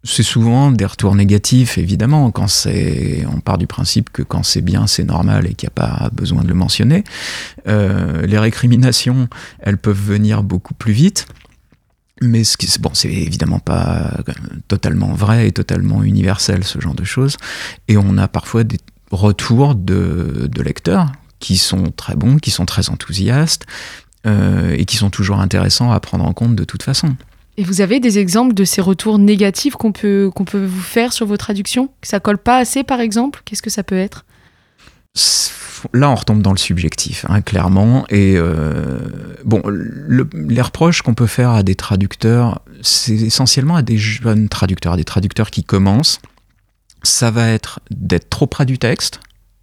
C'est 0.05 0.22
souvent 0.22 0.70
des 0.70 0.84
retours 0.84 1.16
négatifs, 1.16 1.78
évidemment, 1.78 2.30
quand 2.30 2.47
c'est, 2.47 3.24
on 3.26 3.41
part 3.41 3.59
du 3.59 3.66
principe 3.66 4.11
que 4.11 4.22
quand 4.22 4.45
c'est 4.45 4.61
bien, 4.61 4.87
c'est 4.87 5.03
normal 5.03 5.47
et 5.47 5.55
qu'il 5.55 5.66
n'y 5.66 5.72
a 5.72 5.87
pas 5.87 6.11
besoin 6.12 6.43
de 6.43 6.49
le 6.49 6.55
mentionner. 6.55 7.03
Euh, 7.66 8.24
les 8.26 8.39
récriminations, 8.39 9.28
elles 9.59 9.78
peuvent 9.78 10.01
venir 10.01 10.45
beaucoup 10.45 10.74
plus 10.74 10.93
vite. 10.93 11.26
Mais 12.22 12.45
ce 12.45 12.57
qui, 12.57 12.68
bon, 12.78 12.93
évidemment 13.05 13.59
pas 13.59 14.20
totalement 14.68 15.12
vrai 15.12 15.49
et 15.49 15.53
totalement 15.53 16.03
universel, 16.03 16.64
ce 16.64 16.80
genre 16.80 16.95
de 16.95 17.05
choses. 17.05 17.37
Et 17.89 17.97
on 17.97 18.16
a 18.16 18.28
parfois 18.28 18.62
des 18.62 18.78
retours 19.11 19.74
de 19.74 20.62
lecteurs 20.62 21.11
qui 21.39 21.57
sont 21.57 21.93
très 21.97 22.14
bons, 22.14 22.39
qui 22.39 22.51
sont 22.51 22.66
très 22.66 22.89
enthousiastes 22.91 23.66
euh, 24.26 24.74
et 24.76 24.84
qui 24.84 24.97
sont 24.97 25.11
toujours 25.11 25.41
intéressants 25.41 25.93
à 25.93 26.01
prendre 26.01 26.24
en 26.24 26.32
compte 26.32 26.57
de 26.57 26.64
toute 26.64 26.82
façon. 26.82 27.14
Et 27.59 27.64
vous 27.64 27.80
avez 27.80 28.01
des 28.01 28.18
exemples 28.18 28.53
de 28.53 28.64
ces 28.64 28.82
retours 28.82 29.18
négatifs 29.18 29.76
qu'on 29.76 29.93
peut, 29.93 30.30
qu'on 30.34 30.45
peut 30.45 30.64
vous 30.64 30.80
faire 30.82 31.12
sur 31.12 31.26
vos 31.26 31.39
traductions? 31.39 31.89
Que 32.03 32.09
ça 32.09 32.20
colle 32.20 32.37
pas 32.39 32.59
assez, 32.59 32.84
par 32.84 33.01
exemple? 33.01 33.41
Qu'est-ce 33.45 33.62
que 33.62 33.70
ça 33.70 33.82
peut 33.82 33.97
être? 33.97 34.24
Là, 35.93 36.11
on 36.11 36.14
retombe 36.14 36.43
dans 36.43 36.53
le 36.53 36.59
subjectif, 36.59 37.24
hein, 37.28 37.41
clairement. 37.43 38.07
Et 38.09 38.34
euh, 38.37 38.99
bon, 39.45 39.62
le- 39.66 40.28
les 40.34 40.61
reproches 40.61 41.03
qu'on 41.03 41.14
peut 41.14 41.26
faire 41.26 41.51
à 41.51 41.62
des 41.62 41.74
traducteurs, 41.74 42.61
c'est 42.82 43.14
essentiellement 43.14 43.76
à 43.76 43.82
des 43.82 43.97
jeunes 43.97 44.49
traducteurs, 44.49 44.95
à 44.95 44.97
des 44.97 45.05
traducteurs 45.05 45.51
qui 45.51 45.64
commencent. 45.64 46.20
Ça 47.03 47.30
va 47.30 47.49
être 47.49 47.80
d'être 47.91 48.28
trop 48.28 48.47
près 48.47 48.66
du 48.66 48.78
texte, 48.78 49.20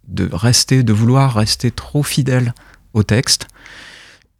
de 0.08 0.28
rester, 0.32 0.82
de 0.82 0.92
vouloir 0.92 1.34
rester 1.34 1.70
trop 1.70 2.02
fidèle 2.02 2.54
au 2.92 3.02
texte, 3.02 3.48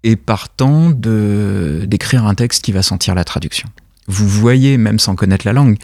et 0.02 0.16
partant 0.16 0.90
de 0.90 1.84
d'écrire 1.86 2.26
un 2.26 2.34
texte 2.34 2.64
qui 2.64 2.72
va 2.72 2.82
sentir 2.82 3.14
la 3.14 3.24
traduction. 3.24 3.68
Vous 4.06 4.28
voyez, 4.28 4.76
même 4.76 4.98
sans 4.98 5.16
connaître 5.16 5.46
la 5.46 5.54
langue, 5.54 5.78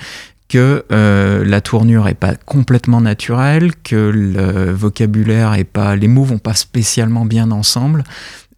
que 0.49 0.85
euh, 0.91 1.45
la 1.45 1.61
tournure 1.61 2.09
est 2.09 2.15
pas 2.15 2.35
complètement 2.35 3.01
naturelle, 3.01 3.73
que 3.83 3.95
le 3.95 4.73
vocabulaire 4.73 5.55
est 5.55 5.65
pas, 5.65 5.97
les 5.97 6.09
mots 6.09 6.25
vont 6.25 6.39
pas 6.39 6.55
spécialement 6.55 7.25
bien 7.25 7.51
ensemble, 7.51 8.05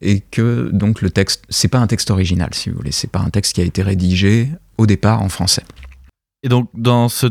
et 0.01 0.21
que 0.21 0.71
donc 0.73 1.01
le 1.01 1.11
texte, 1.11 1.45
c'est 1.49 1.69
pas 1.69 1.79
un 1.79 1.87
texte 1.87 2.11
original, 2.11 2.49
si 2.53 2.71
vous 2.71 2.77
voulez, 2.77 2.93
c'est 2.93 3.11
pas 3.11 3.21
un 3.21 3.31
texte 3.31 3.55
qui 3.55 3.61
a 3.61 3.65
été 3.65 3.83
rédigé 3.83 4.51
au 4.79 4.87
départ 4.87 5.23
en 5.23 5.29
français. 5.29 5.63
Et 6.43 6.49
donc, 6.49 6.69
dans, 6.75 7.09
ce 7.09 7.27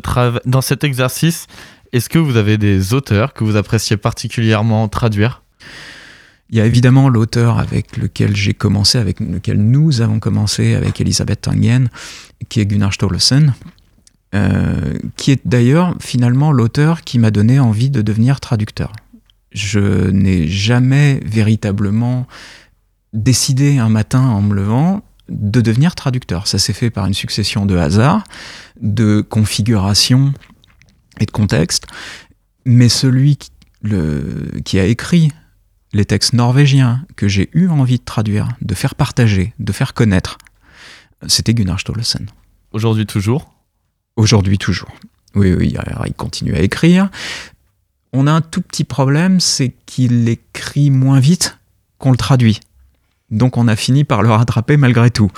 dans 0.46 0.62
cet 0.62 0.84
exercice, 0.84 1.48
est-ce 1.94 2.10
que 2.10 2.20
vous 2.20 2.38
avez 2.38 2.58
des 2.58 2.94
auteurs 2.94 3.34
que 3.34 3.44
vous 3.44 3.56
appréciez 3.56 3.98
particulièrement 3.98 4.88
traduire? 4.88 5.44
Il 6.50 6.58
y 6.58 6.62
a 6.62 6.66
évidemment 6.66 7.08
l'auteur 7.08 7.60
avec 7.60 7.98
lequel 7.98 8.36
j'ai 8.36 8.54
commencé, 8.54 8.98
avec 8.98 9.20
lequel 9.20 9.58
nous 9.58 10.02
avons 10.02 10.20
commencé 10.20 10.76
avec 10.76 11.00
Elisabeth 11.00 11.42
Tangen, 11.42 11.90
qui 12.50 12.60
est 12.60 12.66
Gunnar 12.66 12.94
Stolesen, 12.94 13.54
euh, 14.36 14.98
qui 15.16 15.32
est 15.32 15.42
d'ailleurs 15.46 15.96
finalement 16.02 16.52
l'auteur 16.52 17.02
qui 17.02 17.20
m'a 17.20 17.32
donné 17.32 17.60
envie 17.60 17.90
de 17.90 18.02
devenir 18.02 18.40
traducteur. 18.42 18.92
Je 19.54 20.10
n'ai 20.10 20.48
jamais 20.48 21.22
véritablement 21.26 22.28
décidé 23.14 23.78
un 23.78 23.90
matin 23.90 24.22
en 24.22 24.42
me 24.42 24.54
levant 24.54 25.04
de 25.30 25.62
devenir 25.62 25.96
traducteur. 25.96 26.48
Ça 26.48 26.60
s'est 26.60 26.74
fait 26.74 26.90
par 26.90 27.06
une 27.06 27.14
succession 27.14 27.66
de 27.66 27.78
hasards, 27.78 28.24
de 28.82 29.22
configurations 29.22 30.34
et 31.20 31.26
de 31.26 31.32
contextes. 31.32 31.86
Mais 32.66 32.90
celui 32.90 33.38
qui, 33.38 33.52
le, 33.82 34.52
qui 34.64 34.80
a 34.80 34.86
écrit 34.86 35.32
les 35.94 36.06
textes 36.06 36.34
norvégiens 36.34 37.06
que 37.16 37.28
j'ai 37.28 37.50
eu 37.54 37.68
envie 37.68 38.00
de 38.00 38.04
traduire, 38.04 38.48
de 38.62 38.74
faire 38.74 38.96
partager, 38.96 39.54
de 39.60 39.72
faire 39.72 39.94
connaître, 39.94 40.38
c'était 41.28 41.54
Gunnar 41.54 41.80
Stolesen. 41.80 42.28
Aujourd'hui 42.72 43.06
toujours? 43.06 43.54
Aujourd'hui 44.16 44.58
toujours. 44.58 44.92
Oui, 45.36 45.54
oui, 45.54 45.76
il 46.06 46.14
continue 46.14 46.56
à 46.56 46.60
écrire. 46.60 47.10
On 48.14 48.28
a 48.28 48.32
un 48.32 48.42
tout 48.42 48.62
petit 48.62 48.84
problème, 48.84 49.40
c'est 49.40 49.74
qu'il 49.86 50.28
écrit 50.28 50.92
moins 50.92 51.20
vite 51.20 51.58
qu'on 51.98 52.12
le 52.12 52.18
traduit. 52.18 52.60
Donc 53.30 53.56
on 53.56 53.68
a 53.68 53.76
fini 53.76 54.04
par 54.04 54.22
le 54.22 54.30
rattraper 54.30 54.76
malgré 54.76 55.10
tout. 55.10 55.32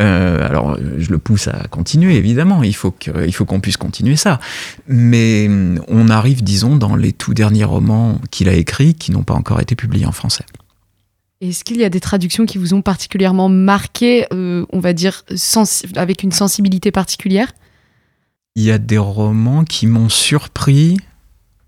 Euh, 0.00 0.46
alors 0.46 0.78
je 0.98 1.10
le 1.10 1.18
pousse 1.18 1.48
à 1.48 1.66
continuer, 1.68 2.16
évidemment, 2.16 2.62
il 2.62 2.76
faut 2.76 2.94
faut 3.32 3.44
qu'on 3.44 3.60
puisse 3.60 3.76
continuer 3.76 4.16
ça. 4.16 4.40
Mais 4.88 5.46
hum, 5.48 5.80
on 5.88 6.08
arrive, 6.08 6.42
disons, 6.42 6.76
dans 6.76 6.96
les 6.96 7.12
tout 7.12 7.34
derniers 7.34 7.64
romans 7.64 8.20
qu'il 8.30 8.48
a 8.48 8.52
écrits 8.52 8.94
qui 8.94 9.10
n'ont 9.10 9.22
pas 9.22 9.34
encore 9.34 9.60
été 9.60 9.74
publiés 9.74 10.06
en 10.06 10.12
français. 10.12 10.44
Est-ce 11.42 11.64
qu'il 11.64 11.76
y 11.76 11.84
a 11.84 11.90
des 11.90 12.00
traductions 12.00 12.46
qui 12.46 12.56
vous 12.56 12.72
ont 12.72 12.80
particulièrement 12.80 13.50
marqué, 13.50 14.26
euh, 14.32 14.64
on 14.72 14.80
va 14.80 14.94
dire, 14.94 15.22
avec 15.94 16.22
une 16.22 16.32
sensibilité 16.32 16.90
particulière? 16.90 17.52
Il 18.54 18.62
y 18.62 18.70
a 18.70 18.78
des 18.78 18.96
romans 18.96 19.64
qui 19.64 19.86
m'ont 19.86 20.08
surpris 20.08 20.96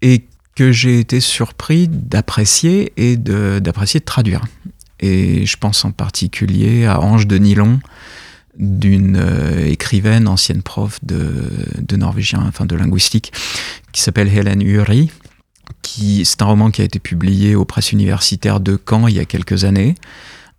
et 0.00 0.24
que 0.54 0.72
j'ai 0.72 0.98
été 0.98 1.20
surpris 1.20 1.86
d'apprécier 1.86 2.92
et 2.96 3.18
de- 3.18 3.58
d'apprécier 3.58 4.00
de, 4.00 4.04
traduire. 4.06 4.44
Et 5.00 5.44
je 5.44 5.56
pense 5.56 5.84
en 5.84 5.92
particulier 5.92 6.86
à 6.86 7.00
Ange 7.00 7.26
de 7.26 7.36
Nylon, 7.36 7.78
d'une 8.58 9.16
euh, 9.16 9.66
écrivaine, 9.66 10.28
ancienne 10.28 10.62
prof 10.62 10.98
de, 11.02 11.50
de 11.80 11.96
norvégien, 11.96 12.44
enfin 12.46 12.66
de 12.66 12.76
linguistique, 12.76 13.32
qui 13.92 14.02
s'appelle 14.02 14.28
Helen 14.28 14.62
Uri. 14.62 15.10
Qui, 15.82 16.24
c'est 16.24 16.42
un 16.42 16.46
roman 16.46 16.70
qui 16.70 16.80
a 16.80 16.84
été 16.84 16.98
publié 16.98 17.54
aux 17.54 17.64
presses 17.64 17.92
universitaires 17.92 18.58
de 18.58 18.78
Caen 18.88 19.06
il 19.06 19.14
y 19.14 19.20
a 19.20 19.24
quelques 19.24 19.64
années. 19.64 19.94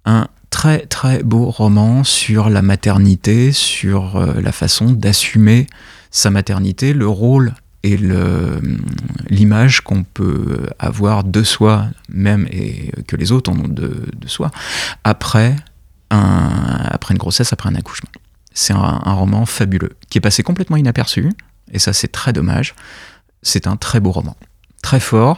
Un 0.06 0.28
très 0.50 0.86
très 0.86 1.24
beau 1.24 1.50
roman 1.50 2.04
sur 2.04 2.50
la 2.50 2.62
maternité, 2.62 3.52
sur 3.52 4.16
euh, 4.16 4.42
la 4.42 4.52
façon 4.52 4.92
d'assumer 4.92 5.68
sa 6.12 6.30
maternité, 6.30 6.94
le 6.94 7.08
rôle 7.08 7.54
et 7.84 7.98
le, 7.98 8.62
l'image 9.30 9.82
qu'on 9.82 10.04
peut 10.04 10.68
avoir 10.80 11.24
de 11.24 11.44
soi 11.44 11.88
même 12.10 12.48
et 12.52 12.92
que 13.08 13.16
les 13.16 13.32
autres 13.32 13.52
ont 13.52 13.68
de, 13.68 14.06
de 14.16 14.28
soi 14.28 14.52
après, 15.04 15.56
un, 16.12 16.80
après 16.90 17.14
une 17.14 17.18
grossesse, 17.20 17.54
après 17.54 17.70
un 17.70 17.76
accouchement. 17.76 18.10
C'est 18.54 18.74
un, 18.74 19.02
un 19.06 19.14
roman 19.14 19.46
fabuleux 19.46 19.96
qui 20.10 20.18
est 20.18 20.22
passé 20.22 20.44
complètement 20.44 20.78
inaperçu 20.78 21.32
et 21.72 21.80
ça 21.80 21.94
c'est 21.94 22.08
très 22.12 22.34
dommage. 22.34 22.74
C'est 23.42 23.68
un 23.68 23.78
très 23.78 24.00
beau 24.00 24.12
roman, 24.12 24.36
très 24.82 25.00
fort, 25.00 25.38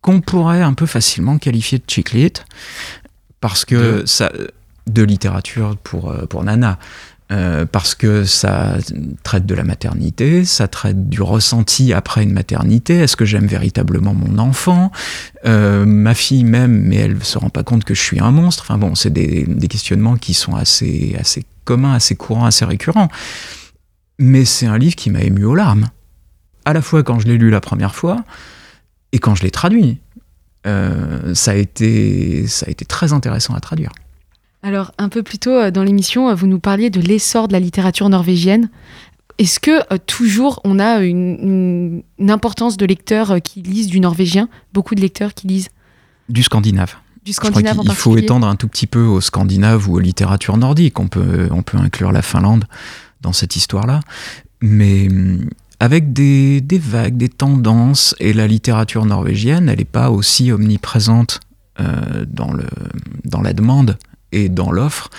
qu'on 0.00 0.20
pourrait 0.20 0.62
un 0.62 0.72
peu 0.74 0.86
facilement 0.86 1.38
qualifier 1.38 1.78
de 1.78 1.84
chick 1.86 2.12
lit 2.12 2.32
parce 3.40 3.64
que 3.64 4.00
De- 4.00 4.06
ça 4.06 4.32
de 4.86 5.02
littérature 5.02 5.76
pour 5.82 6.10
euh, 6.10 6.26
pour 6.26 6.42
Nana. 6.44 6.78
Euh, 7.32 7.66
parce 7.66 7.96
que 7.96 8.22
ça 8.22 8.76
traite 9.24 9.46
de 9.46 9.54
la 9.56 9.64
maternité, 9.64 10.44
ça 10.44 10.68
traite 10.68 11.08
du 11.08 11.22
ressenti 11.22 11.92
après 11.92 12.22
une 12.22 12.32
maternité. 12.32 12.98
Est-ce 12.98 13.16
que 13.16 13.24
j'aime 13.24 13.46
véritablement 13.46 14.14
mon 14.14 14.38
enfant? 14.38 14.92
Euh, 15.44 15.84
Ma 15.84 16.14
fille 16.14 16.44
m'aime, 16.44 16.82
mais 16.82 16.96
elle 16.96 17.24
se 17.24 17.36
rend 17.36 17.50
pas 17.50 17.64
compte 17.64 17.82
que 17.82 17.94
je 17.94 18.00
suis 18.00 18.20
un 18.20 18.30
monstre. 18.30 18.62
Enfin 18.62 18.78
bon, 18.78 18.94
c'est 18.94 19.10
des, 19.10 19.44
des 19.44 19.66
questionnements 19.66 20.16
qui 20.16 20.34
sont 20.34 20.54
assez, 20.54 21.16
assez 21.18 21.44
communs, 21.64 21.94
assez 21.94 22.14
courants, 22.14 22.44
assez 22.44 22.64
récurrents. 22.64 23.08
Mais 24.20 24.44
c'est 24.44 24.66
un 24.66 24.78
livre 24.78 24.94
qui 24.94 25.10
m'a 25.10 25.22
ému 25.22 25.44
aux 25.44 25.56
larmes. 25.56 25.88
À 26.64 26.72
la 26.72 26.80
fois 26.80 27.02
quand 27.02 27.18
je 27.18 27.26
l'ai 27.26 27.38
lu 27.38 27.50
la 27.50 27.60
première 27.60 27.96
fois 27.96 28.24
et 29.10 29.18
quand 29.18 29.34
je 29.34 29.42
l'ai 29.42 29.50
traduit. 29.50 29.98
Euh, 30.66 31.34
ça, 31.34 31.52
a 31.52 31.54
été, 31.54 32.46
ça 32.48 32.66
a 32.66 32.70
été 32.70 32.84
très 32.84 33.12
intéressant 33.12 33.54
à 33.54 33.60
traduire. 33.60 33.92
Alors, 34.62 34.92
un 34.98 35.08
peu 35.08 35.22
plus 35.22 35.38
tôt 35.38 35.50
euh, 35.50 35.70
dans 35.70 35.82
l'émission, 35.84 36.28
euh, 36.28 36.34
vous 36.34 36.46
nous 36.46 36.58
parliez 36.58 36.90
de 36.90 37.00
l'essor 37.00 37.48
de 37.48 37.52
la 37.52 37.60
littérature 37.60 38.08
norvégienne. 38.08 38.68
Est-ce 39.38 39.60
que 39.60 39.70
euh, 39.92 39.98
toujours 40.06 40.60
on 40.64 40.78
a 40.78 41.00
une, 41.02 41.36
une- 41.40 42.02
une 42.18 42.30
importance 42.30 42.76
de 42.76 42.86
lecteurs 42.86 43.32
euh, 43.32 43.38
qui 43.38 43.62
lisent 43.62 43.88
du 43.88 44.00
norvégien? 44.00 44.48
Beaucoup 44.72 44.94
de 44.94 45.00
lecteurs 45.00 45.34
qui 45.34 45.46
lisent? 45.46 45.68
Du 46.28 46.42
scandinave. 46.42 46.94
du 47.24 47.32
Je 47.32 47.36
crois 47.38 47.50
scandinave 47.50 47.78
en 47.80 47.82
qu'il 47.82 47.92
faut 47.94 48.16
étendre 48.16 48.46
un 48.48 48.56
tout 48.56 48.66
petit 48.68 48.86
peu 48.88 49.02
au 49.04 49.20
scandinave 49.20 49.88
ou 49.88 49.94
aux 49.96 50.00
littératures 50.00 50.56
nordiques. 50.56 50.98
On 50.98 51.06
peut, 51.08 51.48
on 51.52 51.62
peut 51.62 51.76
inclure 51.78 52.10
la 52.10 52.22
Finlande 52.22 52.64
dans 53.20 53.32
cette 53.32 53.54
histoire-là. 53.56 54.00
Mais 54.62 55.06
hum, 55.08 55.48
avec 55.78 56.12
des, 56.14 56.62
des 56.62 56.78
vagues, 56.78 57.18
des 57.18 57.28
tendances, 57.28 58.16
et 58.18 58.32
la 58.32 58.46
littérature 58.46 59.04
norvégienne, 59.04 59.68
elle 59.68 59.78
n'est 59.78 59.84
pas 59.84 60.10
aussi 60.10 60.50
omniprésente 60.50 61.40
euh, 61.78 62.24
dans, 62.26 62.52
le, 62.52 62.64
dans 63.26 63.42
la 63.42 63.52
demande 63.52 63.98
et 64.32 64.48
dans 64.48 64.70
l'offre 64.70 65.10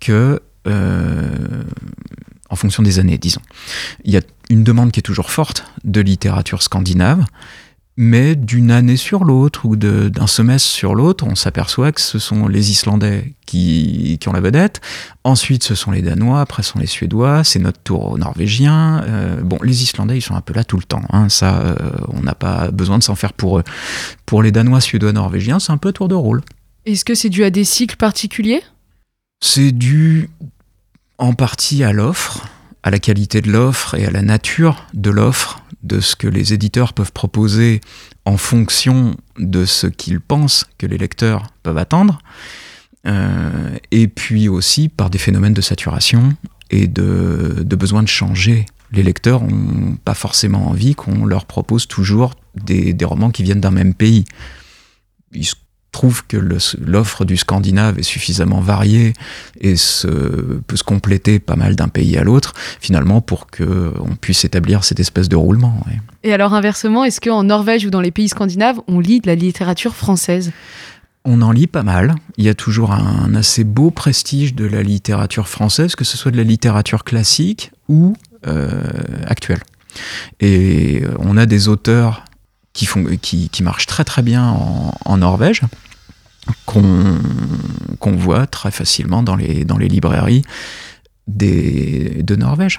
que 0.00 0.40
euh, 0.66 1.62
en 2.50 2.56
fonction 2.56 2.82
des 2.82 2.98
années, 2.98 3.18
disons. 3.18 3.40
Il 4.04 4.12
y 4.12 4.16
a 4.16 4.20
une 4.48 4.64
demande 4.64 4.92
qui 4.92 5.00
est 5.00 5.02
toujours 5.02 5.30
forte 5.30 5.64
de 5.82 6.00
littérature 6.00 6.62
scandinave, 6.62 7.24
mais 7.96 8.34
d'une 8.34 8.70
année 8.70 8.96
sur 8.96 9.24
l'autre 9.24 9.64
ou 9.66 9.76
d'un 9.76 10.26
semestre 10.26 10.68
sur 10.68 10.94
l'autre, 10.94 11.24
on 11.28 11.36
s'aperçoit 11.36 11.92
que 11.92 12.00
ce 12.00 12.18
sont 12.18 12.48
les 12.48 12.72
Islandais 12.72 13.34
qui, 13.46 14.18
qui 14.20 14.28
ont 14.28 14.32
la 14.32 14.40
vedette. 14.40 14.80
Ensuite, 15.22 15.62
ce 15.62 15.74
sont 15.76 15.92
les 15.92 16.02
Danois, 16.02 16.40
après 16.40 16.62
ce 16.62 16.72
sont 16.72 16.80
les 16.80 16.86
Suédois, 16.86 17.44
c'est 17.44 17.60
notre 17.60 17.78
tour 17.80 18.10
aux 18.10 18.18
Norvégiens. 18.18 19.02
Euh, 19.06 19.40
bon, 19.42 19.58
les 19.62 19.84
Islandais, 19.84 20.18
ils 20.18 20.22
sont 20.22 20.34
un 20.34 20.40
peu 20.40 20.54
là 20.54 20.64
tout 20.64 20.76
le 20.76 20.82
temps. 20.82 21.02
hein. 21.10 21.28
Ça, 21.28 21.58
euh, 21.60 21.76
on 22.08 22.20
n'a 22.20 22.34
pas 22.34 22.70
besoin 22.72 22.98
de 22.98 23.04
s'en 23.04 23.14
faire 23.14 23.32
pour 23.32 23.58
eux. 23.58 23.64
Pour 24.26 24.42
les 24.42 24.50
Danois, 24.50 24.80
Suédois, 24.80 25.12
Norvégiens, 25.12 25.60
c'est 25.60 25.72
un 25.72 25.78
peu 25.78 25.92
tour 25.92 26.08
de 26.08 26.16
rôle. 26.16 26.42
Est-ce 26.86 27.04
que 27.04 27.14
c'est 27.14 27.30
dû 27.30 27.44
à 27.44 27.50
des 27.50 27.64
cycles 27.64 27.96
particuliers? 27.96 28.62
C'est 29.42 29.72
dû 29.72 30.28
en 31.18 31.32
partie 31.32 31.84
à 31.84 31.92
l'offre, 31.92 32.46
à 32.82 32.90
la 32.90 32.98
qualité 32.98 33.40
de 33.40 33.50
l'offre 33.50 33.94
et 33.94 34.04
à 34.04 34.10
la 34.10 34.22
nature 34.22 34.86
de 34.92 35.10
l'offre, 35.10 35.60
de 35.82 36.00
ce 36.00 36.16
que 36.16 36.26
les 36.26 36.52
éditeurs 36.52 36.92
peuvent 36.92 37.12
proposer 37.12 37.80
en 38.24 38.36
fonction 38.36 39.16
de 39.38 39.64
ce 39.64 39.86
qu'ils 39.86 40.20
pensent 40.20 40.66
que 40.78 40.86
les 40.86 40.98
lecteurs 40.98 41.46
peuvent 41.62 41.78
attendre, 41.78 42.20
Euh, 43.06 43.76
et 43.90 44.08
puis 44.08 44.48
aussi 44.48 44.88
par 44.88 45.10
des 45.10 45.18
phénomènes 45.18 45.52
de 45.52 45.60
saturation 45.60 46.34
et 46.70 46.86
de, 46.86 47.64
besoin 47.76 48.02
de 48.02 48.08
changer. 48.08 48.64
Les 48.92 49.02
lecteurs 49.02 49.42
n'ont 49.42 49.96
pas 49.96 50.14
forcément 50.14 50.68
envie 50.68 50.94
qu'on 50.94 51.26
leur 51.26 51.44
propose 51.44 51.86
toujours 51.86 52.34
des, 52.54 52.96
romans 53.02 53.30
qui 53.30 53.42
viennent 53.42 53.60
d'un 53.60 53.70
même 53.70 53.94
pays. 53.94 54.24
Trouve 55.94 56.26
que 56.26 56.36
l'offre 56.36 57.24
du 57.24 57.36
Scandinave 57.36 57.98
est 57.98 58.02
suffisamment 58.02 58.60
variée 58.60 59.14
et 59.60 59.76
se, 59.76 60.06
peut 60.66 60.76
se 60.76 60.82
compléter 60.82 61.38
pas 61.38 61.56
mal 61.56 61.76
d'un 61.76 61.88
pays 61.88 62.18
à 62.18 62.24
l'autre, 62.24 62.52
finalement, 62.80 63.20
pour 63.20 63.46
qu'on 63.46 64.16
puisse 64.20 64.44
établir 64.44 64.84
cette 64.84 65.00
espèce 65.00 65.28
de 65.28 65.36
roulement. 65.36 65.80
ouais. 65.86 66.00
Et 66.24 66.32
alors 66.32 66.52
inversement, 66.54 67.04
est-ce 67.04 67.20
qu'en 67.20 67.44
Norvège 67.44 67.86
ou 67.86 67.90
dans 67.90 68.00
les 68.00 68.10
pays 68.10 68.28
scandinaves, 68.28 68.80
on 68.88 68.98
lit 68.98 69.20
de 69.20 69.26
la 69.26 69.34
littérature 69.34 69.94
française? 69.94 70.52
On 71.24 71.40
en 71.42 71.52
lit 71.52 71.68
pas 71.68 71.82
mal. 71.82 72.14
Il 72.36 72.44
y 72.44 72.48
a 72.48 72.54
toujours 72.54 72.92
un 72.92 73.34
assez 73.34 73.64
beau 73.64 73.90
prestige 73.90 74.54
de 74.54 74.66
la 74.66 74.82
littérature 74.82 75.48
française, 75.48 75.94
que 75.94 76.04
ce 76.04 76.16
soit 76.16 76.30
de 76.30 76.36
la 76.36 76.42
littérature 76.42 77.04
classique 77.04 77.72
ou 77.88 78.14
euh, 78.46 78.82
actuelle. 79.26 79.62
Et 80.40 81.02
euh, 81.04 81.14
on 81.18 81.36
a 81.36 81.46
des 81.46 81.68
auteurs 81.68 82.24
qui, 82.74 82.84
font, 82.84 83.04
qui, 83.22 83.48
qui 83.48 83.62
marchent 83.62 83.86
très 83.86 84.04
très 84.04 84.22
bien 84.22 84.44
en, 84.44 84.92
en 85.04 85.16
Norvège, 85.16 85.62
qu'on 86.66 88.16
voit 88.16 88.46
très 88.46 88.70
facilement 88.70 89.22
dans 89.22 89.36
les, 89.36 89.64
dans 89.64 89.78
les 89.78 89.88
librairies 89.88 90.42
des, 91.26 92.22
de 92.22 92.36
Norvège. 92.36 92.78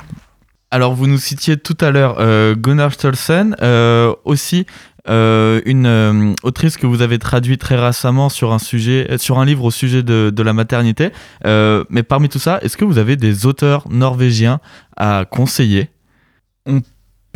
Alors, 0.71 0.93
vous 0.93 1.07
nous 1.07 1.17
citiez 1.17 1.57
tout 1.57 1.77
à 1.79 1.91
l'heure 1.91 2.17
euh, 2.19 2.55
Gunnar 2.55 2.91
Stolsen, 2.91 3.55
euh, 3.61 4.13
aussi 4.25 4.65
euh, 5.07 5.61
une 5.65 6.35
autrice 6.43 6.77
que 6.77 6.87
vous 6.87 7.01
avez 7.01 7.19
traduite 7.19 7.61
très 7.61 7.77
récemment 7.77 8.29
sur 8.29 8.51
un 8.51 8.59
sujet, 8.59 9.17
sur 9.17 9.39
un 9.39 9.45
livre 9.45 9.63
au 9.63 9.71
sujet 9.71 10.03
de, 10.03 10.31
de 10.35 10.43
la 10.43 10.53
maternité. 10.53 11.11
Mais 11.45 12.03
parmi 12.03 12.29
tout 12.29 12.39
ça, 12.39 12.59
est-ce 12.61 12.77
que 12.77 12.85
vous 12.85 12.97
avez 12.97 13.15
des 13.15 13.45
auteurs 13.45 13.87
norvégiens 13.89 14.59
à 14.97 15.25
conseiller? 15.29 15.89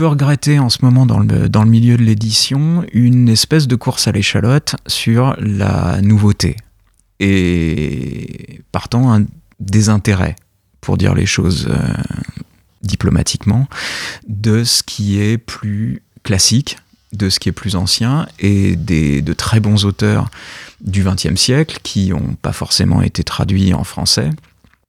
Regretter 0.06 0.60
en 0.60 0.70
ce 0.70 0.80
moment 0.84 1.06
dans 1.06 1.20
le, 1.20 1.50
dans 1.50 1.64
le 1.64 1.70
milieu 1.70 1.98
de 1.98 2.04
l'édition 2.04 2.86
une 2.94 3.30
espèce 3.30 3.68
de 3.68 3.76
course 3.76 4.08
à 4.08 4.12
l'échalote 4.12 4.76
sur 4.88 5.36
la 5.40 6.02
nouveauté 6.02 6.56
et 7.20 8.62
partant 8.72 9.14
un 9.14 9.26
désintérêt, 9.60 10.36
pour 10.82 10.98
dire 10.98 11.14
les 11.14 11.26
choses 11.26 11.68
euh, 11.70 11.94
diplomatiquement, 12.82 13.68
de 14.28 14.64
ce 14.64 14.84
qui 14.84 15.20
est 15.20 15.38
plus 15.38 16.02
classique, 16.24 16.78
de 17.12 17.30
ce 17.30 17.40
qui 17.40 17.50
est 17.50 17.54
plus 17.54 17.76
ancien 17.76 18.28
et 18.40 18.76
des, 18.76 19.22
de 19.22 19.34
très 19.34 19.60
bons 19.60 19.86
auteurs 19.86 20.30
du 20.82 21.04
XXe 21.04 21.36
siècle 21.36 21.80
qui 21.84 22.10
n'ont 22.10 22.36
pas 22.42 22.54
forcément 22.54 23.02
été 23.02 23.24
traduits 23.24 23.74
en 23.74 23.84
français 23.84 24.30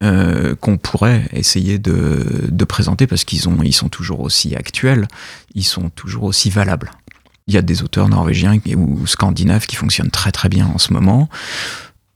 euh, 0.03 0.55
qu'on 0.55 0.78
pourrait 0.78 1.28
essayer 1.32 1.78
de, 1.78 2.48
de 2.48 2.64
présenter 2.64 3.07
parce 3.07 3.24
qu'ils 3.24 3.48
ont, 3.48 3.59
ils 3.62 3.74
sont 3.74 3.90
toujours 3.90 4.20
aussi 4.20 4.55
actuels, 4.55 5.09
ils 5.55 5.64
sont 5.64 5.90
toujours 5.90 6.24
aussi 6.24 6.48
valables. 6.48 6.90
Il 7.46 7.55
y 7.55 7.59
a 7.59 7.62
des 7.62 7.82
auteurs 7.82 8.09
norvégiens 8.09 8.59
ou 8.76 9.07
scandinaves 9.07 9.66
qui 9.66 9.76
fonctionnent 9.76 10.11
très 10.11 10.32
très 10.32 10.48
bien 10.48 10.66
en 10.66 10.78
ce 10.78 10.92
moment. 10.92 11.28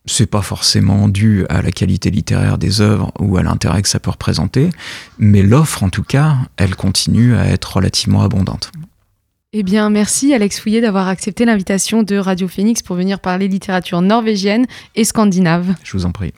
C'est 0.07 0.26
pas 0.26 0.43
forcément 0.43 1.09
dû 1.09 1.45
à 1.49 1.61
la 1.61 1.72
qualité 1.72 2.11
littéraire 2.11 2.57
des 2.57 2.80
œuvres 2.80 3.12
ou 3.18 3.37
à 3.37 3.43
l'intérêt 3.43 3.82
que 3.82 3.89
ça 3.89 4.01
peut 4.01 4.11
représenter, 4.11 4.70
mais 5.18 5.43
l'offre 5.43 5.82
en 5.82 5.91
tout 5.91 6.03
cas, 6.03 6.37
elle 6.57 6.76
continue 6.76 7.37
à 7.37 7.47
être 7.47 7.76
relativement 7.76 8.22
abondante. 8.22 8.70
Eh 9.53 9.62
bien, 9.62 9.89
merci 9.91 10.35
Alex 10.35 10.59
Fouillet 10.59 10.80
d'avoir 10.80 11.09
accepté 11.09 11.45
l'invitation 11.45 12.03
de 12.03 12.16
Radio 12.16 12.49
Phoenix 12.49 12.82
pour 12.82 12.97
venir 12.97 13.20
parler 13.20 13.47
littérature 13.47 14.01
norvégienne 14.03 14.66
et 14.95 15.05
scandinave. 15.05 15.74
Je 15.85 15.93
vous 15.93 16.07
en 16.07 16.12
prie. 16.12 16.32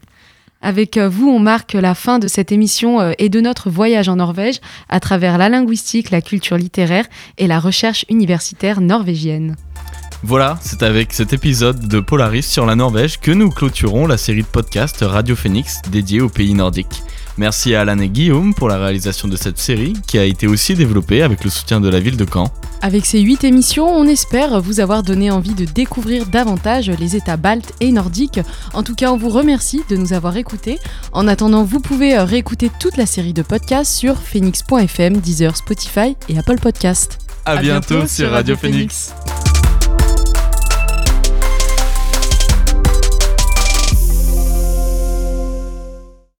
Avec 0.62 0.96
euh, 0.96 1.08
vous, 1.08 1.28
on 1.28 1.38
marque 1.38 1.74
la 1.74 1.94
fin 1.94 2.18
de 2.18 2.28
cette 2.28 2.50
émission 2.50 3.00
euh, 3.00 3.12
et 3.18 3.28
de 3.28 3.40
notre 3.40 3.70
voyage 3.70 4.08
en 4.08 4.16
Norvège 4.16 4.60
à 4.88 5.00
travers 5.00 5.38
la 5.38 5.48
linguistique, 5.48 6.10
la 6.10 6.22
culture 6.22 6.56
littéraire 6.56 7.06
et 7.38 7.46
la 7.46 7.60
recherche 7.60 8.04
universitaire 8.08 8.80
norvégienne. 8.80 9.56
Voilà, 10.22 10.58
c'est 10.62 10.82
avec 10.82 11.12
cet 11.12 11.32
épisode 11.32 11.88
de 11.88 12.00
Polaris 12.00 12.42
sur 12.42 12.64
la 12.66 12.74
Norvège 12.74 13.20
que 13.20 13.30
nous 13.30 13.50
clôturons 13.50 14.06
la 14.06 14.16
série 14.16 14.42
de 14.42 14.46
podcasts 14.46 15.04
Radio 15.06 15.36
Phoenix 15.36 15.82
dédiée 15.90 16.20
aux 16.20 16.30
pays 16.30 16.54
nordiques. 16.54 17.02
Merci 17.38 17.74
à 17.74 17.82
Alan 17.82 17.98
et 17.98 18.08
Guillaume 18.08 18.54
pour 18.54 18.68
la 18.68 18.78
réalisation 18.78 19.28
de 19.28 19.36
cette 19.36 19.58
série 19.58 19.92
qui 20.06 20.18
a 20.18 20.24
été 20.24 20.46
aussi 20.46 20.74
développée 20.74 21.22
avec 21.22 21.44
le 21.44 21.50
soutien 21.50 21.80
de 21.80 21.88
la 21.88 22.00
ville 22.00 22.16
de 22.16 22.26
Caen. 22.30 22.50
Avec 22.80 23.04
ces 23.04 23.20
8 23.20 23.44
émissions, 23.44 23.88
on 23.88 24.04
espère 24.06 24.60
vous 24.60 24.80
avoir 24.80 25.02
donné 25.02 25.30
envie 25.30 25.54
de 25.54 25.64
découvrir 25.64 26.26
davantage 26.26 26.90
les 26.90 27.16
États 27.16 27.36
baltes 27.36 27.72
et 27.80 27.92
nordiques. 27.92 28.40
En 28.74 28.82
tout 28.82 28.94
cas, 28.94 29.10
on 29.10 29.16
vous 29.16 29.28
remercie 29.28 29.82
de 29.88 29.96
nous 29.96 30.12
avoir 30.12 30.36
écoutés. 30.36 30.78
En 31.12 31.28
attendant, 31.28 31.64
vous 31.64 31.80
pouvez 31.80 32.18
réécouter 32.18 32.70
toute 32.80 32.96
la 32.96 33.06
série 33.06 33.32
de 33.32 33.42
podcasts 33.42 33.92
sur 33.92 34.16
phoenix.fm, 34.16 35.18
Deezer, 35.18 35.56
Spotify 35.56 36.16
et 36.28 36.38
Apple 36.38 36.58
Podcasts. 36.58 37.18
À, 37.44 37.56
bientôt, 37.56 38.06
sur 38.06 38.30
Radio, 38.30 38.56
Phoenix. 38.56 39.14